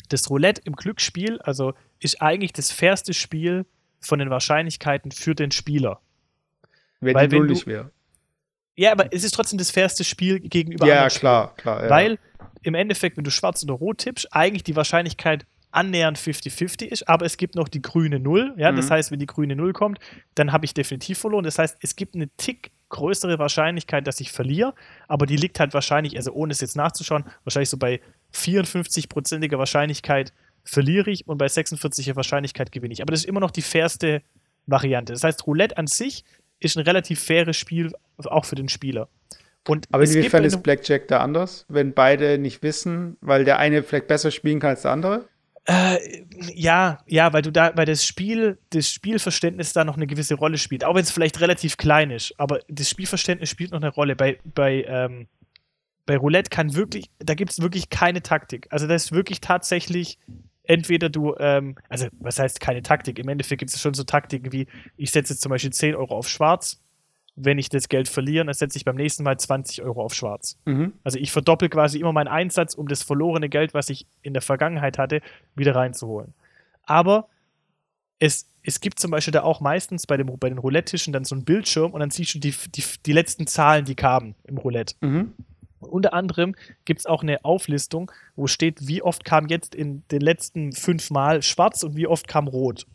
das 0.08 0.30
Roulette 0.30 0.62
im 0.64 0.74
Glücksspiel, 0.76 1.40
also 1.42 1.74
ist 2.00 2.22
eigentlich 2.22 2.54
das 2.54 2.72
fairste 2.72 3.14
Spiel 3.14 3.66
von 4.00 4.20
den 4.20 4.30
Wahrscheinlichkeiten 4.30 5.12
für 5.12 5.36
den 5.36 5.52
Spieler. 5.52 6.00
Wenn 7.02 7.16
Weil 7.16 7.28
die 7.28 7.36
wenn 7.38 7.48
du- 7.48 7.66
wäre. 7.66 7.92
Ja, 8.80 8.94
aber 8.94 9.12
es 9.12 9.26
ist 9.26 9.34
trotzdem 9.34 9.58
das 9.58 9.72
fairste 9.72 10.06
Spiel 10.06 10.40
gegenüber 10.40 10.88
Ja, 10.88 11.04
anderen 11.04 11.20
klar, 11.20 11.54
klar. 11.58 11.84
Ja. 11.84 11.90
Weil 11.90 12.18
im 12.62 12.76
Endeffekt, 12.76 13.18
wenn 13.18 13.26
du 13.26 13.32
schwarz 13.32 13.62
oder 13.64 13.74
rot 13.74 13.98
tippst, 14.00 14.34
eigentlich 14.34 14.64
die 14.64 14.76
Wahrscheinlichkeit 14.76 15.46
annähernd 15.72 16.18
50-50 16.18 16.86
ist, 16.86 17.08
aber 17.10 17.26
es 17.26 17.36
gibt 17.36 17.56
noch 17.56 17.68
die 17.68 17.82
grüne 17.82 18.20
Null. 18.20 18.54
Ja? 18.58 18.72
Das 18.72 18.86
Mhm. 18.88 18.92
heißt, 18.92 19.12
wenn 19.12 19.20
die 19.20 19.26
grüne 19.26 19.56
Null 19.58 19.74
kommt, 19.74 20.00
dann 20.36 20.54
habe 20.54 20.64
ich 20.64 20.74
definitiv 20.74 21.20
verloren. 21.20 21.44
Das 21.44 21.60
heißt, 21.60 21.78
es 21.82 21.98
gibt 21.98 22.16
eine 22.16 22.30
Tick 22.38 22.72
größere 22.88 23.38
Wahrscheinlichkeit, 23.38 24.08
dass 24.08 24.20
ich 24.22 24.32
verliere, 24.32 24.74
aber 25.10 25.26
die 25.26 25.36
liegt 25.36 25.60
halt 25.60 25.74
wahrscheinlich, 25.74 26.16
also 26.16 26.32
ohne 26.32 26.54
es 26.54 26.62
jetzt 26.62 26.76
nachzuschauen, 26.78 27.26
wahrscheinlich 27.44 27.70
so 27.70 27.78
bei 27.78 28.00
54-prozentiger 28.34 29.58
Wahrscheinlichkeit 29.60 30.34
verliere 30.64 31.12
ich 31.12 31.28
und 31.28 31.38
bei 31.38 31.48
46er 31.48 32.16
Wahrscheinlichkeit 32.16 32.72
gewinne 32.72 32.94
ich. 32.94 33.02
Aber 33.02 33.12
das 33.12 33.22
ist 33.22 33.26
immer 33.28 33.42
noch 33.42 33.52
die 33.52 33.62
fairste 33.62 34.22
Variante. 34.66 35.14
Das 35.14 35.24
heißt, 35.24 35.46
Roulette 35.48 35.78
an 35.78 35.88
sich 35.88 36.24
ist 36.60 36.78
ein 36.78 36.84
relativ 36.84 37.24
faires 37.24 37.58
Spiel, 37.58 37.92
auch 38.18 38.46
für 38.46 38.56
den 38.56 38.70
Spieler. 38.70 39.10
Und 39.68 39.88
Aber 39.92 40.04
inwiefern 40.04 40.44
ist 40.44 40.64
Blackjack 40.64 41.08
da 41.08 41.20
anders? 41.20 41.66
Wenn 41.70 41.94
beide 41.94 42.38
nicht 42.38 42.64
wissen, 42.64 43.18
weil 43.22 43.46
der 43.46 43.60
eine 43.60 43.84
vielleicht 43.84 44.08
besser 44.08 44.32
spielen 44.32 44.60
kann 44.60 44.72
als 44.72 44.82
der 44.84 44.92
andere? 44.92 45.26
Äh, 45.66 45.98
ja, 46.56 47.00
ja, 47.06 47.32
weil 47.34 47.42
du 47.44 47.52
da, 47.52 47.74
weil 47.76 47.86
das 47.86 48.06
Spiel, 48.06 48.58
das 48.72 48.90
Spielverständnis 48.90 49.74
da 49.74 49.84
noch 49.84 49.98
eine 49.98 50.08
gewisse 50.08 50.36
Rolle 50.36 50.58
spielt. 50.58 50.84
Auch 50.84 50.96
wenn 50.96 51.04
es 51.04 51.12
vielleicht 51.12 51.40
relativ 51.42 51.78
klein 51.78 52.10
ist, 52.10 52.34
aber 52.40 52.62
das 52.68 52.90
Spielverständnis 52.90 53.50
spielt 53.50 53.72
noch 53.72 53.82
eine 53.82 53.90
Rolle. 53.90 54.16
Bei, 54.16 54.40
bei, 54.44 54.86
ähm, 54.88 55.28
bei 56.08 56.18
Roulette 56.18 56.50
kann 56.50 56.74
wirklich, 56.74 57.12
da 57.20 57.36
gibt 57.36 57.52
es 57.52 57.62
wirklich 57.62 57.90
keine 57.90 58.24
Taktik. 58.24 58.68
Also 58.72 58.88
das 58.88 59.06
ist 59.06 59.12
wirklich 59.12 59.42
tatsächlich 59.42 60.18
entweder 60.70 61.10
du, 61.10 61.36
ähm, 61.40 61.76
also 61.90 62.08
was 62.20 62.38
heißt 62.38 62.60
keine 62.62 62.84
Taktik? 62.84 63.18
Im 63.18 63.28
Endeffekt 63.28 63.60
gibt 63.60 63.74
es 63.74 63.82
schon 63.82 63.96
so 63.96 64.04
Taktiken 64.04 64.52
wie, 64.54 64.68
ich 64.98 65.10
setze 65.10 65.34
jetzt 65.34 65.42
zum 65.42 65.50
Beispiel 65.50 65.74
10 65.74 65.96
Euro 65.96 66.16
auf 66.16 66.30
Schwarz. 66.30 66.80
Wenn 67.36 67.58
ich 67.58 67.70
das 67.70 67.90
Geld 67.90 68.08
verliere, 68.08 68.46
dann 68.46 68.54
setze 68.54 68.78
ich 68.78 68.86
beim 68.86 68.96
nächsten 68.96 69.24
Mal 69.24 69.40
20 69.40 69.82
Euro 69.82 70.04
auf 70.04 70.14
Schwarz. 70.14 70.60
Mhm. 70.66 70.94
Also 71.04 71.18
ich 71.18 71.32
verdoppel 71.32 71.70
quasi 71.70 72.00
immer 72.00 72.14
meinen 72.14 72.28
Einsatz, 72.28 72.76
um 72.76 72.88
das 72.88 73.02
verlorene 73.02 73.50
Geld, 73.50 73.74
was 73.74 73.90
ich 73.90 74.06
in 74.22 74.34
der 74.34 74.44
Vergangenheit 74.44 75.00
hatte, 75.00 75.22
wieder 75.56 75.74
reinzuholen. 75.74 76.36
Aber 76.84 77.30
es, 78.20 78.48
es 78.62 78.80
gibt 78.80 79.00
zum 79.00 79.10
Beispiel 79.10 79.32
da 79.32 79.42
auch 79.42 79.62
meistens 79.62 80.06
bei, 80.06 80.18
dem, 80.18 80.28
bei 80.38 80.50
den 80.50 80.60
Roulette-Tischen 80.60 81.14
dann 81.14 81.26
so 81.26 81.34
einen 81.34 81.46
Bildschirm 81.46 81.94
und 81.94 82.00
dann 82.00 82.12
siehst 82.12 82.36
du 82.36 82.40
die, 82.40 82.54
die, 82.76 82.84
die 83.06 83.14
letzten 83.14 83.48
Zahlen, 83.48 83.86
die 83.86 83.96
kamen 83.96 84.36
im 84.44 84.58
Roulette. 84.60 84.96
Mhm. 85.02 85.34
Unter 85.80 86.14
anderem 86.14 86.56
gibt 86.86 87.02
es 87.02 87.06
auch 87.06 87.24
eine 87.24 87.44
Auflistung, 87.46 88.12
wo 88.36 88.48
steht, 88.48 88.88
wie 88.88 89.02
oft 89.02 89.24
kam 89.26 89.48
jetzt 89.48 89.76
in 89.76 90.04
den 90.10 90.22
letzten 90.22 90.72
fünf 90.74 91.10
Mal 91.10 91.42
schwarz 91.42 91.84
und 91.84 91.96
wie 91.96 92.08
oft 92.08 92.28
kam 92.28 92.48
rot. 92.48 92.86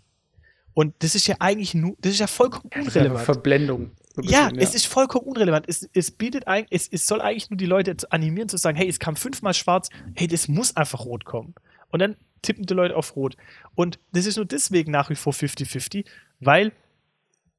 Und 0.74 0.94
das 0.98 1.14
ist 1.14 1.26
ja 1.26 1.36
eigentlich 1.38 1.74
nur, 1.74 1.96
das 2.00 2.12
ist 2.12 2.18
ja 2.18 2.26
vollkommen 2.26 2.70
unrelevant. 2.74 3.24
Verblendung. 3.24 3.90
Ein 4.16 4.24
Ja, 4.24 4.48
bisschen, 4.48 4.58
es 4.58 4.74
ist 4.74 4.86
vollkommen 4.86 5.26
unrelevant. 5.26 5.66
Es, 5.68 5.88
es 5.92 6.10
bietet 6.10 6.46
eigentlich, 6.48 6.82
es, 6.82 6.88
es 6.88 7.06
soll 7.06 7.20
eigentlich 7.20 7.50
nur 7.50 7.56
die 7.56 7.66
Leute 7.66 7.96
animieren 8.10 8.48
zu 8.48 8.56
sagen, 8.56 8.76
hey, 8.76 8.88
es 8.88 8.98
kam 8.98 9.16
fünfmal 9.16 9.54
schwarz, 9.54 9.88
hey, 10.14 10.26
das 10.26 10.48
muss 10.48 10.76
einfach 10.76 11.04
rot 11.04 11.24
kommen. 11.24 11.54
Und 11.90 12.00
dann 12.00 12.16
tippen 12.42 12.66
die 12.66 12.74
Leute 12.74 12.96
auf 12.96 13.16
rot. 13.16 13.36
Und 13.74 13.98
das 14.12 14.26
ist 14.26 14.36
nur 14.36 14.44
deswegen 14.46 14.90
nach 14.90 15.10
wie 15.10 15.14
vor 15.14 15.32
50-50, 15.32 16.04
weil 16.40 16.72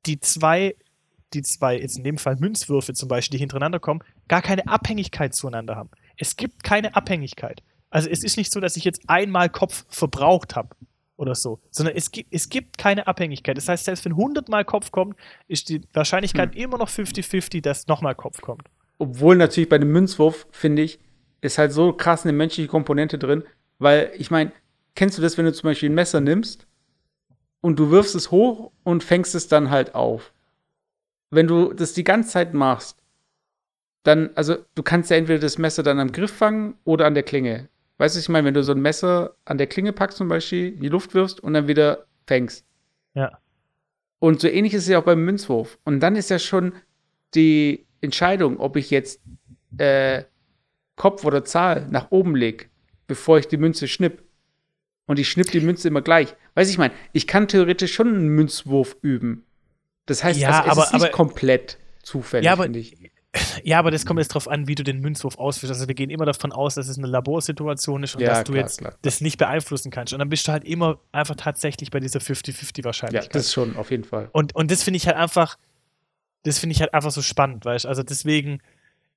die 0.05 0.19
zwei, 0.19 0.75
die 1.35 1.43
zwei, 1.43 1.79
jetzt 1.79 1.97
in 1.97 2.03
dem 2.03 2.17
Fall 2.17 2.37
Münzwürfe 2.37 2.93
zum 2.93 3.09
Beispiel, 3.09 3.37
die 3.37 3.41
hintereinander 3.41 3.79
kommen, 3.79 4.01
gar 4.27 4.41
keine 4.41 4.67
Abhängigkeit 4.67 5.35
zueinander 5.35 5.75
haben. 5.75 5.89
Es 6.17 6.35
gibt 6.35 6.63
keine 6.63 6.95
Abhängigkeit. 6.95 7.61
Also 7.89 8.09
es 8.09 8.23
ist 8.23 8.37
nicht 8.37 8.51
so, 8.51 8.59
dass 8.59 8.77
ich 8.77 8.83
jetzt 8.83 9.01
einmal 9.07 9.49
Kopf 9.49 9.85
verbraucht 9.89 10.55
habe 10.55 10.75
oder 11.17 11.35
so, 11.35 11.59
sondern 11.71 11.95
es 11.95 12.11
gibt, 12.11 12.33
es 12.33 12.49
gibt 12.49 12.77
keine 12.77 13.07
Abhängigkeit. 13.07 13.57
Das 13.57 13.69
heißt, 13.69 13.85
selbst 13.85 14.05
wenn 14.05 14.13
100 14.13 14.49
Mal 14.49 14.65
Kopf 14.65 14.91
kommt, 14.91 15.15
ist 15.47 15.69
die 15.69 15.81
Wahrscheinlichkeit 15.93 16.55
immer 16.55 16.77
noch 16.77 16.89
50-50, 16.89 17.61
dass 17.61 17.87
nochmal 17.87 18.15
Kopf 18.15 18.41
kommt. 18.41 18.67
Obwohl 18.97 19.35
natürlich 19.35 19.69
bei 19.69 19.77
dem 19.77 19.91
Münzwurf, 19.91 20.47
finde 20.51 20.81
ich, 20.81 20.99
ist 21.41 21.57
halt 21.57 21.71
so 21.71 21.93
krass 21.93 22.23
eine 22.23 22.33
menschliche 22.33 22.67
Komponente 22.67 23.17
drin, 23.17 23.43
weil 23.79 24.11
ich 24.17 24.31
meine, 24.31 24.51
kennst 24.95 25.17
du 25.17 25.21
das, 25.21 25.37
wenn 25.37 25.45
du 25.45 25.53
zum 25.53 25.69
Beispiel 25.69 25.89
ein 25.89 25.95
Messer 25.95 26.21
nimmst 26.21 26.67
und 27.61 27.77
du 27.77 27.91
wirfst 27.91 28.15
es 28.15 28.31
hoch 28.31 28.71
und 28.83 29.03
fängst 29.03 29.35
es 29.35 29.47
dann 29.47 29.69
halt 29.69 29.95
auf? 29.95 30.33
Wenn 31.31 31.47
du 31.47 31.73
das 31.73 31.93
die 31.93 32.03
ganze 32.03 32.29
Zeit 32.29 32.53
machst, 32.53 32.97
dann, 34.03 34.29
also 34.35 34.57
du 34.75 34.83
kannst 34.83 35.09
ja 35.09 35.17
entweder 35.17 35.39
das 35.39 35.57
Messer 35.57 35.83
dann 35.83 35.99
am 35.99 36.11
Griff 36.11 36.31
fangen 36.31 36.75
oder 36.83 37.05
an 37.05 37.15
der 37.15 37.23
Klinge. 37.23 37.69
Weißt 37.97 38.15
du, 38.15 38.17
was 38.17 38.23
ich 38.23 38.29
meine, 38.29 38.45
wenn 38.45 38.53
du 38.53 38.63
so 38.63 38.73
ein 38.73 38.81
Messer 38.81 39.35
an 39.45 39.57
der 39.57 39.67
Klinge 39.67 39.93
packst 39.93 40.17
zum 40.17 40.27
Beispiel, 40.27 40.73
in 40.73 40.81
die 40.81 40.89
Luft 40.89 41.13
wirfst 41.13 41.39
und 41.39 41.53
dann 41.53 41.67
wieder 41.67 42.05
fängst. 42.27 42.65
Ja. 43.13 43.39
Und 44.19 44.41
so 44.41 44.47
ähnlich 44.47 44.73
ist 44.73 44.83
es 44.83 44.89
ja 44.89 44.99
auch 44.99 45.03
beim 45.03 45.23
Münzwurf. 45.23 45.79
Und 45.83 46.01
dann 46.01 46.15
ist 46.15 46.29
ja 46.29 46.39
schon 46.39 46.73
die 47.33 47.85
Entscheidung, 48.01 48.59
ob 48.59 48.75
ich 48.75 48.91
jetzt 48.91 49.21
äh, 49.77 50.23
Kopf 50.95 51.25
oder 51.25 51.43
Zahl 51.43 51.87
nach 51.89 52.11
oben 52.11 52.35
lege, 52.35 52.65
bevor 53.07 53.37
ich 53.39 53.47
die 53.47 53.57
Münze 53.57 53.87
schnipp. 53.87 54.23
Und 55.07 55.19
ich 55.19 55.29
schnipp 55.29 55.51
die 55.51 55.61
Münze 55.61 55.87
immer 55.87 56.01
gleich. 56.01 56.35
Weiß 56.55 56.69
ich 56.69 56.77
meine, 56.77 56.93
ich 57.13 57.27
kann 57.27 57.47
theoretisch 57.47 57.93
schon 57.93 58.07
einen 58.07 58.29
Münzwurf 58.29 58.97
üben. 59.01 59.45
Das 60.05 60.23
heißt, 60.23 60.39
Ja, 60.39 60.61
also, 60.63 60.63
es 60.63 60.69
aber- 60.71 60.83
ist 60.85 60.93
nicht 60.93 61.01
aber- 61.03 61.11
komplett 61.11 61.77
zufällig, 62.03 62.45
Ja, 62.45 62.53
aber- 62.53 62.69
ich. 62.69 62.95
Ja, 63.65 63.79
aber 63.79 63.91
das 63.91 64.05
kommt 64.05 64.19
jetzt 64.19 64.29
drauf 64.29 64.47
an, 64.47 64.65
wie 64.67 64.75
du 64.75 64.83
den 64.83 65.01
Münzwurf 65.01 65.37
ausführst. 65.37 65.73
Also 65.73 65.87
wir 65.89 65.95
gehen 65.95 66.09
immer 66.09 66.23
davon 66.25 66.53
aus, 66.53 66.75
dass 66.75 66.87
es 66.87 66.97
eine 66.97 67.07
Laborsituation 67.07 68.03
ist 68.03 68.15
und 68.15 68.21
Ja, 68.21 68.29
dass 68.29 68.43
du 68.45 68.53
klar, 68.53 68.63
jetzt 68.63 68.77
klar. 68.77 68.95
das 69.01 69.19
nicht 69.19 69.37
beeinflussen 69.37 69.91
kannst. 69.91 70.13
Und 70.13 70.19
dann 70.19 70.29
bist 70.29 70.47
du 70.47 70.53
halt 70.53 70.63
immer 70.63 70.99
einfach 71.11 71.35
tatsächlich 71.35 71.91
bei 71.91 71.99
dieser 71.99 72.21
50-50 72.21 72.77
Ja, 72.77 72.85
Wahrscheinlichkeit. 72.85 73.35
das 73.35 73.51
schon, 73.51 73.75
auf 73.75 73.91
jeden 73.91 74.05
Fall. 74.05 74.29
Und, 74.31 74.55
und 74.55 74.71
das 74.71 74.83
finde 74.83 74.97
ich 74.97 75.07
halt 75.07 75.17
einfach, 75.17 75.57
das 76.43 76.59
finde 76.59 76.75
ich 76.75 76.79
halt 76.81 76.93
einfach 76.93 77.11
so 77.11 77.21
spannend, 77.21 77.65
weißt 77.65 77.83
du? 77.83 77.89
Also 77.89 78.03
deswegen, 78.03 78.61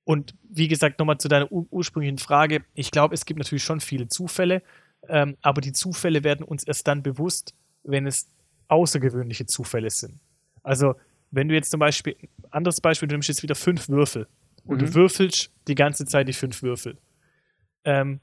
und 0.03 0.33
wie 0.49 0.67
gesagt, 0.67 0.99
nochmal 0.99 1.17
zu 1.17 1.29
deiner 1.29 1.49
ur 1.49 1.67
ursprünglichen 1.69 2.17
Frage, 2.17 2.65
ich 2.73 2.91
glaube, 2.91 3.13
es 3.15 3.25
gibt 3.25 3.37
natürlich 3.37 3.63
schon 3.63 3.79
viele 3.79 4.09
Zufälle, 4.09 4.63
ähm, 5.07 5.37
aber 5.41 5.61
die 5.61 5.71
Zufälle 5.71 6.25
werden 6.25 6.43
uns 6.43 6.65
erst 6.65 6.85
dann 6.89 7.03
bewusst, 7.03 7.53
wenn 7.83 8.05
es 8.05 8.27
außergewöhnliche 8.67 9.45
Zufälle 9.45 9.89
sind. 9.91 10.19
Also, 10.63 10.95
wenn 11.31 11.47
du 11.47 11.55
jetzt 11.55 11.71
zum 11.71 11.79
Beispiel, 11.79 12.15
anderes 12.51 12.81
Beispiel, 12.81 13.07
du 13.07 13.15
nimmst 13.15 13.29
jetzt 13.29 13.43
wieder 13.43 13.55
fünf 13.55 13.89
Würfel 13.89 14.27
und 14.65 14.81
Mhm. 14.81 14.85
du 14.85 14.93
würfelst 14.95 15.51
die 15.67 15.75
ganze 15.75 16.05
Zeit 16.05 16.27
die 16.27 16.33
fünf 16.33 16.61
Würfel. 16.63 16.97
Ähm, 17.83 18.19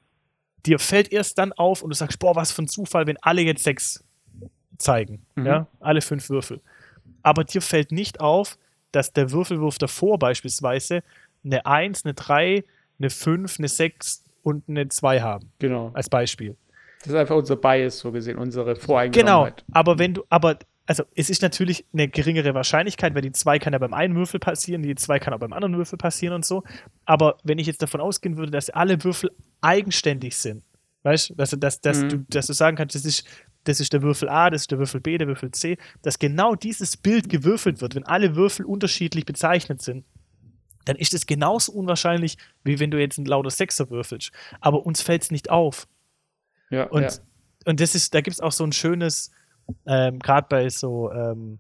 dir 0.65 0.79
fällt 0.79 1.13
erst 1.13 1.39
dann 1.39 1.53
auf 1.53 1.83
und 1.83 1.91
du 1.91 1.95
sagst, 1.97 2.19
boah, 2.19 2.35
was 2.37 2.53
für 2.53 2.63
ein 2.63 2.69
Zufall, 2.69 3.07
wenn 3.07 3.17
alle 3.23 3.43
jetzt 3.43 3.65
sechs 3.65 4.05
zeigen. 4.79 5.25
Mhm. 5.37 5.47
Ja, 5.47 5.67
alle 5.81 6.01
fünf 6.01 6.29
Würfel. 6.29 6.61
Aber 7.23 7.45
dir 7.45 7.63
fällt 7.63 7.93
nicht 7.93 8.21
auf, 8.21 8.59
dass 8.93 9.13
der 9.13 9.31
Würfelwurf 9.31 9.79
davor 9.79 10.19
beispielsweise 10.19 11.03
eine 11.45 11.65
1, 11.67 12.05
eine 12.05 12.15
3, 12.15 12.65
eine 12.99 13.11
5, 13.11 13.59
eine 13.59 13.69
6 13.69 14.25
und 14.43 14.69
eine 14.69 14.89
2 14.89 15.21
haben, 15.21 15.51
Genau. 15.59 15.91
als 15.95 16.09
Beispiel. 16.09 16.57
Das 17.01 17.09
ist 17.09 17.15
einfach 17.15 17.37
unser 17.37 17.57
Bias, 17.57 17.99
so 17.99 18.11
gesehen, 18.11 18.37
unsere 18.39 18.75
Genau, 18.75 18.85
Voreingenommenheit. 18.85 19.65
aber 19.73 19.99
wenn 19.99 20.15
du, 20.15 20.25
aber, 20.29 20.59
also 20.87 21.05
es 21.15 21.31
ist 21.31 21.43
natürlich 21.43 21.85
eine 21.93 22.09
geringere 22.09 22.55
Wahrscheinlichkeit, 22.55 23.15
weil 23.15 23.23
die 23.23 23.33
2 23.33 23.59
kann 23.59 23.73
ja 23.73 23.79
beim 23.79 23.93
einen 23.95 24.15
Würfel 24.15 24.39
passieren, 24.41 24.83
die 24.83 24.95
2 24.95 25.19
kann 25.19 25.35
auch 25.35 25.41
beim 25.41 25.53
anderen 25.53 25.77
Würfel 25.77 25.99
passieren 25.99 26.35
und 26.35 26.45
so. 26.45 26.63
Aber 27.05 27.37
wenn 27.43 27.59
ich 27.59 27.67
jetzt 27.67 27.83
davon 27.83 28.01
ausgehen 28.01 28.37
würde, 28.37 28.53
dass 28.53 28.71
alle 28.71 29.03
Würfel 29.03 29.31
eigenständig 29.61 30.37
sind, 30.37 30.63
weißt 31.03 31.31
du, 31.31 31.35
dass, 31.35 31.51
dass, 31.51 31.81
dass, 31.81 32.03
Mhm. 32.03 32.09
du, 32.09 32.19
dass 32.29 32.47
du 32.47 32.53
sagen 32.53 32.77
kannst, 32.77 32.95
das 32.95 33.05
ist, 33.05 33.27
das 33.65 33.81
ist 33.81 33.93
der 33.93 34.03
Würfel 34.03 34.29
A, 34.29 34.49
das 34.49 34.63
ist 34.63 34.71
der 34.71 34.79
Würfel 34.79 35.01
B, 35.01 35.19
der 35.19 35.27
Würfel 35.27 35.51
C, 35.51 35.77
dass 36.03 36.19
genau 36.21 36.55
dieses 36.55 36.97
Bild 36.97 37.29
gewürfelt 37.29 37.81
wird, 37.81 37.97
wenn 37.97 38.05
alle 38.05 38.37
Würfel 38.37 38.65
unterschiedlich 38.65 39.27
bezeichnet 39.27 39.83
sind, 39.83 40.05
dann 40.85 40.95
ist 40.95 41.15
es 41.15 41.27
genauso 41.27 41.73
unwahrscheinlich, 41.73 42.39
wie 42.63 42.79
wenn 42.79 42.93
du 42.93 43.01
jetzt 43.01 43.19
einen 43.19 43.27
lauter 43.27 43.51
Sechser 43.51 43.91
würfelst. 43.91 44.31
Aber 44.61 44.87
uns 44.87 45.03
fällt 45.03 45.23
es 45.23 45.31
nicht 45.33 45.51
auf. 45.51 45.89
Ja, 46.71 46.85
Und, 46.85 47.03
ja. 47.03 47.11
und 47.65 47.81
das 47.81 47.97
ist, 47.97 48.15
da 48.15 48.21
gibt 48.21 48.35
es 48.35 48.41
auch 48.41 48.53
so 48.53 48.63
ein 48.63 48.71
schönes, 48.71 49.33
ähm, 49.87 50.19
gerade 50.19 50.47
bei 50.49 50.69
so, 50.69 51.11
ähm, 51.13 51.59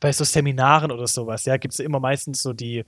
bei 0.00 0.12
so 0.12 0.24
Seminaren 0.24 0.90
oder 0.90 1.06
sowas, 1.06 1.44
ja, 1.44 1.56
gibt 1.56 1.74
es 1.74 1.80
immer 1.80 2.00
meistens 2.00 2.42
so 2.42 2.52
die, 2.52 2.84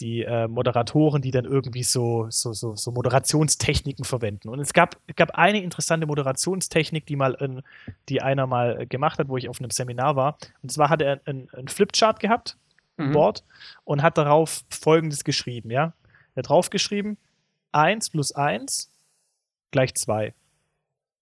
die 0.00 0.22
äh, 0.22 0.48
Moderatoren, 0.48 1.22
die 1.22 1.30
dann 1.30 1.44
irgendwie 1.44 1.84
so, 1.84 2.26
so, 2.28 2.52
so, 2.52 2.74
so 2.74 2.90
Moderationstechniken 2.90 4.04
verwenden. 4.04 4.48
Und 4.48 4.58
es 4.60 4.72
gab, 4.72 4.96
es 5.06 5.14
gab 5.14 5.32
eine 5.32 5.62
interessante 5.62 6.06
Moderationstechnik, 6.06 7.06
die 7.06 7.16
mal 7.16 7.34
in, 7.34 7.62
die 8.08 8.20
einer 8.20 8.46
mal 8.46 8.86
gemacht 8.86 9.18
hat, 9.18 9.28
wo 9.28 9.36
ich 9.36 9.48
auf 9.48 9.60
einem 9.60 9.70
Seminar 9.70 10.16
war. 10.16 10.36
Und 10.62 10.72
zwar 10.72 10.88
hat 10.90 11.00
er 11.00 11.20
einen, 11.26 11.48
einen 11.50 11.68
Flipchart 11.68 12.20
gehabt, 12.20 12.56
ein 12.96 13.08
Mhm. 13.08 13.12
Board, 13.12 13.44
und 13.84 14.02
hat 14.02 14.18
darauf 14.18 14.64
folgendes 14.70 15.24
geschrieben, 15.24 15.70
ja. 15.70 15.94
Er 16.34 16.40
hat 16.40 16.48
drauf 16.48 16.70
geschrieben, 16.70 17.16
1 17.72 18.10
plus 18.10 18.32
1 18.32 18.90
gleich 19.70 19.94
2. 19.94 20.34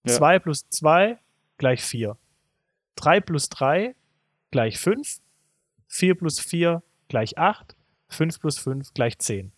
Ja. 0.06 0.12
2 0.14 0.38
plus 0.38 0.68
2 0.70 1.18
gleich 1.62 1.80
4. 1.80 2.18
3 2.96 3.20
plus 3.20 3.48
3 3.48 3.94
gleich 4.50 4.80
5. 4.80 5.20
4 5.86 6.14
plus 6.16 6.40
4 6.40 6.82
gleich 7.06 7.38
8. 7.38 7.76
5 8.08 8.40
plus 8.40 8.58
5 8.58 8.92
gleich 8.94 9.16
10. 9.16 9.52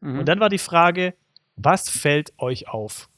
Mhm. 0.00 0.20
Und 0.20 0.28
dann 0.28 0.38
war 0.38 0.48
die 0.48 0.58
Frage, 0.58 1.14
was 1.56 1.90
fällt 1.90 2.32
euch 2.38 2.68
auf? 2.68 3.10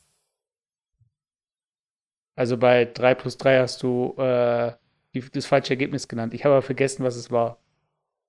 Also 2.34 2.56
bei 2.56 2.86
3 2.86 3.14
plus 3.14 3.36
3 3.36 3.59
hast 3.59 3.82
du 3.82 4.14
äh, 4.16 4.72
die, 5.12 5.20
das 5.30 5.44
falsche 5.44 5.74
Ergebnis 5.74 6.09
genannt. 6.09 6.32
Ich 6.32 6.44
habe 6.46 6.54
aber 6.54 6.62
vergessen, 6.62 7.04
was 7.04 7.14
es 7.16 7.30
war. 7.30 7.59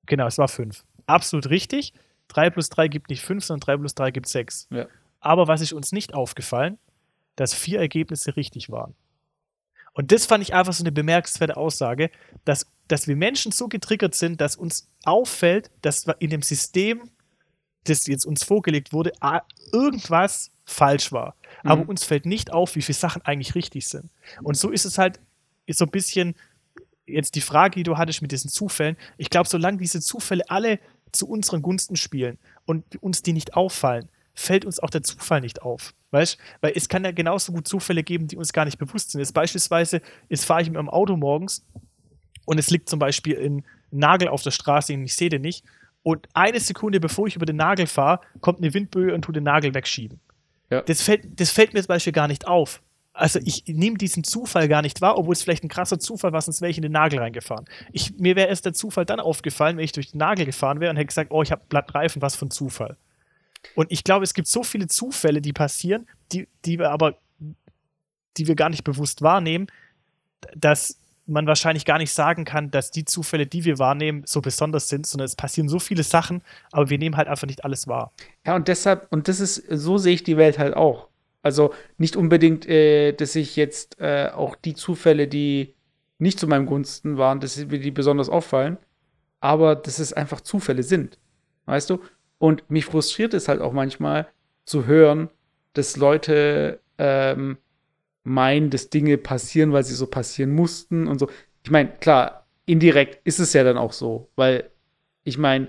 Genau, 0.07 0.27
es 0.27 0.38
war 0.38 0.49
5. 0.49 0.84
Absolut 1.05 1.49
richtig. 1.49 1.93
3 2.27 2.49
plus 2.49 2.67
3 2.67 2.89
gibt 2.89 3.09
nicht 3.09 3.21
5, 3.21 3.45
sondern 3.45 3.61
3 3.61 3.77
plus 3.77 3.95
3 3.95 4.11
gibt 4.11 4.27
6. 4.27 4.67
Ja. 4.71 4.88
Aber 5.21 5.47
was 5.47 5.61
ist 5.61 5.71
uns 5.71 5.93
nicht 5.93 6.13
aufgefallen? 6.13 6.80
Dass 7.38 7.53
vier 7.53 7.80
Ergebnisse 7.80 8.36
richtig 8.36 8.69
waren. 8.69 8.93
Und 10.00 10.14
das 10.14 10.26
fand 10.26 10.41
ich 10.41 10.54
einfach 10.54 10.72
so 10.72 10.82
eine 10.82 10.93
bemerkenswerte 10.93 11.58
Aussage, 11.58 12.10
dass, 12.45 12.66
dass 12.88 13.10
wir 13.10 13.18
Menschen 13.18 13.52
so 13.52 13.68
getriggert 13.68 14.16
sind, 14.16 14.39
dass 14.39 14.56
uns 14.56 14.88
auffällt, 15.04 15.70
dass 15.82 16.06
in 16.20 16.30
dem 16.30 16.41
System, 16.41 17.10
das 17.84 18.08
jetzt 18.08 18.26
uns 18.26 18.45
vorgelegt 18.45 18.93
wurde, 18.93 19.12
irgendwas 19.74 20.52
falsch 20.64 21.12
war. 21.12 21.36
Aber 21.66 21.84
Mhm. 21.84 21.89
uns 21.89 22.06
fällt 22.06 22.26
nicht 22.26 22.54
auf, 22.54 22.78
wie 22.78 22.82
viele 22.82 22.97
Sachen 22.97 23.24
eigentlich 23.24 23.56
richtig 23.56 23.89
sind. 23.89 24.10
Und 24.41 24.56
so 24.56 24.70
ist 24.70 24.86
es 24.86 24.97
halt 24.97 25.20
so 25.70 25.84
ein 25.84 25.91
bisschen 25.91 26.34
jetzt 27.06 27.36
die 27.36 27.41
Frage, 27.41 27.76
die 27.76 27.84
du 27.84 27.97
hattest 27.97 28.22
mit 28.22 28.32
diesen 28.32 28.50
Zufällen. 28.50 28.95
Ich 29.18 29.30
glaube, 29.30 29.50
solange 29.50 29.80
diese 29.80 30.00
Zufälle 30.00 30.50
alle 30.50 30.80
zu 31.12 31.28
unseren 31.28 31.62
Gunsten 31.62 31.97
spielen 31.97 32.38
und 32.64 32.86
uns 33.04 33.22
die 33.22 33.34
nicht 33.34 33.54
auffallen, 33.54 34.08
fällt 34.39 34.65
uns 34.65 34.79
auch 34.79 34.89
der 34.89 35.03
Zufall 35.03 35.41
nicht 35.41 35.61
auf. 35.61 35.93
Weißt 36.11 36.37
Weil 36.61 36.73
es 36.75 36.89
kann 36.89 37.03
ja 37.03 37.11
genauso 37.11 37.51
gut 37.51 37.67
Zufälle 37.67 38.03
geben, 38.03 38.27
die 38.27 38.37
uns 38.37 38.53
gar 38.53 38.65
nicht 38.65 38.79
bewusst 38.79 39.11
sind. 39.11 39.19
Jetzt 39.19 39.33
beispielsweise, 39.33 40.01
jetzt 40.29 40.45
fahre 40.45 40.61
ich 40.61 40.69
mit 40.69 40.75
meinem 40.75 40.89
Auto 40.89 41.15
morgens 41.17 41.65
und 42.45 42.57
es 42.57 42.69
liegt 42.69 42.89
zum 42.89 42.99
Beispiel 42.99 43.37
ein 43.37 43.65
Nagel 43.91 44.29
auf 44.29 44.41
der 44.41 44.51
Straße 44.51 44.93
und 44.93 45.03
ich 45.03 45.15
sehe 45.15 45.29
den 45.29 45.41
nicht. 45.41 45.65
Und 46.01 46.27
eine 46.33 46.59
Sekunde 46.59 46.99
bevor 46.99 47.27
ich 47.27 47.35
über 47.35 47.45
den 47.45 47.57
Nagel 47.57 47.85
fahre, 47.85 48.21
kommt 48.39 48.59
eine 48.59 48.73
Windböe 48.73 49.13
und 49.13 49.23
tut 49.23 49.35
den 49.35 49.43
Nagel 49.43 49.73
wegschieben. 49.73 50.19
Ja. 50.69 50.81
Das, 50.81 51.01
fällt, 51.01 51.39
das 51.39 51.51
fällt 51.51 51.73
mir 51.73 51.81
zum 51.81 51.89
Beispiel 51.89 52.13
gar 52.13 52.27
nicht 52.27 52.47
auf. 52.47 52.81
Also 53.11 53.39
ich 53.43 53.65
nehme 53.67 53.97
diesen 53.97 54.23
Zufall 54.23 54.69
gar 54.69 54.81
nicht 54.81 55.01
wahr, 55.01 55.17
obwohl 55.17 55.33
es 55.33 55.43
vielleicht 55.43 55.63
ein 55.63 55.69
krasser 55.69 55.99
Zufall 55.99 56.31
war, 56.31 56.41
sonst 56.41 56.61
wäre 56.61 56.69
ich 56.69 56.77
in 56.77 56.83
den 56.83 56.93
Nagel 56.93 57.19
reingefahren. 57.19 57.65
Ich, 57.91 58.17
mir 58.17 58.37
wäre 58.37 58.47
erst 58.47 58.65
der 58.65 58.73
Zufall 58.73 59.05
dann 59.05 59.19
aufgefallen, 59.19 59.75
wenn 59.75 59.83
ich 59.83 59.91
durch 59.91 60.11
den 60.11 60.19
Nagel 60.19 60.45
gefahren 60.45 60.79
wäre 60.79 60.91
und 60.91 60.95
hätte 60.95 61.07
gesagt, 61.07 61.31
oh, 61.31 61.43
ich 61.43 61.51
habe 61.51 61.63
Blattreifen, 61.67 62.21
was 62.21 62.37
für 62.37 62.45
ein 62.45 62.51
Zufall. 62.51 62.95
Und 63.76 63.91
ich 63.91 64.03
glaube, 64.03 64.24
es 64.24 64.34
gibt 64.34 64.47
so 64.47 64.64
viele 64.64 64.88
Zufälle, 64.88 65.41
die 65.41 65.53
passieren, 65.53 66.07
die, 66.32 66.47
die 66.66 66.80
wir 66.80 66.91
aber, 66.91 67.18
die 68.38 68.47
wir 68.47 68.55
gar 68.55 68.70
nicht 68.70 68.84
bewusst 68.84 69.22
wahrnehmen, 69.22 69.68
dass 70.55 70.99
man 71.30 71.45
wahrscheinlich 71.45 71.86
gar 71.86 71.99
nicht 71.99 72.12
sagen 72.12 72.43
kann, 72.43 72.72
dass 72.72 72.91
die 72.91 73.05
Zufälle, 73.05 73.45
die 73.45 73.64
wir 73.64 73.78
wahrnehmen, 73.80 74.24
so 74.26 74.41
besonders 74.41 74.89
sind, 74.89 75.05
sondern 75.05 75.26
es 75.26 75.36
passieren 75.36 75.70
so 75.70 75.80
viele 75.80 76.03
Sachen, 76.03 76.41
aber 76.72 76.89
wir 76.89 76.97
nehmen 76.97 77.18
halt 77.18 77.28
einfach 77.28 77.47
nicht 77.47 77.64
alles 77.64 77.88
wahr. 77.88 78.12
Ja, 78.45 78.55
und 78.55 78.68
deshalb, 78.68 79.07
und 79.12 79.28
das 79.28 79.39
ist, 79.39 79.64
so 79.70 79.97
sehe 79.97 80.16
ich 80.16 80.24
die 80.24 80.38
Welt 80.38 80.57
halt 80.57 80.76
auch. 80.76 81.07
Also 81.41 81.74
nicht 81.97 82.16
unbedingt, 82.16 82.68
äh, 82.68 83.14
dass 83.14 83.36
ich 83.36 83.55
jetzt 83.55 83.99
äh, 83.99 84.30
auch 84.34 84.55
die 84.55 84.74
Zufälle, 84.74 85.28
die 85.28 85.76
nicht 86.18 86.39
zu 86.39 86.47
meinem 86.47 86.66
Gunsten 86.66 87.18
waren, 87.18 87.39
dass 87.39 87.57
mir 87.57 87.80
die 87.80 87.91
besonders 87.91 88.28
auffallen, 88.28 88.78
aber 89.39 89.76
dass 89.76 89.99
es 89.99 90.12
einfach 90.12 90.41
Zufälle 90.41 90.84
sind. 90.84 91.18
Weißt 91.66 91.89
du? 91.89 92.01
Und 92.39 92.69
mich 92.71 92.85
frustriert 92.85 93.33
es 93.33 93.47
halt 93.47 93.61
auch 93.61 93.73
manchmal 93.73 94.27
zu 94.65 94.87
hören, 94.87 95.29
dass 95.73 95.97
Leute 95.97 96.79
ähm, 96.97 97.57
meinen, 98.23 98.69
dass 98.69 98.89
Dinge 98.89 99.17
passieren, 99.17 99.71
weil 99.71 99.83
sie 99.83 99.93
so 99.93 100.07
passieren 100.07 100.53
mussten 100.53 101.07
und 101.07 101.19
so. 101.19 101.29
Ich 101.63 101.71
meine, 101.71 101.89
klar, 101.99 102.47
indirekt 102.65 103.19
ist 103.25 103.39
es 103.39 103.53
ja 103.53 103.63
dann 103.63 103.77
auch 103.77 103.93
so, 103.93 104.29
weil 104.35 104.69
ich 105.23 105.37
meine, 105.37 105.67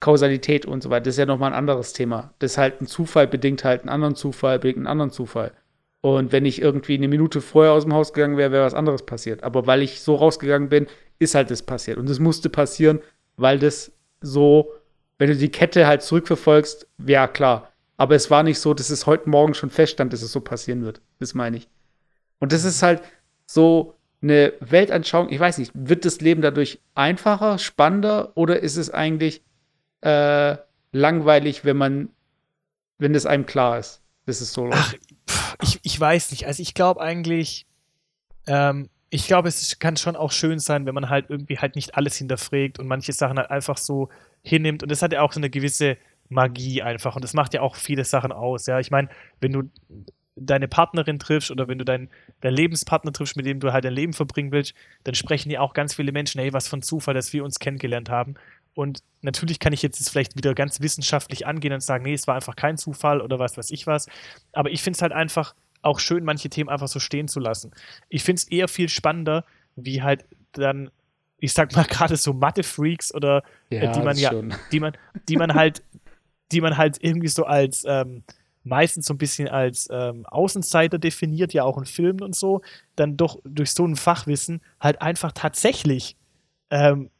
Kausalität 0.00 0.66
und 0.66 0.82
so 0.82 0.90
weiter, 0.90 1.04
das 1.04 1.14
ist 1.14 1.18
ja 1.18 1.26
nochmal 1.26 1.52
ein 1.52 1.58
anderes 1.58 1.92
Thema. 1.92 2.34
Das 2.38 2.52
ist 2.52 2.58
halt 2.58 2.80
ein 2.80 2.86
Zufall 2.86 3.26
bedingt 3.26 3.64
halt 3.64 3.82
einen 3.82 3.88
anderen 3.88 4.14
Zufall, 4.14 4.58
bedingt 4.58 4.78
einen 4.78 4.86
anderen 4.86 5.10
Zufall. 5.10 5.52
Und 6.02 6.32
wenn 6.32 6.44
ich 6.44 6.60
irgendwie 6.60 6.94
eine 6.94 7.08
Minute 7.08 7.40
vorher 7.40 7.72
aus 7.72 7.84
dem 7.84 7.94
Haus 7.94 8.12
gegangen 8.12 8.36
wäre, 8.36 8.52
wäre 8.52 8.64
was 8.64 8.74
anderes 8.74 9.04
passiert. 9.04 9.42
Aber 9.42 9.66
weil 9.66 9.82
ich 9.82 10.02
so 10.02 10.14
rausgegangen 10.14 10.68
bin, 10.68 10.86
ist 11.18 11.34
halt 11.34 11.50
das 11.50 11.62
passiert. 11.62 11.98
Und 11.98 12.08
das 12.08 12.18
musste 12.20 12.50
passieren, 12.50 13.00
weil 13.36 13.58
das 13.58 13.92
so, 14.20 14.72
wenn 15.18 15.28
du 15.28 15.36
die 15.36 15.50
Kette 15.50 15.86
halt 15.86 16.02
zurückverfolgst, 16.02 16.86
ja 17.06 17.26
klar. 17.26 17.72
Aber 17.96 18.14
es 18.14 18.30
war 18.30 18.42
nicht 18.42 18.60
so, 18.60 18.74
dass 18.74 18.90
es 18.90 19.06
heute 19.06 19.28
Morgen 19.28 19.54
schon 19.54 19.70
feststand, 19.70 20.12
dass 20.12 20.22
es 20.22 20.32
so 20.32 20.40
passieren 20.40 20.84
wird. 20.84 21.00
Das 21.18 21.34
meine 21.34 21.56
ich. 21.56 21.68
Und 22.38 22.52
das 22.52 22.64
ist 22.64 22.82
halt 22.82 23.02
so 23.46 23.94
eine 24.22 24.52
Weltanschauung. 24.60 25.30
Ich 25.30 25.40
weiß 25.40 25.58
nicht, 25.58 25.72
wird 25.74 26.04
das 26.04 26.20
Leben 26.20 26.42
dadurch 26.42 26.80
einfacher, 26.94 27.58
spannender 27.58 28.32
oder 28.36 28.60
ist 28.60 28.76
es 28.76 28.90
eigentlich 28.90 29.42
äh, 30.02 30.56
langweilig, 30.92 31.64
wenn 31.64 31.76
man, 31.76 32.08
wenn 32.98 33.12
das 33.12 33.26
einem 33.26 33.46
klar 33.46 33.78
ist, 33.78 34.02
dass 34.26 34.40
es 34.40 34.52
so 34.52 34.66
läuft? 34.66 34.76
Ach, 34.78 34.94
pff, 35.30 35.56
ich, 35.62 35.80
ich 35.82 35.98
weiß 35.98 36.30
nicht. 36.32 36.46
Also 36.46 36.62
ich 36.62 36.74
glaube 36.74 37.00
eigentlich, 37.00 37.66
ähm, 38.46 38.90
ich 39.10 39.26
glaube, 39.26 39.48
es 39.48 39.78
kann 39.78 39.96
schon 39.96 40.16
auch 40.16 40.32
schön 40.32 40.58
sein, 40.58 40.84
wenn 40.84 40.94
man 40.94 41.08
halt 41.08 41.30
irgendwie 41.30 41.58
halt 41.58 41.76
nicht 41.76 41.96
alles 41.96 42.16
hinterfragt 42.16 42.78
und 42.78 42.86
manche 42.86 43.12
Sachen 43.12 43.38
halt 43.38 43.50
einfach 43.50 43.78
so 43.78 44.08
hinnimmt. 44.46 44.82
Und 44.82 44.90
das 44.90 45.02
hat 45.02 45.12
ja 45.12 45.22
auch 45.22 45.32
so 45.32 45.40
eine 45.40 45.50
gewisse 45.50 45.96
Magie 46.28 46.82
einfach. 46.82 47.16
Und 47.16 47.24
das 47.24 47.34
macht 47.34 47.54
ja 47.54 47.60
auch 47.60 47.74
viele 47.76 48.04
Sachen 48.04 48.32
aus. 48.32 48.66
Ja, 48.66 48.78
ich 48.78 48.90
meine, 48.90 49.08
wenn 49.40 49.52
du 49.52 49.70
deine 50.36 50.68
Partnerin 50.68 51.18
triffst 51.18 51.50
oder 51.50 51.66
wenn 51.66 51.78
du 51.78 51.84
deinen 51.84 52.10
dein 52.40 52.52
Lebenspartner 52.52 53.12
triffst, 53.12 53.36
mit 53.36 53.46
dem 53.46 53.58
du 53.58 53.72
halt 53.72 53.84
dein 53.84 53.94
Leben 53.94 54.12
verbringen 54.12 54.52
willst, 54.52 54.74
dann 55.04 55.14
sprechen 55.14 55.50
ja 55.50 55.60
auch 55.60 55.72
ganz 55.72 55.94
viele 55.94 56.12
Menschen, 56.12 56.40
hey, 56.40 56.52
was 56.52 56.68
für 56.68 56.76
ein 56.76 56.82
Zufall, 56.82 57.14
dass 57.14 57.32
wir 57.32 57.42
uns 57.42 57.58
kennengelernt 57.58 58.10
haben. 58.10 58.34
Und 58.74 59.02
natürlich 59.22 59.58
kann 59.58 59.72
ich 59.72 59.82
jetzt 59.82 59.98
das 59.98 60.10
vielleicht 60.10 60.36
wieder 60.36 60.54
ganz 60.54 60.80
wissenschaftlich 60.80 61.46
angehen 61.46 61.72
und 61.72 61.80
sagen, 61.80 62.04
nee, 62.04 62.12
es 62.12 62.26
war 62.26 62.34
einfach 62.34 62.56
kein 62.56 62.76
Zufall 62.76 63.22
oder 63.22 63.38
was 63.38 63.56
weiß 63.56 63.70
ich 63.70 63.86
was. 63.86 64.08
Aber 64.52 64.70
ich 64.70 64.82
finde 64.82 64.96
es 64.96 65.02
halt 65.02 65.12
einfach 65.12 65.54
auch 65.80 65.98
schön, 65.98 66.24
manche 66.24 66.50
Themen 66.50 66.68
einfach 66.68 66.88
so 66.88 67.00
stehen 67.00 67.28
zu 67.28 67.40
lassen. 67.40 67.72
Ich 68.10 68.22
finde 68.22 68.40
es 68.40 68.48
eher 68.48 68.68
viel 68.68 68.90
spannender, 68.90 69.44
wie 69.76 70.02
halt 70.02 70.26
dann, 70.52 70.90
ich 71.38 71.52
sag 71.52 71.74
mal 71.74 71.84
gerade 71.88 72.16
so 72.16 72.32
Mathe-Freaks 72.32 73.14
oder 73.14 73.42
äh, 73.70 73.90
die 73.92 74.00
man 74.00 74.16
ja, 74.16 74.30
schon. 74.30 74.54
die 74.72 74.80
man, 74.80 74.96
die 75.28 75.36
man 75.36 75.54
halt, 75.54 75.82
die 76.52 76.60
man 76.60 76.76
halt 76.76 76.98
irgendwie 77.00 77.28
so 77.28 77.44
als 77.44 77.84
ähm, 77.86 78.22
meistens 78.66 79.06
so 79.06 79.14
ein 79.14 79.18
bisschen 79.18 79.48
als 79.48 79.88
ähm, 79.90 80.26
Außenseiter 80.26 80.98
definiert, 80.98 81.52
ja 81.52 81.62
auch 81.62 81.78
in 81.78 81.84
Filmen 81.86 82.22
und 82.22 82.34
so, 82.34 82.62
dann 82.96 83.16
doch 83.16 83.38
durch 83.44 83.70
so 83.72 83.86
ein 83.86 83.96
Fachwissen 83.96 84.60
halt 84.80 85.00
einfach 85.00 85.32
tatsächlich 85.32 86.16
ähm, 86.70 87.10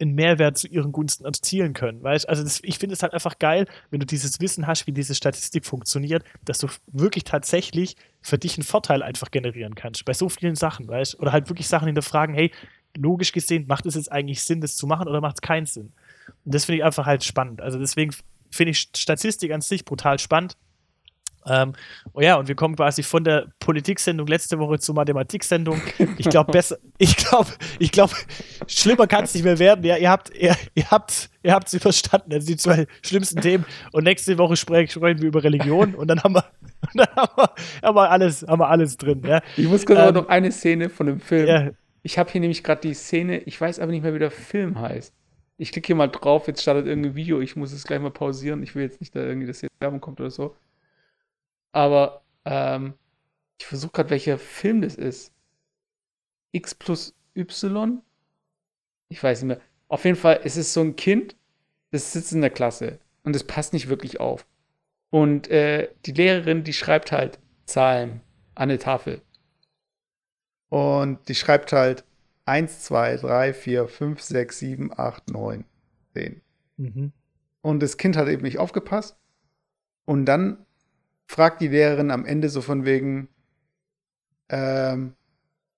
einen 0.00 0.14
Mehrwert 0.14 0.58
zu 0.58 0.66
ihren 0.66 0.90
Gunsten 0.90 1.24
erzielen 1.24 1.72
können. 1.72 2.02
Weißt? 2.02 2.28
Also 2.28 2.42
das, 2.42 2.60
ich 2.64 2.78
finde 2.78 2.94
es 2.94 3.02
halt 3.02 3.12
einfach 3.12 3.38
geil, 3.38 3.66
wenn 3.90 4.00
du 4.00 4.06
dieses 4.06 4.40
Wissen 4.40 4.66
hast, 4.66 4.86
wie 4.88 4.92
diese 4.92 5.14
Statistik 5.14 5.64
funktioniert, 5.64 6.24
dass 6.44 6.58
du 6.58 6.66
wirklich 6.88 7.22
tatsächlich 7.22 7.96
für 8.20 8.36
dich 8.36 8.56
einen 8.56 8.64
Vorteil 8.64 9.02
einfach 9.02 9.30
generieren 9.30 9.76
kannst. 9.76 10.04
Bei 10.04 10.12
so 10.12 10.28
vielen 10.28 10.56
Sachen, 10.56 10.88
weißt 10.88 11.20
Oder 11.20 11.32
halt 11.32 11.48
wirklich 11.48 11.68
Sachen 11.68 11.86
hinterfragen, 11.86 12.34
hey, 12.34 12.50
logisch 12.96 13.32
gesehen, 13.32 13.66
macht 13.66 13.86
es 13.86 13.94
jetzt 13.94 14.10
eigentlich 14.10 14.42
Sinn, 14.42 14.60
das 14.60 14.76
zu 14.76 14.86
machen 14.86 15.08
oder 15.08 15.20
macht 15.20 15.36
es 15.36 15.42
keinen 15.42 15.66
Sinn? 15.66 15.92
Und 16.44 16.54
das 16.54 16.64
finde 16.64 16.78
ich 16.78 16.84
einfach 16.84 17.06
halt 17.06 17.24
spannend. 17.24 17.60
Also 17.60 17.78
deswegen 17.78 18.14
finde 18.50 18.70
ich 18.72 18.88
Statistik 18.96 19.52
an 19.52 19.60
sich 19.60 19.84
brutal 19.84 20.18
spannend. 20.18 20.56
Ähm, 21.46 21.74
oh 22.14 22.20
ja, 22.20 22.36
und 22.36 22.48
wir 22.48 22.54
kommen 22.54 22.74
quasi 22.76 23.02
von 23.02 23.22
der 23.22 23.48
Politiksendung 23.60 24.26
letzte 24.26 24.58
Woche 24.58 24.78
zur 24.78 24.94
Mathematiksendung. 24.94 25.80
Ich 26.16 26.28
glaube, 26.28 26.52
besser, 26.52 26.78
ich 26.96 27.16
glaube, 27.16 27.50
ich 27.78 27.92
glaube, 27.92 28.14
schlimmer 28.66 29.06
kann 29.06 29.24
es 29.24 29.34
nicht 29.34 29.44
mehr 29.44 29.58
werden. 29.58 29.84
Ja, 29.84 29.96
ihr 29.96 30.10
habt, 30.10 30.34
ihr, 30.34 30.56
ihr 30.74 30.90
habt, 30.90 31.28
ihr 31.42 31.52
habt 31.52 31.68
es 31.68 31.74
überstanden. 31.74 32.32
Also 32.32 32.46
die 32.46 32.56
zwei 32.56 32.86
schlimmsten 33.02 33.42
Themen. 33.42 33.66
Und 33.92 34.04
nächste 34.04 34.38
Woche 34.38 34.56
sprechen, 34.56 34.90
sprechen 34.90 35.20
wir 35.20 35.28
über 35.28 35.44
Religion 35.44 35.94
und 35.94 36.08
dann 36.08 36.22
haben 36.22 36.34
wir, 36.34 36.44
dann 36.94 37.08
haben 37.14 37.32
wir, 37.36 37.50
haben 37.82 37.96
wir 37.96 38.10
alles, 38.10 38.46
haben 38.48 38.60
wir 38.60 38.68
alles 38.68 38.96
drin. 38.96 39.22
Ja, 39.26 39.42
Ich 39.56 39.68
muss 39.68 39.84
gerade 39.84 40.08
Ähm, 40.08 40.14
noch 40.14 40.28
eine 40.28 40.50
Szene 40.50 40.88
von 40.88 41.06
dem 41.06 41.20
Film. 41.20 41.46
ja 41.46 41.70
Ich 42.04 42.18
habe 42.18 42.30
hier 42.30 42.42
nämlich 42.42 42.62
gerade 42.62 42.82
die 42.82 42.92
Szene, 42.92 43.38
ich 43.38 43.58
weiß 43.58 43.80
aber 43.80 43.90
nicht 43.90 44.02
mehr, 44.02 44.12
wie 44.12 44.18
der 44.18 44.30
Film 44.30 44.78
heißt. 44.78 45.14
Ich 45.56 45.72
klicke 45.72 45.86
hier 45.86 45.96
mal 45.96 46.08
drauf, 46.08 46.46
jetzt 46.48 46.60
startet 46.60 46.86
irgendein 46.86 47.14
Video, 47.14 47.40
ich 47.40 47.56
muss 47.56 47.72
es 47.72 47.84
gleich 47.84 47.98
mal 47.98 48.10
pausieren. 48.10 48.62
Ich 48.62 48.74
will 48.74 48.82
jetzt 48.82 49.00
nicht, 49.00 49.16
da 49.16 49.20
irgendwie, 49.20 49.46
dass 49.46 49.62
jetzt 49.62 49.72
Werbung 49.80 50.02
kommt 50.02 50.20
oder 50.20 50.30
so. 50.30 50.54
Aber 51.72 52.22
ähm, 52.44 52.92
ich 53.58 53.64
versuche 53.64 53.92
gerade, 53.92 54.10
welcher 54.10 54.36
Film 54.36 54.82
das 54.82 54.96
ist. 54.96 55.32
X 56.52 56.74
plus 56.74 57.14
Y? 57.34 58.02
Ich 59.08 59.22
weiß 59.22 59.40
nicht 59.40 59.56
mehr. 59.56 59.60
Auf 59.88 60.04
jeden 60.04 60.18
Fall, 60.18 60.40
es 60.44 60.58
ist 60.58 60.74
so 60.74 60.82
ein 60.82 60.96
Kind, 60.96 61.36
das 61.90 62.12
sitzt 62.12 62.34
in 62.34 62.42
der 62.42 62.50
Klasse 62.50 62.98
und 63.22 63.34
es 63.34 63.44
passt 63.44 63.72
nicht 63.72 63.88
wirklich 63.88 64.20
auf. 64.20 64.46
Und 65.08 65.48
äh, 65.48 65.88
die 66.04 66.12
Lehrerin, 66.12 66.64
die 66.64 66.74
schreibt 66.74 67.12
halt 67.12 67.38
Zahlen 67.64 68.20
an 68.54 68.68
eine 68.68 68.78
Tafel. 68.78 69.22
Und 70.74 71.28
die 71.28 71.36
schreibt 71.36 71.72
halt 71.72 72.04
1, 72.46 72.80
2, 72.80 73.18
3, 73.18 73.54
4, 73.54 73.86
5, 73.86 74.20
6, 74.20 74.58
7, 74.58 74.90
8, 74.98 75.30
9, 75.30 75.64
10. 76.14 76.40
mhm. 76.78 77.12
Und 77.62 77.80
das 77.80 77.96
Kind 77.96 78.16
hat 78.16 78.26
eben 78.26 78.42
nicht 78.42 78.58
aufgepasst. 78.58 79.16
Und 80.04 80.26
dann 80.26 80.66
fragt 81.28 81.60
die 81.60 81.68
Lehrerin 81.68 82.10
am 82.10 82.26
Ende 82.26 82.48
so 82.48 82.60
von 82.60 82.84
wegen, 82.84 83.28
ähm, 84.48 85.14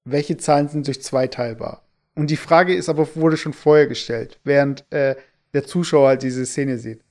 welche 0.06 0.38
Zahlen 0.38 0.68
sind 0.68 0.86
durch 0.86 1.02
zwei 1.02 1.26
teilbar? 1.26 1.82
Und 2.14 2.30
die 2.30 2.38
Frage 2.38 2.74
ist 2.74 2.88
aber, 2.88 3.16
wurde 3.16 3.36
schon 3.36 3.52
vorher 3.52 3.88
gestellt, 3.88 4.40
während 4.44 4.90
äh, 4.90 5.14
der 5.52 5.66
Zuschauer 5.66 6.08
halt 6.08 6.22
diese 6.22 6.46
Szene 6.46 6.78
sieht. 6.78 7.04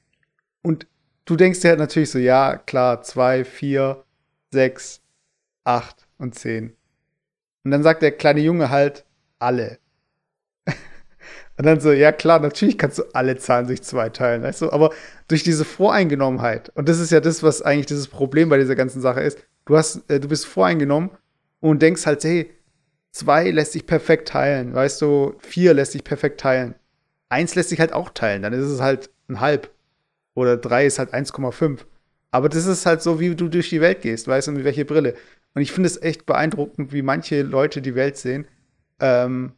Und 0.63 0.87
du 1.25 1.35
denkst 1.35 1.59
dir 1.59 1.69
halt 1.69 1.79
natürlich 1.79 2.09
so, 2.09 2.17
ja, 2.17 2.57
klar, 2.57 3.03
zwei, 3.03 3.45
vier, 3.45 4.03
sechs, 4.51 5.03
acht 5.63 6.07
und 6.17 6.33
zehn. 6.33 6.75
Und 7.65 7.71
dann 7.71 7.83
sagt 7.83 8.03
der 8.03 8.11
kleine 8.11 8.41
Junge 8.41 8.69
halt, 8.69 9.03
alle. 9.39 9.79
Und 11.57 11.65
dann 11.65 11.79
so, 11.79 11.91
ja 11.91 12.11
klar, 12.11 12.39
natürlich 12.39 12.77
kannst 12.77 12.99
du 12.99 13.03
alle 13.13 13.37
Zahlen 13.37 13.67
durch 13.67 13.81
zwei 13.81 14.09
teilen, 14.09 14.45
aber 14.69 14.91
durch 15.27 15.43
diese 15.43 15.65
Voreingenommenheit, 15.65 16.69
und 16.75 16.87
das 16.87 16.99
ist 16.99 17.11
ja 17.11 17.19
das, 17.19 17.41
was 17.41 17.61
eigentlich 17.61 17.87
dieses 17.87 18.07
Problem 18.07 18.49
bei 18.49 18.57
dieser 18.57 18.75
ganzen 18.75 19.01
Sache 19.01 19.21
ist, 19.21 19.39
du 19.65 19.75
hast, 19.75 20.09
äh, 20.09 20.19
du 20.19 20.27
bist 20.27 20.45
voreingenommen 20.45 21.09
und 21.59 21.81
denkst 21.81 22.05
halt, 22.05 22.23
hey, 22.23 22.51
zwei 23.11 23.49
lässt 23.49 23.71
sich 23.71 23.87
perfekt 23.87 24.27
teilen, 24.27 24.73
weißt 24.73 25.01
du, 25.01 25.35
vier 25.39 25.73
lässt 25.73 25.93
sich 25.93 26.03
perfekt 26.03 26.39
teilen. 26.41 26.75
Eins 27.29 27.55
lässt 27.55 27.69
sich 27.69 27.79
halt 27.79 27.93
auch 27.93 28.09
teilen, 28.09 28.43
dann 28.43 28.53
ist 28.53 28.65
es 28.65 28.81
halt 28.81 29.09
ein 29.27 29.39
halb. 29.39 29.71
Oder 30.35 30.57
drei 30.57 30.85
ist 30.85 30.99
halt 30.99 31.13
1,5. 31.13 31.79
Aber 32.29 32.49
das 32.49 32.65
ist 32.65 32.85
halt 32.85 33.01
so, 33.01 33.19
wie 33.19 33.33
du 33.33 33.47
durch 33.47 33.69
die 33.69 33.79
Welt 33.79 34.01
gehst, 34.01 34.27
weißt 34.27 34.49
du, 34.49 34.51
mit 34.51 34.65
welche 34.65 34.83
Brille. 34.83 35.15
Und 35.55 35.61
ich 35.61 35.71
finde 35.71 35.87
es 35.87 35.99
echt 36.01 36.25
beeindruckend, 36.25 36.91
wie 36.93 37.01
manche 37.01 37.41
Leute 37.41 37.81
die 37.81 37.95
Welt 37.95 38.17
sehen. 38.17 38.45
Ähm, 38.99 39.53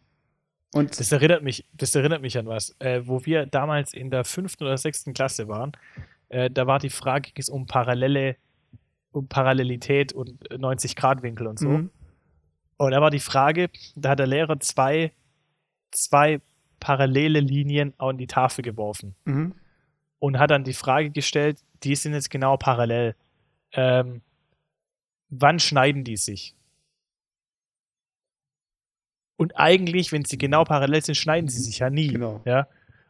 und 0.74 1.00
Das 1.00 1.12
erinnert 1.12 1.44
mich, 1.44 1.66
das 1.74 1.96
erinnert 1.96 2.22
mich 2.22 2.38
an 2.38 2.46
was. 2.46 2.76
Äh, 2.80 3.02
wo 3.08 3.26
wir 3.26 3.46
damals 3.46 3.94
in 3.94 4.10
der 4.12 4.24
fünften 4.24 4.64
oder 4.64 4.78
sechsten 4.78 5.14
Klasse 5.14 5.48
waren, 5.48 5.72
äh, 6.30 6.50
da 6.50 6.68
war 6.68 6.80
die 6.80 6.90
Frage 6.90 7.32
ging 7.32 7.42
es 7.42 7.50
um 7.50 7.66
Parallele, 7.66 8.36
um 9.12 9.28
Parallelität 9.28 10.14
und 10.14 10.30
90-Grad-Winkel 10.52 11.48
und 11.48 11.58
so. 11.60 11.70
Mhm. 11.70 11.90
Und 12.78 12.92
da 12.92 13.02
war 13.02 13.10
die 13.10 13.20
Frage, 13.20 13.70
da 13.96 14.12
hat 14.12 14.20
der 14.20 14.28
Lehrer 14.28 14.60
zwei, 14.60 15.12
zwei 15.92 16.42
parallele 16.80 17.40
Linien 17.40 17.94
an 17.98 18.18
die 18.20 18.28
Tafel 18.28 18.62
geworfen 18.62 19.16
Mhm. 19.26 19.56
und 20.20 20.38
hat 20.38 20.52
dann 20.52 20.64
die 20.64 20.74
Frage 20.74 21.10
gestellt, 21.10 21.58
die 21.84 21.96
sind 21.96 22.14
jetzt 22.14 22.30
genau 22.30 22.56
parallel. 22.58 23.16
Ähm, 23.72 24.22
wann 25.30 25.60
schneiden 25.60 26.04
die 26.04 26.18
sich? 26.18 26.56
Und 29.38 29.56
eigentlich, 29.56 30.12
wenn 30.12 30.26
sie 30.26 30.38
genau 30.38 30.64
parallel 30.64 31.04
sind, 31.04 31.16
schneiden 31.16 31.48
sie 31.48 31.62
sich 31.62 31.80
ja 31.80 31.90
nie. 31.90 32.08
Genau. 32.08 32.42
Ja? 32.46 32.68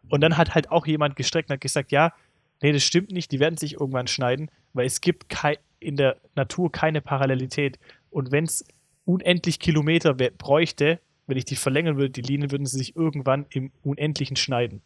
Und 0.09 0.21
dann 0.21 0.37
hat 0.37 0.55
halt 0.55 0.71
auch 0.71 0.85
jemand 0.85 1.15
gestreckt 1.15 1.49
und 1.49 1.53
hat 1.53 1.61
gesagt, 1.61 1.91
ja, 1.91 2.13
nee, 2.61 2.71
das 2.71 2.83
stimmt 2.83 3.11
nicht, 3.11 3.31
die 3.31 3.39
werden 3.39 3.57
sich 3.57 3.73
irgendwann 3.73 4.07
schneiden, 4.07 4.51
weil 4.73 4.85
es 4.85 5.01
gibt 5.01 5.25
in 5.79 5.95
der 5.95 6.17
Natur 6.35 6.71
keine 6.71 7.01
Parallelität. 7.01 7.79
Und 8.09 8.31
wenn 8.31 8.45
es 8.45 8.65
unendlich 9.05 9.59
Kilometer 9.59 10.13
bräuchte, 10.13 10.99
wenn 11.27 11.37
ich 11.37 11.45
die 11.45 11.55
verlängern 11.55 11.97
würde, 11.97 12.09
die 12.09 12.21
Linien, 12.21 12.51
würden 12.51 12.65
sie 12.65 12.77
sich 12.77 12.95
irgendwann 12.95 13.45
im 13.49 13.71
Unendlichen 13.83 14.35
schneiden. 14.35 14.81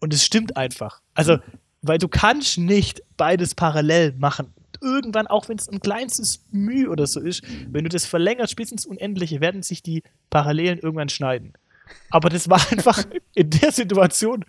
Und 0.00 0.12
es 0.12 0.24
stimmt 0.24 0.56
einfach. 0.56 1.00
Also, 1.14 1.38
weil 1.82 1.98
du 1.98 2.08
kannst 2.08 2.58
nicht 2.58 3.02
beides 3.16 3.54
parallel 3.54 4.12
machen. 4.18 4.52
Irgendwann, 4.84 5.26
auch 5.26 5.48
wenn 5.48 5.58
es 5.58 5.68
ein 5.68 5.80
kleinstes 5.80 6.44
Mühe 6.50 6.88
oder 6.88 7.06
so 7.06 7.20
ist, 7.20 7.42
wenn 7.70 7.84
du 7.84 7.90
das 7.90 8.04
verlängerst 8.04 8.54
bis 8.56 8.70
ins 8.70 8.86
Unendliche, 8.86 9.40
werden 9.40 9.62
sich 9.62 9.82
die 9.82 10.02
Parallelen 10.30 10.78
irgendwann 10.78 11.08
schneiden. 11.08 11.54
Aber 12.10 12.28
das 12.28 12.48
war 12.48 12.60
einfach 12.70 13.04
in 13.34 13.50
der 13.50 13.72
Situation 13.72 14.44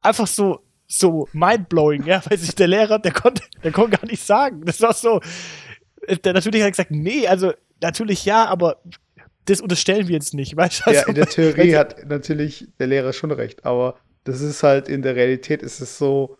einfach 0.00 0.26
so, 0.26 0.60
so 0.86 1.28
mindblowing, 1.32 2.04
ja, 2.04 2.22
weil 2.28 2.38
sich 2.38 2.54
der 2.54 2.68
Lehrer, 2.68 2.98
der 2.98 3.12
konnte, 3.12 3.42
der 3.62 3.72
konnte 3.72 3.96
gar 3.96 4.06
nicht 4.06 4.24
sagen. 4.24 4.64
Das 4.64 4.80
war 4.80 4.92
so. 4.92 5.20
Der 6.24 6.34
natürlich 6.34 6.60
hat 6.60 6.68
er 6.68 6.70
gesagt, 6.70 6.90
nee, 6.90 7.26
also 7.26 7.54
natürlich 7.80 8.24
ja, 8.24 8.44
aber 8.46 8.82
das 9.46 9.60
unterstellen 9.60 10.08
wir 10.08 10.14
jetzt 10.14 10.34
nicht, 10.34 10.56
weißt 10.56 10.86
du? 10.86 10.90
Ja, 10.90 11.00
Also, 11.00 11.08
in 11.10 11.14
der 11.14 11.26
Theorie 11.26 11.76
hat 11.76 12.06
natürlich 12.06 12.68
der 12.78 12.86
Lehrer 12.86 13.12
schon 13.12 13.30
recht, 13.30 13.64
aber 13.64 13.98
das 14.24 14.40
ist 14.40 14.62
halt 14.62 14.88
in 14.88 15.02
der 15.02 15.16
Realität 15.16 15.62
ist 15.62 15.80
es 15.80 15.98
so 15.98 16.38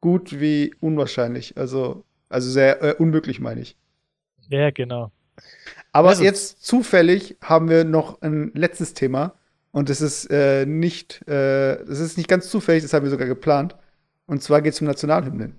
gut 0.00 0.40
wie 0.40 0.74
unwahrscheinlich. 0.80 1.56
Also, 1.56 2.04
also 2.30 2.48
sehr 2.50 2.82
äh, 2.82 2.94
unmöglich, 2.94 3.40
meine 3.40 3.60
ich. 3.60 3.76
Ja, 4.48 4.70
genau. 4.70 5.12
Aber 5.92 6.10
Also- 6.10 6.24
jetzt 6.24 6.64
zufällig 6.64 7.36
haben 7.42 7.68
wir 7.68 7.84
noch 7.84 8.22
ein 8.22 8.52
letztes 8.54 8.94
Thema 8.94 9.34
und 9.72 9.88
das 9.90 10.00
ist 10.00 10.26
äh, 10.30 10.64
nicht, 10.66 11.22
äh, 11.28 11.84
das 11.84 12.00
ist 12.00 12.16
nicht 12.16 12.28
ganz 12.28 12.48
zufällig, 12.50 12.82
das 12.82 12.92
haben 12.92 13.04
wir 13.04 13.10
sogar 13.10 13.26
geplant. 13.26 13.76
Und 14.26 14.42
zwar 14.42 14.62
geht 14.62 14.72
es 14.74 14.80
um 14.80 14.86
Nationalhymnen. 14.86 15.58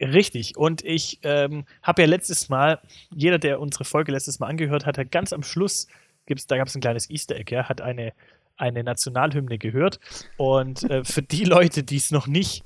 Richtig. 0.00 0.58
Und 0.58 0.84
ich 0.84 1.20
ähm, 1.22 1.64
habe 1.82 2.02
ja 2.02 2.08
letztes 2.08 2.50
Mal, 2.50 2.78
jeder, 3.14 3.38
der 3.38 3.58
unsere 3.60 3.86
Folge 3.86 4.12
letztes 4.12 4.38
Mal 4.38 4.48
angehört 4.48 4.84
hat, 4.84 4.98
hat 4.98 5.10
ganz 5.10 5.32
am 5.32 5.42
Schluss, 5.42 5.86
gibt's, 6.26 6.46
da 6.46 6.58
gab 6.58 6.68
es 6.68 6.74
ein 6.74 6.82
kleines 6.82 7.08
Easter 7.08 7.36
Egg, 7.36 7.50
ja, 7.54 7.66
hat 7.70 7.80
eine, 7.80 8.12
eine 8.58 8.84
Nationalhymne 8.84 9.56
gehört. 9.56 9.98
Und 10.36 10.82
äh, 10.90 11.02
für 11.04 11.22
die 11.22 11.44
Leute, 11.44 11.82
die 11.82 11.96
es 11.96 12.10
noch 12.10 12.26
nicht 12.26 12.62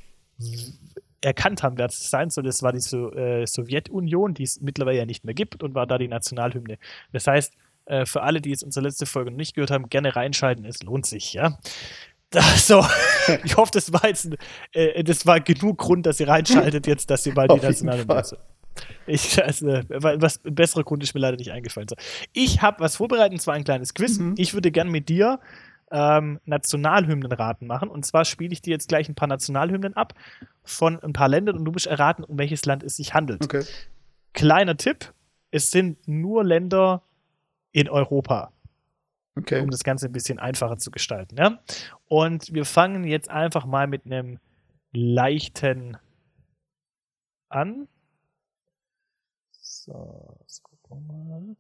erkannt 1.23 1.63
haben, 1.63 1.77
wer 1.79 1.87
es 1.87 2.11
sein 2.11 2.31
soll, 2.31 2.45
das 2.45 2.63
war 2.63 2.73
die 2.73 2.81
so 2.81 3.13
äh, 3.13 3.47
Sowjetunion, 3.47 4.35
die 4.35 4.45
es 4.45 4.61
mittlerweile 4.61 4.99
ja 4.99 5.07
nicht 5.07 5.25
mehr 5.25 5.35
gibt 5.35 5.63
und 5.63 5.75
war 5.75 5.87
da 5.87 5.99
die 5.99 6.09
Nationalhymne. 6.09 6.79
Das 7.13 7.27
heißt, 7.27 7.53
äh, 7.87 8.07
für 8.07 8.23
alle, 8.23 8.41
die 8.41 8.51
jetzt 8.51 8.63
unsere 8.63 8.87
letzte 8.87 9.07
Folge 9.07 9.31
noch 9.31 9.37
nicht 9.39 9.55
gehört 9.55 9.71
haben, 9.71 9.89
gerne 9.89 10.15
reinschalten, 10.17 10.65
es 10.65 10.83
lohnt 10.83 11.07
sich, 11.07 11.33
ja. 11.35 11.59
Da, 12.31 12.41
so, 12.57 12.85
ich 13.45 13.57
hoffe, 13.57 13.73
das 13.75 13.93
war 13.93 14.07
jetzt 14.07 14.31
äh, 14.73 15.03
das 15.05 15.27
war 15.27 15.41
genug 15.41 15.79
Grund, 15.79 16.07
dass 16.07 16.21
ihr 16.21 16.29
reinschaltet 16.29 16.87
jetzt, 16.87 17.11
dass 17.11 17.27
ihr 17.27 17.35
mal 17.35 17.49
die 17.49 17.55
Auf 17.55 17.63
Nationalhymne 17.63 18.25
so. 18.25 18.37
Ich, 19.07 19.43
also, 19.43 19.67
wa- 19.67 20.15
was 20.19 20.43
ein 20.45 20.55
besserer 20.55 20.85
Grund 20.85 21.03
ist 21.03 21.13
mir 21.13 21.21
leider 21.21 21.37
nicht 21.37 21.51
eingefallen. 21.51 21.89
So. 21.89 21.97
Ich 22.33 22.63
habe 22.63 22.81
was 22.81 22.97
vorbereitet, 22.97 23.33
und 23.33 23.41
zwar 23.41 23.55
ein 23.55 23.65
kleines 23.65 23.93
Quiz. 23.95 24.19
Mhm. 24.19 24.35
Ich 24.39 24.55
würde 24.55 24.71
gern 24.71 24.89
mit 24.89 25.09
dir 25.09 25.41
ähm, 25.91 26.41
Nationalhymnenraten 26.45 27.67
machen. 27.67 27.89
Und 27.89 28.05
zwar 28.05 28.25
spiele 28.25 28.53
ich 28.53 28.63
dir 28.63 28.71
jetzt 28.71 28.89
gleich 28.89 29.09
ein 29.09 29.15
paar 29.15 29.29
Nationalhymnen 29.29 29.95
ab 29.95 30.15
von 30.63 31.03
ein 31.03 31.13
paar 31.13 31.29
Ländern 31.29 31.57
und 31.59 31.65
du 31.65 31.73
musst 31.73 31.87
erraten, 31.87 32.25
um 32.25 32.39
welches 32.39 32.65
Land 32.65 32.83
es 32.83 32.97
sich 32.97 33.15
handelt. 33.15 33.45
Okay. 33.45 33.65
Kleiner 34.33 34.77
Tipp: 34.77 35.13
Es 35.51 35.71
sind 35.71 36.07
nur 36.07 36.45
Länder 36.45 37.03
in 37.73 37.89
Europa 37.89 38.53
Okay. 39.37 39.61
um 39.61 39.71
das 39.71 39.85
Ganze 39.85 40.07
ein 40.07 40.13
bisschen 40.13 40.39
einfacher 40.39 40.77
zu 40.79 40.91
gestalten. 40.91 41.37
Ja? 41.37 41.61
Und 42.07 42.53
wir 42.53 42.65
fangen 42.65 43.05
jetzt 43.05 43.31
einfach 43.31 43.65
mal 43.65 43.87
mit 43.87 44.05
einem 44.05 44.39
leichten 44.93 45.97
an. 47.49 47.89
So, 49.53 50.37
jetzt 50.41 50.63
gucken 50.63 51.07
wir 51.07 51.25
mal. 51.25 51.57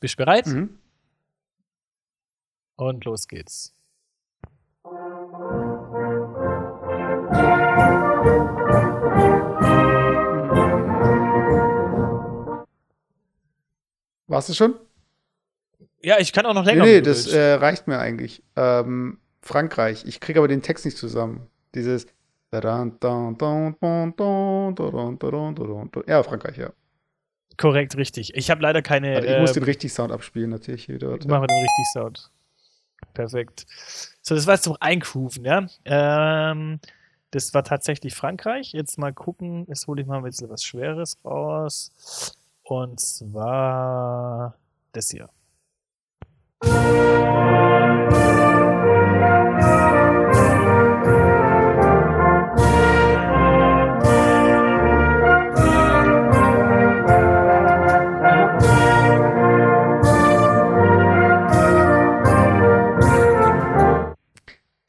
Bist 0.00 0.14
du 0.14 0.16
bereit? 0.18 0.46
Mhm. 0.46 0.78
Und 2.76 3.04
los 3.04 3.26
geht's. 3.26 3.72
Warst 14.28 14.48
du 14.48 14.54
schon? 14.54 14.74
Ja, 16.02 16.18
ich 16.18 16.32
kann 16.32 16.46
auch 16.46 16.54
noch 16.54 16.64
Nee, 16.64 16.72
länger. 16.72 16.84
nee, 16.84 17.00
du 17.00 17.10
das 17.10 17.26
äh, 17.32 17.54
reicht 17.54 17.86
mir 17.88 17.98
eigentlich. 17.98 18.42
Ähm, 18.56 19.18
Frankreich. 19.40 20.04
Ich 20.06 20.20
kriege 20.20 20.38
aber 20.40 20.48
den 20.48 20.62
Text 20.62 20.84
nicht 20.84 20.96
zusammen. 20.96 21.46
Dieses. 21.74 22.06
Ja, 26.06 26.22
Frankreich, 26.22 26.56
ja. 26.56 26.70
Korrekt, 27.56 27.96
richtig. 27.96 28.34
Ich 28.34 28.50
habe 28.50 28.62
leider 28.62 28.82
keine. 28.82 29.16
Also 29.16 29.28
ich 29.28 29.38
muss 29.40 29.50
ähm, 29.50 29.54
den 29.54 29.62
richtig 29.64 29.92
Sound 29.92 30.12
abspielen, 30.12 30.50
natürlich. 30.50 30.88
Machen 30.88 31.08
wir 31.08 31.46
den 31.46 31.62
richtig 31.62 31.86
Sound. 31.92 32.30
Perfekt. 33.14 33.66
So, 34.22 34.34
das 34.34 34.46
war 34.46 34.54
jetzt 34.54 34.66
noch 34.66 34.80
eingrooven, 34.80 35.44
ja. 35.44 35.66
Ähm, 35.84 36.80
das 37.30 37.54
war 37.54 37.64
tatsächlich 37.64 38.14
Frankreich. 38.14 38.72
Jetzt 38.72 38.98
mal 38.98 39.12
gucken. 39.12 39.66
Jetzt 39.68 39.86
hole 39.86 40.00
ich 40.02 40.06
mal 40.06 40.18
ein 40.18 40.24
bisschen 40.24 40.48
was 40.48 40.62
Schweres 40.64 41.18
raus. 41.24 42.36
Und 42.62 43.00
zwar 43.00 44.54
das 44.92 45.10
hier. 45.10 45.28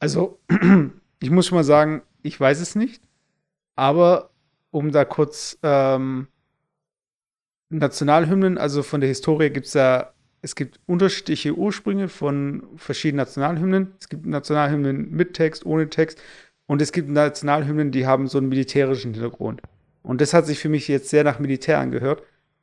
Also, 0.08 0.38
ich 1.20 1.28
muss 1.28 1.46
schon 1.48 1.56
mal 1.56 1.64
sagen, 1.64 2.00
ich 2.22 2.40
weiß 2.40 2.60
es 2.60 2.74
nicht. 2.74 3.02
Aber 3.76 4.30
um 4.70 4.90
da 4.90 5.04
kurz 5.04 5.58
ähm, 5.62 6.28
Nationalhymnen, 7.68 8.56
also 8.56 8.82
von 8.82 9.02
der 9.02 9.08
Historie 9.08 9.50
gibt 9.50 9.66
es 9.66 9.74
ja, 9.74 10.14
es 10.40 10.54
gibt 10.54 10.80
unterschiedliche 10.86 11.54
Ursprünge 11.54 12.08
von 12.08 12.62
verschiedenen 12.76 13.18
Nationalhymnen. 13.18 13.92
Es 14.00 14.08
gibt 14.08 14.24
Nationalhymnen 14.24 15.10
mit 15.10 15.34
Text, 15.34 15.66
ohne 15.66 15.90
Text. 15.90 16.22
Und 16.64 16.80
es 16.80 16.92
gibt 16.92 17.10
Nationalhymnen, 17.10 17.90
die 17.90 18.06
haben 18.06 18.28
so 18.28 18.38
einen 18.38 18.48
militärischen 18.48 19.12
Hintergrund. 19.12 19.60
Und 20.02 20.22
das 20.22 20.32
hat 20.32 20.46
sich 20.46 20.58
für 20.58 20.70
mich 20.70 20.88
jetzt 20.88 21.10
sehr 21.10 21.22
nach 21.22 21.38
Militär 21.38 21.80
angehört. 21.80 22.22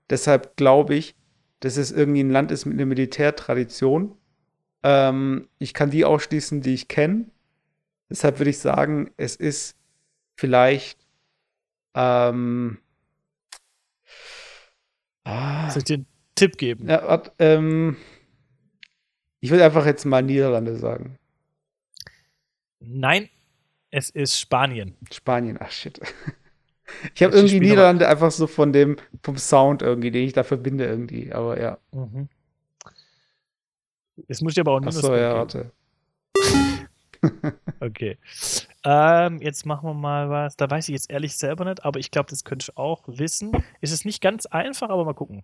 Deshalb 0.09 0.57
glaube 0.57 0.95
ich, 0.95 1.13
dass 1.59 1.77
es 1.77 1.91
irgendwie 1.91 2.23
ein 2.23 2.31
Land 2.31 2.49
ist 2.49 2.65
mit 2.65 2.73
einer 2.73 2.87
Militärtradition. 2.87 4.15
Ähm, 4.81 5.47
ich 5.59 5.75
kann 5.75 5.91
die 5.91 6.05
ausschließen, 6.05 6.61
die 6.61 6.73
ich 6.73 6.87
kenne. 6.87 7.25
Deshalb 8.09 8.39
würde 8.39 8.49
ich 8.51 8.59
sagen, 8.59 9.11
es 9.17 9.35
ist 9.35 9.77
vielleicht 10.35 10.99
ähm, 11.95 12.77
ah, 15.23 15.69
Soll 15.69 15.79
ich 15.79 15.83
dir 15.85 15.93
einen 15.95 16.07
Tipp 16.35 16.57
geben? 16.57 16.87
ja, 16.87 17.07
wart, 17.07 17.31
ähm, 17.39 17.97
ich 19.39 19.49
würde 19.51 19.65
einfach 19.65 19.85
jetzt 19.85 20.05
mal 20.05 20.21
Niederlande 20.21 20.75
sagen. 20.75 21.17
Nein, 22.79 23.29
es 23.89 24.09
ist 24.09 24.39
Spanien. 24.39 24.97
Spanien, 25.11 25.57
ach 25.59 25.71
shit. 25.71 25.99
Ich 27.15 27.23
habe 27.23 27.35
irgendwie 27.35 27.59
Niederlande 27.59 28.07
einfach 28.07 28.29
so 28.29 28.45
von 28.45 28.71
dem, 28.71 28.97
vom 29.23 29.37
Sound 29.37 29.81
irgendwie, 29.81 30.11
den 30.11 30.23
ich 30.23 30.33
da 30.33 30.43
verbinde 30.43 30.85
irgendwie, 30.85 31.33
aber 31.33 31.59
ja. 31.59 31.79
Mhm. 31.91 32.29
Jetzt 34.27 34.43
muss 34.43 34.53
ich 34.53 34.59
aber 34.59 34.73
auch 34.73 34.77
einen 34.77 34.89
Ach 34.89 34.91
so, 34.91 35.09
Minuspunkt 35.09 35.55
ja, 35.55 35.63
warte. 35.65 35.71
Okay. 37.79 38.17
Ähm, 38.83 39.41
jetzt 39.41 39.65
machen 39.65 39.89
wir 39.89 39.93
mal 39.93 40.29
was. 40.29 40.55
Da 40.57 40.69
weiß 40.69 40.87
ich 40.89 40.93
jetzt 40.93 41.11
ehrlich 41.11 41.37
selber 41.37 41.65
nicht, 41.65 41.83
aber 41.83 41.99
ich 41.99 42.09
glaube, 42.11 42.29
das 42.29 42.43
könnte 42.43 42.65
ich 42.69 42.77
auch 42.77 43.03
wissen. 43.07 43.51
Ist 43.81 43.91
es 43.91 44.05
nicht 44.05 44.21
ganz 44.21 44.45
einfach, 44.45 44.89
aber 44.89 45.05
mal 45.05 45.13
gucken. 45.13 45.43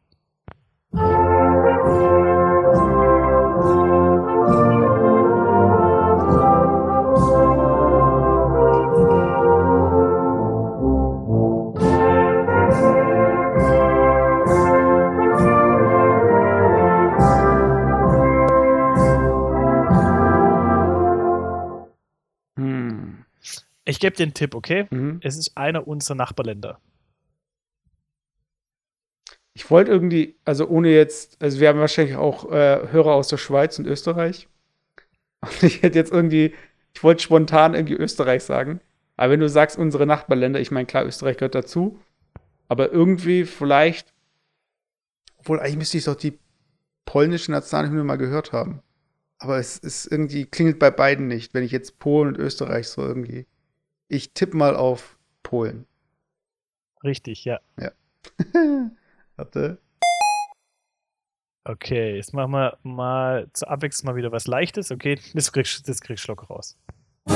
Ich 23.85 23.99
gebe 23.99 24.15
dir 24.15 24.23
einen 24.23 24.33
Tipp, 24.33 24.55
okay? 24.55 24.87
Mhm. 24.89 25.19
Es 25.23 25.37
ist 25.37 25.57
einer 25.57 25.87
unserer 25.87 26.15
Nachbarländer. 26.15 26.79
Ich 29.53 29.69
wollte 29.69 29.91
irgendwie, 29.91 30.35
also 30.45 30.67
ohne 30.67 30.89
jetzt, 30.89 31.41
also 31.41 31.59
wir 31.59 31.67
haben 31.67 31.79
wahrscheinlich 31.79 32.15
auch 32.15 32.51
äh, 32.51 32.87
Hörer 32.91 33.13
aus 33.13 33.27
der 33.27 33.37
Schweiz 33.37 33.77
und 33.79 33.85
Österreich. 33.85 34.47
Und 35.41 35.63
ich 35.63 35.81
hätte 35.81 35.97
jetzt 35.97 36.11
irgendwie, 36.11 36.53
ich 36.93 37.03
wollte 37.03 37.23
spontan 37.23 37.73
irgendwie 37.73 37.95
Österreich 37.95 38.43
sagen. 38.43 38.79
Aber 39.17 39.33
wenn 39.33 39.39
du 39.39 39.49
sagst, 39.49 39.77
unsere 39.77 40.05
Nachbarländer, 40.05 40.59
ich 40.59 40.71
meine, 40.71 40.85
klar, 40.85 41.05
Österreich 41.05 41.37
gehört 41.37 41.55
dazu. 41.55 41.99
Aber 42.67 42.91
irgendwie 42.91 43.45
vielleicht, 43.45 44.13
obwohl 45.37 45.59
eigentlich 45.59 45.77
müsste 45.77 45.97
ich 45.97 46.05
doch 46.05 46.15
die 46.15 46.37
polnische 47.05 47.51
Nationalhymne 47.51 48.03
mal 48.03 48.17
gehört 48.17 48.53
haben. 48.53 48.81
Aber 49.39 49.57
es 49.57 49.77
ist 49.77 50.05
irgendwie, 50.05 50.45
klingelt 50.45 50.77
bei 50.79 50.91
beiden 50.91 51.27
nicht, 51.27 51.53
wenn 51.53 51.63
ich 51.63 51.71
jetzt 51.71 51.97
Polen 51.97 52.29
und 52.29 52.37
Österreich 52.37 52.87
so 52.87 53.01
irgendwie. 53.01 53.47
Ich 54.13 54.33
tippe 54.33 54.57
mal 54.57 54.75
auf 54.75 55.17
Polen. 55.41 55.87
Richtig, 57.01 57.45
ja. 57.45 57.61
Warte. 59.37 59.77
Okay, 61.63 62.17
jetzt 62.17 62.33
machen 62.33 62.51
wir 62.51 62.77
mal 62.83 63.47
zur 63.53 63.69
Abwechslung 63.69 64.11
mal 64.11 64.17
wieder 64.17 64.33
was 64.33 64.47
Leichtes. 64.47 64.91
Okay, 64.91 65.17
das 65.33 65.53
kriegst 65.53 65.87
das 65.87 66.01
kriegst 66.01 66.27
du 66.27 66.33
locker 66.33 66.47
raus. 66.47 66.77
ich 67.27 67.33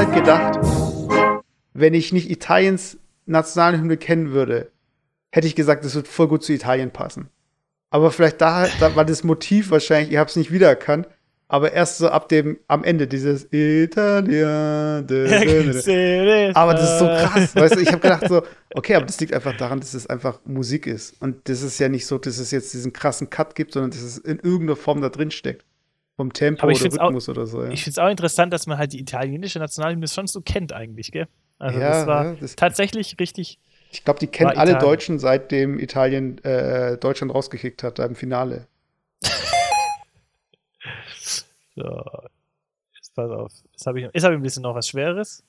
Zeit 0.00 0.14
gedacht, 0.14 0.58
wenn 1.74 1.92
ich 1.92 2.10
nicht 2.10 2.30
Italiens 2.30 2.96
Nationalhymne 3.26 3.98
kennen 3.98 4.30
würde, 4.30 4.70
hätte 5.30 5.46
ich 5.46 5.54
gesagt, 5.54 5.84
das 5.84 5.94
wird 5.94 6.08
voll 6.08 6.26
gut 6.26 6.42
zu 6.42 6.54
Italien 6.54 6.90
passen. 6.90 7.28
Aber 7.90 8.10
vielleicht 8.10 8.40
da, 8.40 8.66
da 8.80 8.96
war 8.96 9.04
das 9.04 9.24
Motiv 9.24 9.70
wahrscheinlich, 9.70 10.10
ihr 10.10 10.20
habt 10.20 10.30
es 10.30 10.36
nicht 10.36 10.52
wiedererkannt, 10.52 11.06
aber 11.48 11.74
erst 11.74 11.98
so 11.98 12.08
ab 12.08 12.30
dem, 12.30 12.58
am 12.66 12.82
Ende 12.82 13.08
dieses 13.08 13.50
dä. 13.50 13.90
Aber 16.54 16.72
das 16.72 16.92
ist 16.92 16.98
so 16.98 17.04
krass, 17.04 17.54
weißt 17.54 17.74
du, 17.74 17.80
ich 17.80 17.88
habe 17.88 18.00
gedacht 18.00 18.26
so, 18.26 18.42
okay, 18.74 18.94
aber 18.94 19.04
das 19.04 19.20
liegt 19.20 19.34
einfach 19.34 19.54
daran, 19.58 19.80
dass 19.80 19.92
es 19.92 20.06
einfach 20.06 20.40
Musik 20.46 20.86
ist. 20.86 21.20
Und 21.20 21.46
das 21.46 21.60
ist 21.60 21.78
ja 21.78 21.90
nicht 21.90 22.06
so, 22.06 22.16
dass 22.16 22.38
es 22.38 22.52
jetzt 22.52 22.72
diesen 22.72 22.94
krassen 22.94 23.28
Cut 23.28 23.54
gibt, 23.54 23.74
sondern 23.74 23.90
dass 23.90 24.00
es 24.00 24.16
in 24.16 24.38
irgendeiner 24.38 24.76
Form 24.76 25.02
da 25.02 25.10
drin 25.10 25.30
steckt. 25.30 25.66
Vom 26.20 26.32
Tempo 26.34 26.66
oder 26.66 26.76
find's 26.76 26.98
auch- 26.98 27.06
Rhythmus 27.06 27.28
oder 27.30 27.46
so. 27.46 27.62
Ja. 27.64 27.70
Ich 27.70 27.82
finde 27.82 27.92
es 27.94 27.98
auch 27.98 28.10
interessant, 28.10 28.52
dass 28.52 28.66
man 28.66 28.76
halt 28.76 28.92
die 28.92 29.00
italienische 29.00 29.58
Nationalhymne 29.58 30.06
schon 30.06 30.26
so 30.26 30.42
kennt 30.42 30.70
eigentlich, 30.74 31.12
gell? 31.12 31.28
Also 31.58 31.78
Ja, 31.80 31.88
das 31.90 32.06
war 32.06 32.24
ja, 32.26 32.32
das- 32.38 32.56
tatsächlich 32.56 33.16
richtig. 33.18 33.58
Ich 33.90 34.04
glaube, 34.04 34.20
die 34.20 34.26
kennen 34.26 34.50
alle 34.50 34.72
Italien. 34.72 34.78
Deutschen, 34.88 35.18
seitdem 35.18 35.78
Italien 35.78 36.36
äh, 36.44 36.98
Deutschland 36.98 37.34
rausgekickt 37.34 37.82
hat, 37.82 37.98
da 37.98 38.04
im 38.04 38.14
Finale. 38.16 38.66
So. 41.76 42.02
Jetzt 42.94 43.14
pass 43.14 43.30
auf. 43.30 43.52
Jetzt 43.72 43.86
habe 43.86 44.00
ich, 44.00 44.08
jetzt 44.12 44.24
hab 44.24 44.32
ich 44.32 44.36
ein 44.38 44.42
bisschen 44.42 44.62
noch 44.62 44.74
was 44.74 44.88
Schweres. 44.88 45.42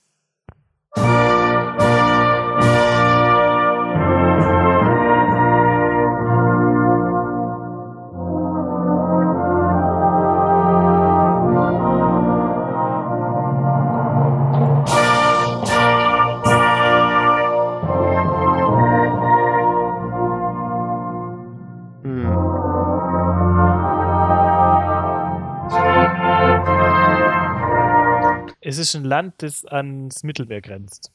Es 28.72 28.78
ist 28.78 28.95
ein 28.95 29.03
Land, 29.03 29.34
das 29.39 29.65
ans 29.65 30.24
Mittelmeer 30.24 30.61
grenzt. 30.61 31.11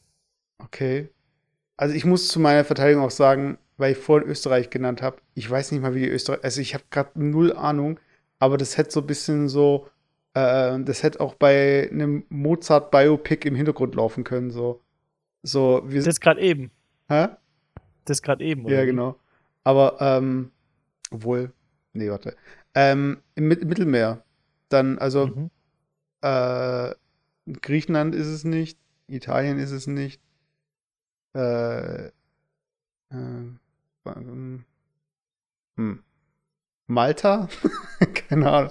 Okay. 0.58 1.08
Also 1.78 1.94
ich 1.94 2.04
muss 2.04 2.28
zu 2.28 2.38
meiner 2.38 2.66
Verteidigung 2.66 3.02
auch 3.02 3.10
sagen, 3.10 3.56
weil 3.78 3.92
ich 3.92 3.98
vorhin 3.98 4.28
Österreich 4.28 4.68
genannt 4.68 5.00
habe, 5.00 5.16
ich 5.32 5.48
weiß 5.50 5.72
nicht 5.72 5.80
mal, 5.80 5.94
wie 5.94 6.00
die 6.00 6.08
Österreich, 6.10 6.44
also 6.44 6.60
ich 6.60 6.74
habe 6.74 6.84
gerade 6.90 7.12
null 7.14 7.54
Ahnung, 7.54 7.98
aber 8.40 8.58
das 8.58 8.76
hätte 8.76 8.90
so 8.90 9.00
ein 9.00 9.06
bisschen 9.06 9.48
so, 9.48 9.88
äh, 10.34 10.78
das 10.80 11.02
hätte 11.02 11.20
auch 11.20 11.34
bei 11.34 11.88
einem 11.90 12.24
Mozart-Biopic 12.28 13.48
im 13.48 13.54
Hintergrund 13.54 13.94
laufen 13.94 14.22
können, 14.22 14.50
so. 14.50 14.82
So, 15.42 15.82
wir 15.86 16.02
Das 16.02 16.20
gerade 16.20 16.42
eben. 16.42 16.70
Hä? 17.08 17.28
Das 18.04 18.20
gerade 18.20 18.44
eben. 18.44 18.68
Ja, 18.68 18.82
wie? 18.82 18.86
genau. 18.86 19.16
Aber, 19.64 19.96
ähm, 20.00 20.50
obwohl, 21.10 21.54
nee, 21.94 22.10
warte. 22.10 22.36
Ähm, 22.74 23.22
im 23.34 23.48
Mit 23.48 23.64
Mittelmeer. 23.64 24.22
Dann, 24.68 24.98
also, 24.98 25.28
Mhm. 25.28 25.50
äh, 26.20 26.90
Griechenland 27.66 28.14
ist 28.14 28.28
es 28.28 28.44
nicht, 28.44 28.78
Italien 29.08 29.58
ist 29.58 29.72
es 29.72 29.88
nicht, 29.88 30.20
äh, 31.34 32.06
äh, 32.06 32.12
ähm, 33.10 34.64
hm. 35.74 36.04
Malta? 36.86 37.48
Keine 38.28 38.52
Ahnung. 38.52 38.70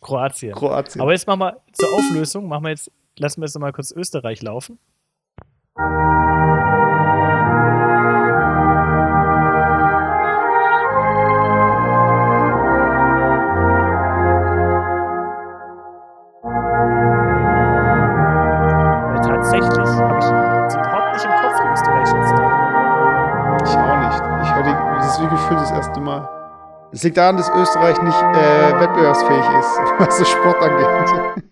Kroatien. 0.00 0.54
Kroatien. 0.54 1.02
Aber 1.02 1.12
jetzt 1.12 1.26
machen 1.26 1.40
wir 1.40 1.60
zur 1.74 1.92
Auflösung, 1.92 2.48
machen 2.48 2.64
wir 2.64 2.70
jetzt, 2.70 2.90
lassen 3.18 3.42
wir 3.42 3.46
jetzt 3.46 3.54
noch 3.54 3.60
mal 3.60 3.72
kurz 3.72 3.92
Österreich 3.92 4.40
laufen. 4.40 4.78
Es 27.02 27.04
liegt 27.04 27.16
daran, 27.16 27.36
dass 27.36 27.48
Österreich 27.48 28.00
nicht 28.00 28.14
äh, 28.14 28.80
wettbewerbsfähig 28.80 29.40
ist, 29.58 29.76
was 29.98 30.18
das 30.18 30.28
Sport 30.28 30.62
angeht. 30.62 31.44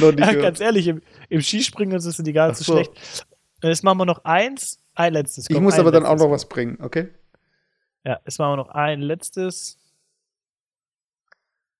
Ja, 0.18 0.32
ganz 0.32 0.60
ehrlich, 0.60 0.88
im, 0.88 1.02
im 1.28 1.42
Skispringen 1.42 1.94
ist 1.94 2.06
es 2.06 2.16
die 2.16 2.32
gar 2.32 2.48
nicht 2.48 2.56
so 2.56 2.64
schlecht. 2.64 3.26
Jetzt 3.62 3.84
machen 3.84 3.98
wir 3.98 4.06
noch 4.06 4.24
eins, 4.24 4.80
ein 4.94 5.12
letztes. 5.12 5.48
ich 5.50 5.54
komm, 5.54 5.64
muss 5.64 5.74
ein 5.74 5.80
aber 5.80 5.90
dann 5.92 6.06
auch 6.06 6.16
noch 6.16 6.30
was 6.30 6.48
bringen, 6.48 6.78
okay? 6.80 7.08
Ja, 8.02 8.18
jetzt 8.24 8.38
machen 8.38 8.52
wir 8.52 8.56
noch 8.56 8.70
ein 8.70 9.02
letztes. 9.02 9.78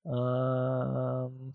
Ähm. 0.05 1.55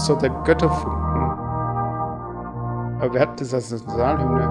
Ist 0.00 0.08
doch 0.08 0.18
der 0.18 0.30
Götterfunken. 0.30 1.22
Aber 3.00 3.12
wer 3.12 3.20
hat 3.22 3.40
das 3.40 3.52
als 3.52 3.70
Nationalhymne? 3.70 4.48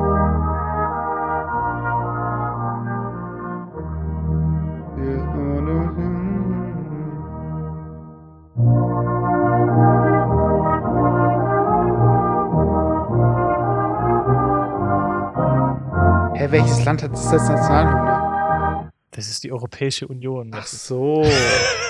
Hä, 16.36 16.48
welches 16.52 16.86
Land 16.86 17.04
hat 17.04 17.12
das 17.12 17.34
als 17.34 17.50
Nationalhymne? 17.50 18.92
Das 19.12 19.28
ist 19.28 19.44
die 19.44 19.52
Europäische 19.52 20.08
Union. 20.08 20.52
Ach 20.54 20.68
so. 20.68 21.24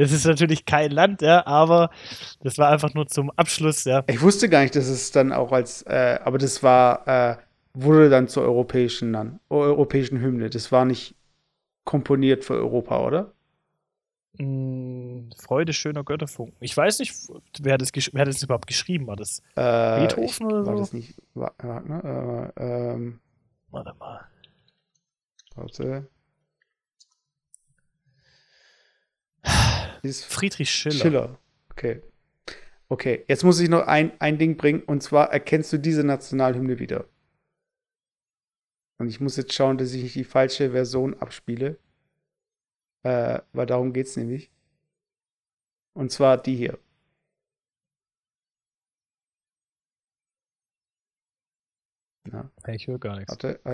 Das 0.00 0.12
ist 0.12 0.24
natürlich 0.26 0.64
kein 0.64 0.90
Land, 0.90 1.20
ja, 1.22 1.46
aber 1.46 1.90
das 2.42 2.56
war 2.58 2.70
einfach 2.70 2.94
nur 2.94 3.06
zum 3.06 3.30
Abschluss, 3.32 3.84
ja. 3.84 4.02
Ich 4.06 4.22
wusste 4.22 4.48
gar 4.48 4.62
nicht, 4.62 4.74
dass 4.74 4.86
es 4.88 5.10
dann 5.12 5.32
auch 5.32 5.52
als, 5.52 5.82
äh, 5.82 6.18
aber 6.24 6.38
das 6.38 6.62
war, 6.62 7.06
äh, 7.06 7.36
wurde 7.74 8.08
dann 8.10 8.26
zur 8.28 8.42
europäischen, 8.44 9.12
dann, 9.12 9.40
europäischen 9.50 10.20
Hymne. 10.20 10.48
Das 10.50 10.72
war 10.72 10.84
nicht 10.84 11.14
komponiert 11.84 12.44
für 12.44 12.54
Europa, 12.54 13.04
oder? 13.06 13.32
Mm, 14.38 15.30
Freude 15.36 15.72
schöner 15.72 16.04
Götterfunken. 16.04 16.56
Ich 16.60 16.76
weiß 16.76 17.00
nicht, 17.00 17.14
wer 17.60 17.78
das, 17.78 17.90
wer 18.12 18.24
das 18.24 18.42
überhaupt 18.42 18.66
geschrieben 18.68 19.10
hat. 19.10 19.20
Das, 19.20 19.42
Äh, 19.56 20.00
Beethoven 20.00 20.46
oder 20.46 20.66
War 20.66 20.76
so? 20.76 20.82
das 20.82 20.92
nicht 20.92 21.20
Wa- 21.34 21.52
Wagner? 21.58 22.52
Äh, 22.56 22.62
ähm, 22.94 23.20
warte 23.70 23.94
mal. 23.98 24.20
warte. 25.56 26.08
Friedrich 30.02 30.70
Schiller. 30.70 30.94
Schiller. 30.96 31.38
Okay. 31.70 32.02
Okay, 32.88 33.24
jetzt 33.28 33.44
muss 33.44 33.60
ich 33.60 33.68
noch 33.68 33.86
ein, 33.86 34.12
ein 34.20 34.36
Ding 34.36 34.56
bringen, 34.56 34.82
und 34.82 35.02
zwar 35.02 35.30
erkennst 35.30 35.72
du 35.72 35.78
diese 35.78 36.02
Nationalhymne 36.02 36.78
wieder. 36.80 37.06
Und 38.98 39.08
ich 39.08 39.20
muss 39.20 39.36
jetzt 39.36 39.54
schauen, 39.54 39.78
dass 39.78 39.94
ich 39.94 40.02
nicht 40.02 40.14
die 40.14 40.24
falsche 40.24 40.72
Version 40.72 41.14
abspiele. 41.14 41.78
Äh, 43.02 43.40
weil 43.52 43.66
darum 43.66 43.92
geht's 43.94 44.16
nämlich. 44.16 44.50
Und 45.94 46.12
zwar 46.12 46.36
die 46.36 46.56
hier. 46.56 46.78
Na, 52.24 52.50
ich 52.68 52.86
höre 52.86 52.98
gar 52.98 53.16
nichts. 53.16 53.32
warte. 53.32 53.58
Äh, 53.64 53.70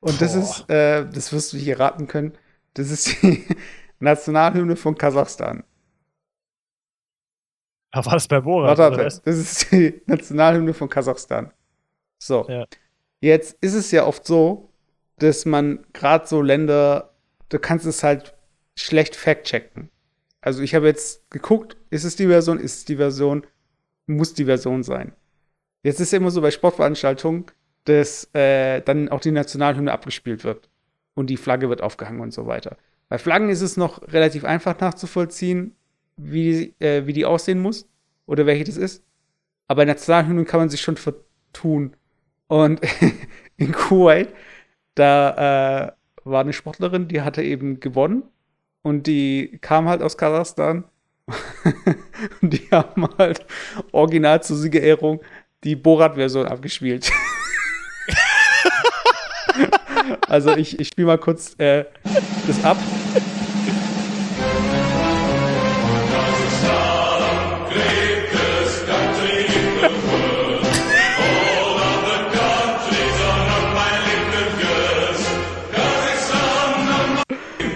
Und 0.00 0.20
das 0.20 0.34
ist, 0.34 0.70
äh, 0.70 1.06
das 1.08 1.32
wirst 1.32 1.52
du 1.52 1.56
nicht 1.56 1.68
erraten 1.68 2.06
können, 2.06 2.32
das 2.74 2.90
ist 2.90 3.22
die 3.22 3.46
Nationalhymne 3.98 4.76
von 4.76 4.96
Kasachstan. 4.96 5.64
Ah, 7.92 8.04
war 8.04 8.14
das 8.14 8.28
bei 8.28 8.40
Borat? 8.40 8.78
Warte, 8.78 8.94
oder 8.94 9.04
warte, 9.04 9.20
das 9.24 9.36
ist 9.36 9.72
die 9.72 10.00
Nationalhymne 10.06 10.74
von 10.74 10.88
Kasachstan. 10.88 11.52
So. 12.18 12.46
Ja. 12.48 12.66
Jetzt 13.20 13.58
ist 13.60 13.74
es 13.74 13.90
ja 13.90 14.06
oft 14.06 14.26
so, 14.26 14.72
dass 15.18 15.44
man 15.44 15.84
gerade 15.92 16.26
so 16.26 16.40
Länder, 16.40 17.14
du 17.48 17.58
kannst 17.58 17.84
es 17.84 18.02
halt 18.02 18.34
schlecht 18.76 19.16
fact-checken. 19.16 19.90
Also 20.40 20.62
ich 20.62 20.74
habe 20.74 20.86
jetzt 20.86 21.28
geguckt, 21.30 21.76
ist 21.90 22.04
es 22.04 22.16
die 22.16 22.28
Version, 22.28 22.58
ist 22.58 22.78
es 22.78 22.84
die 22.86 22.96
Version, 22.96 23.46
muss 24.06 24.32
die 24.32 24.46
Version 24.46 24.82
sein. 24.82 25.12
Jetzt 25.82 26.00
ist 26.00 26.12
ja 26.12 26.18
immer 26.18 26.30
so 26.30 26.40
bei 26.40 26.50
Sportveranstaltungen, 26.50 27.46
dass 27.90 28.32
äh, 28.34 28.80
dann 28.82 29.08
auch 29.08 29.20
die 29.20 29.32
Nationalhymne 29.32 29.92
abgespielt 29.92 30.44
wird 30.44 30.68
und 31.14 31.28
die 31.28 31.36
Flagge 31.36 31.68
wird 31.68 31.82
aufgehangen 31.82 32.20
und 32.20 32.32
so 32.32 32.46
weiter. 32.46 32.76
Bei 33.08 33.18
Flaggen 33.18 33.50
ist 33.50 33.62
es 33.62 33.76
noch 33.76 34.02
relativ 34.12 34.44
einfach 34.44 34.78
nachzuvollziehen, 34.78 35.74
wie, 36.16 36.74
äh, 36.78 37.06
wie 37.06 37.12
die 37.12 37.24
aussehen 37.24 37.60
muss 37.60 37.88
oder 38.26 38.46
welche 38.46 38.64
das 38.64 38.76
ist. 38.76 39.02
Aber 39.66 39.82
bei 39.82 39.86
Nationalhymnen 39.86 40.44
kann 40.44 40.60
man 40.60 40.68
sich 40.68 40.80
schon 40.80 40.96
vertun. 40.96 41.96
Und 42.46 42.80
in 43.56 43.72
Kuwait, 43.72 44.28
da 44.94 45.88
äh, 45.88 45.92
war 46.24 46.40
eine 46.42 46.52
Sportlerin, 46.52 47.08
die 47.08 47.22
hatte 47.22 47.42
eben 47.42 47.80
gewonnen 47.80 48.22
und 48.82 49.06
die 49.06 49.58
kam 49.60 49.88
halt 49.88 50.02
aus 50.02 50.16
Kasachstan. 50.16 50.84
und 52.42 52.52
die 52.52 52.68
haben 52.70 53.08
halt 53.18 53.46
original 53.92 54.42
zur 54.42 54.56
Siegerehrung 54.56 55.20
die 55.64 55.76
Borat-Version 55.76 56.46
abgespielt. 56.46 57.10
also 60.30 60.56
ich, 60.56 60.78
ich 60.78 60.88
spiele 60.88 61.08
mal 61.08 61.18
kurz 61.18 61.54
äh, 61.58 61.84
das 62.46 62.64
ab. 62.64 62.76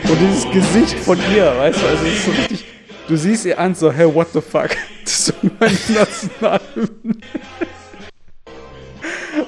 Und 0.09 0.21
dieses 0.21 0.49
Gesicht 0.53 0.99
von 1.01 1.19
ihr, 1.35 1.47
weißt 1.59 1.83
du, 1.83 1.87
also 1.87 2.07
es 2.07 2.13
ist 2.13 2.25
so 2.25 2.31
richtig, 2.31 2.65
du 3.09 3.17
siehst 3.17 3.45
ihr 3.47 3.59
an, 3.59 3.75
so, 3.75 3.91
hey, 3.91 4.15
what 4.15 4.29
the 4.33 4.41
fuck? 4.41 4.71
Das 5.03 5.13
ist 5.13 5.27
so 5.27 5.33
meine 5.59 5.75
Nationalhymne. 5.89 7.17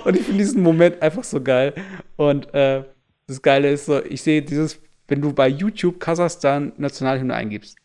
Und 0.05 0.17
ich 0.17 0.25
finde 0.25 0.39
diesen 0.39 0.63
Moment 0.63 1.01
einfach 1.01 1.25
so 1.25 1.41
geil. 1.41 1.73
Und 2.17 2.53
äh, 2.53 2.83
das 3.27 3.43
Geile 3.43 3.71
ist 3.71 3.87
so, 3.87 4.05
ich 4.05 4.23
sehe 4.23 4.43
dieses, 4.43 4.81
wenn 5.09 5.21
du 5.21 5.33
bei 5.33 5.49
YouTube 5.49 6.01
Kasachstan 6.01 6.73
Nationalhymne 6.77 7.35
eingibst, 7.35 7.77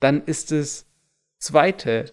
dann 0.00 0.24
ist 0.24 0.50
das 0.50 0.86
zweite 1.38 2.12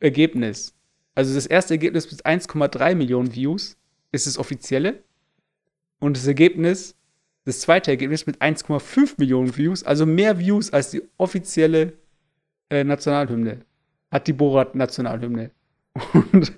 Ergebnis, 0.00 0.74
also 1.14 1.34
das 1.34 1.46
erste 1.46 1.74
Ergebnis 1.74 2.10
mit 2.10 2.26
1,3 2.26 2.94
Millionen 2.94 3.34
Views, 3.34 3.76
ist 4.12 4.26
das 4.26 4.38
offizielle. 4.38 5.02
Und 6.00 6.16
das 6.16 6.26
Ergebnis, 6.26 6.96
das 7.44 7.60
zweite 7.60 7.90
Ergebnis 7.90 8.26
mit 8.26 8.40
1,5 8.40 9.14
Millionen 9.18 9.56
Views, 9.56 9.84
also 9.84 10.06
mehr 10.06 10.38
Views 10.38 10.72
als 10.72 10.90
die 10.90 11.02
offizielle 11.16 11.94
äh, 12.70 12.84
Nationalhymne, 12.84 13.60
hat 14.10 14.26
die 14.26 14.32
Borat-Nationalhymne. 14.32 15.50
Und 16.32 16.52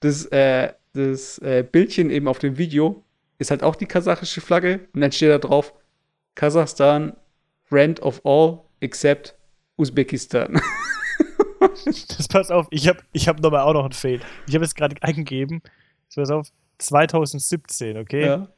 das, 0.00 0.26
äh, 0.26 0.72
das 0.92 1.38
äh, 1.38 1.64
Bildchen 1.70 2.10
eben 2.10 2.28
auf 2.28 2.38
dem 2.38 2.58
Video 2.58 3.04
ist 3.42 3.50
halt 3.50 3.62
auch 3.62 3.76
die 3.76 3.86
kasachische 3.86 4.40
Flagge 4.40 4.88
und 4.94 5.00
dann 5.02 5.12
steht 5.12 5.30
da 5.30 5.38
drauf 5.38 5.74
Kasachstan, 6.34 7.14
friend 7.64 8.00
of 8.00 8.20
all 8.24 8.60
except 8.80 9.36
Usbekistan. 9.76 10.60
Das 12.16 12.26
pass 12.28 12.50
auf, 12.50 12.66
ich 12.70 12.88
habe 12.88 12.98
ich 13.12 13.28
hab 13.28 13.38
nochmal 13.40 13.60
auch 13.62 13.72
noch 13.72 13.84
einen 13.84 13.92
Fail. 13.92 14.20
Ich 14.48 14.54
habe 14.54 14.64
jetzt 14.64 14.74
gerade 14.74 14.96
eingegeben, 15.00 15.62
das 16.08 16.16
pass 16.16 16.30
auf, 16.30 16.48
2017, 16.78 17.96
okay? 17.98 18.26
ja. 18.26 18.48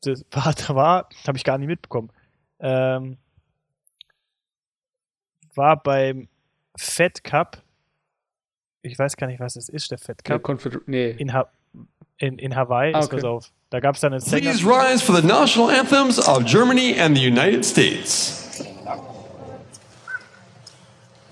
Das 0.00 0.24
war, 0.30 0.54
da 0.54 0.74
war, 0.74 1.08
habe 1.26 1.36
ich 1.36 1.44
gar 1.44 1.58
nicht 1.58 1.68
mitbekommen. 1.68 2.10
Ähm, 2.58 3.18
war 5.54 5.82
beim 5.82 6.28
Fed 6.78 7.22
Cup, 7.24 7.62
ich 8.82 8.98
weiß 8.98 9.16
gar 9.16 9.26
nicht, 9.26 9.40
was 9.40 9.56
es 9.56 9.68
ist, 9.68 9.90
der 9.90 9.98
Fed 9.98 10.26
Ja, 10.26 10.34
Cup, 10.36 10.42
Confeder 10.42 10.80
nee. 10.86 11.10
in, 11.10 11.32
ha 11.34 11.50
in, 12.18 12.38
in 12.38 12.56
Hawaii, 12.56 12.94
Ah, 12.94 13.00
okay. 13.04 13.16
pass 13.16 13.24
auf. 13.24 13.52
Da 13.70 13.80
gab 13.80 13.96
es 13.96 14.00
dann 14.00 14.12
einen 14.12 14.20
Sänger. 14.20 14.52
Please 14.52 14.64
rise 14.64 15.02
for 15.02 15.12
the 15.12 15.26
national 15.26 15.70
anthems 15.70 16.20
of 16.20 16.44
Germany 16.44 16.94
and 17.00 17.16
the 17.16 17.20
United 17.22 17.64
States. 17.64 18.44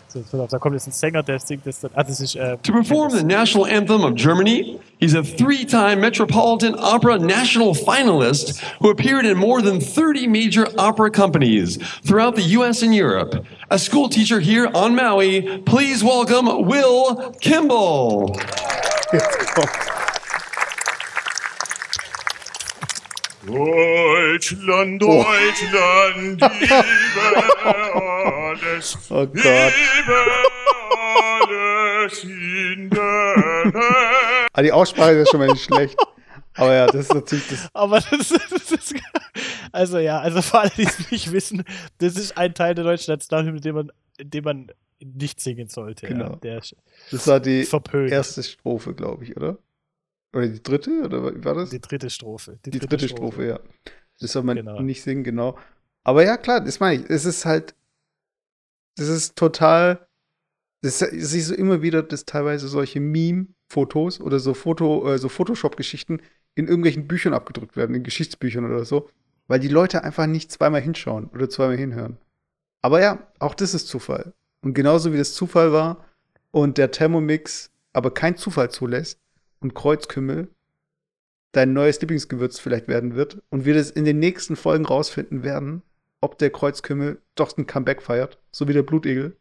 So, 0.08 0.20
pass 0.20 0.40
auf, 0.40 0.48
da 0.50 0.58
kommt 0.58 0.74
jetzt 0.74 0.88
ein 0.88 0.92
Sänger, 0.92 1.22
der 1.22 1.38
singt 1.38 1.64
das 1.64 1.78
dann. 1.78 1.92
Ah, 1.94 2.02
das 2.02 2.18
ist. 2.20 2.34
Äh, 2.34 2.56
To 2.64 2.72
perform 2.72 3.10
the 3.10 3.22
national 3.22 3.68
anthem 3.70 4.02
of 4.04 4.16
Germany, 4.16 4.80
he's 4.98 5.14
a 5.14 5.22
three 5.22 5.64
time 5.64 6.00
Metropolitan 6.00 6.74
Opera 6.76 7.18
National 7.18 7.72
finalist 7.72 8.60
who 8.80 8.90
appeared 8.90 9.24
in 9.24 9.36
more 9.38 9.62
than 9.62 9.80
30 9.80 10.26
major 10.26 10.66
opera 10.76 11.10
companies 11.12 11.78
throughout 12.04 12.34
the 12.34 12.42
US 12.58 12.82
and 12.82 12.92
Europe. 12.92 13.44
A 13.70 13.78
school 13.78 14.08
teacher 14.08 14.40
here 14.40 14.68
on 14.74 14.96
Maui, 14.96 15.62
please 15.66 16.02
welcome 16.02 16.46
Will 16.66 17.32
Kimball. 17.40 18.34
Jetzt 19.12 19.54
kommt. 19.54 19.93
Deutschland, 23.46 25.00
Deutschland, 25.02 26.40
liebe 26.60 26.84
alles, 27.64 28.98
Oh 29.10 29.26
Gott. 29.26 29.34
liebe 29.34 30.24
alles 31.16 32.24
in 32.24 32.90
der 32.90 32.98
Welt. 32.98 34.48
Ah, 34.52 34.62
die 34.62 34.72
Aussprache 34.72 35.12
ist 35.12 35.30
schon 35.30 35.40
mal 35.40 35.48
nicht 35.48 35.64
schlecht. 35.64 35.96
Aber 36.56 36.72
ja, 36.72 36.86
das 36.86 37.06
ist 37.06 37.14
natürlich 37.14 37.48
das. 37.48 37.68
Aber 37.74 38.00
das, 38.00 38.28
das 38.28 38.72
ist. 38.72 38.94
Also 39.72 39.98
ja, 39.98 40.20
also 40.20 40.40
für 40.40 40.60
alle, 40.60 40.70
die 40.76 40.84
es 40.84 41.10
nicht 41.10 41.32
wissen, 41.32 41.64
das 41.98 42.16
ist 42.16 42.38
ein 42.38 42.54
Teil 42.54 42.74
der 42.76 42.84
deutschen 42.84 43.12
Nationalhymne, 43.12 43.60
den 43.60 43.74
man, 43.74 43.90
den 44.20 44.44
man 44.44 44.66
nicht 45.02 45.40
singen 45.40 45.68
sollte. 45.68 46.06
Genau. 46.06 46.38
Ja, 46.44 46.60
Das 47.10 47.26
war 47.26 47.40
die 47.40 47.64
verpönt. 47.64 48.12
erste 48.12 48.42
Strophe, 48.44 48.94
glaube 48.94 49.24
ich, 49.24 49.36
oder? 49.36 49.58
Oder 50.34 50.48
die 50.48 50.62
dritte? 50.62 51.02
Oder 51.04 51.34
wie 51.34 51.44
war 51.44 51.54
das? 51.54 51.70
Die 51.70 51.80
dritte 51.80 52.10
Strophe. 52.10 52.58
Die 52.64 52.70
dritte 52.78 53.08
Strophe, 53.08 53.46
ja. 53.46 53.60
Das 54.20 54.32
soll 54.32 54.42
man 54.42 54.56
Genau. 54.56 54.80
nicht 54.80 55.02
singen, 55.02 55.24
genau. 55.24 55.56
Aber 56.02 56.24
ja, 56.24 56.36
klar, 56.36 56.60
das 56.60 56.80
meine 56.80 57.02
ich. 57.02 57.10
Es 57.10 57.24
ist 57.24 57.44
halt, 57.44 57.74
das 58.96 59.08
ist 59.08 59.36
total, 59.36 60.06
das 60.82 61.00
ist- 61.02 61.30
siehst 61.30 61.50
du 61.50 61.54
immer 61.54 61.82
wieder, 61.82 62.02
dass 62.02 62.24
teilweise 62.24 62.68
solche 62.68 63.00
Meme-Fotos 63.00 64.20
oder 64.20 64.38
so 64.38 64.54
Foto, 64.54 65.12
äh, 65.12 65.18
so 65.18 65.28
Photoshop-Geschichten 65.28 66.20
in 66.54 66.66
irgendwelchen 66.68 67.08
Büchern 67.08 67.34
abgedrückt 67.34 67.76
werden, 67.76 67.94
in 67.96 68.02
Geschichtsbüchern 68.04 68.64
oder 68.64 68.84
so, 68.84 69.08
weil 69.48 69.58
die 69.60 69.68
Leute 69.68 70.04
einfach 70.04 70.26
nicht 70.26 70.52
zweimal 70.52 70.80
hinschauen 70.80 71.26
oder 71.28 71.48
zweimal 71.50 71.76
hinhören. 71.76 72.18
Aber 72.82 73.00
ja, 73.00 73.26
auch 73.38 73.54
das 73.54 73.74
ist 73.74 73.88
Zufall. 73.88 74.32
Und 74.62 74.74
genauso 74.74 75.12
wie 75.12 75.18
das 75.18 75.34
Zufall 75.34 75.72
war 75.72 76.04
und 76.50 76.78
der 76.78 76.90
Thermomix 76.90 77.70
aber 77.92 78.12
kein 78.12 78.36
Zufall 78.36 78.70
zulässt 78.70 79.18
und 79.64 79.74
Kreuzkümmel 79.74 80.48
dein 81.52 81.72
neues 81.72 82.00
Lieblingsgewürz 82.00 82.58
vielleicht 82.58 82.86
werden 82.86 83.14
wird 83.14 83.42
und 83.48 83.64
wir 83.64 83.74
das 83.74 83.90
in 83.90 84.04
den 84.04 84.18
nächsten 84.18 84.56
Folgen 84.56 84.84
rausfinden 84.84 85.42
werden, 85.42 85.82
ob 86.20 86.38
der 86.38 86.50
Kreuzkümmel 86.50 87.22
doch 87.34 87.56
ein 87.56 87.66
Comeback 87.66 88.02
feiert, 88.02 88.38
so 88.50 88.68
wie 88.68 88.72
der 88.72 88.82
Blutegel. 88.82 89.36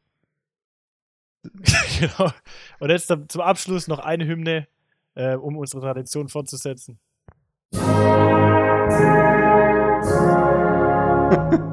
genau. 2.00 2.32
Und 2.80 2.90
jetzt 2.90 3.08
zum 3.08 3.42
Abschluss 3.42 3.88
noch 3.88 4.00
eine 4.00 4.26
Hymne, 4.26 4.68
äh, 5.16 5.36
um 5.36 5.58
unsere 5.58 5.82
Tradition 5.82 6.30
fortzusetzen. 6.30 7.00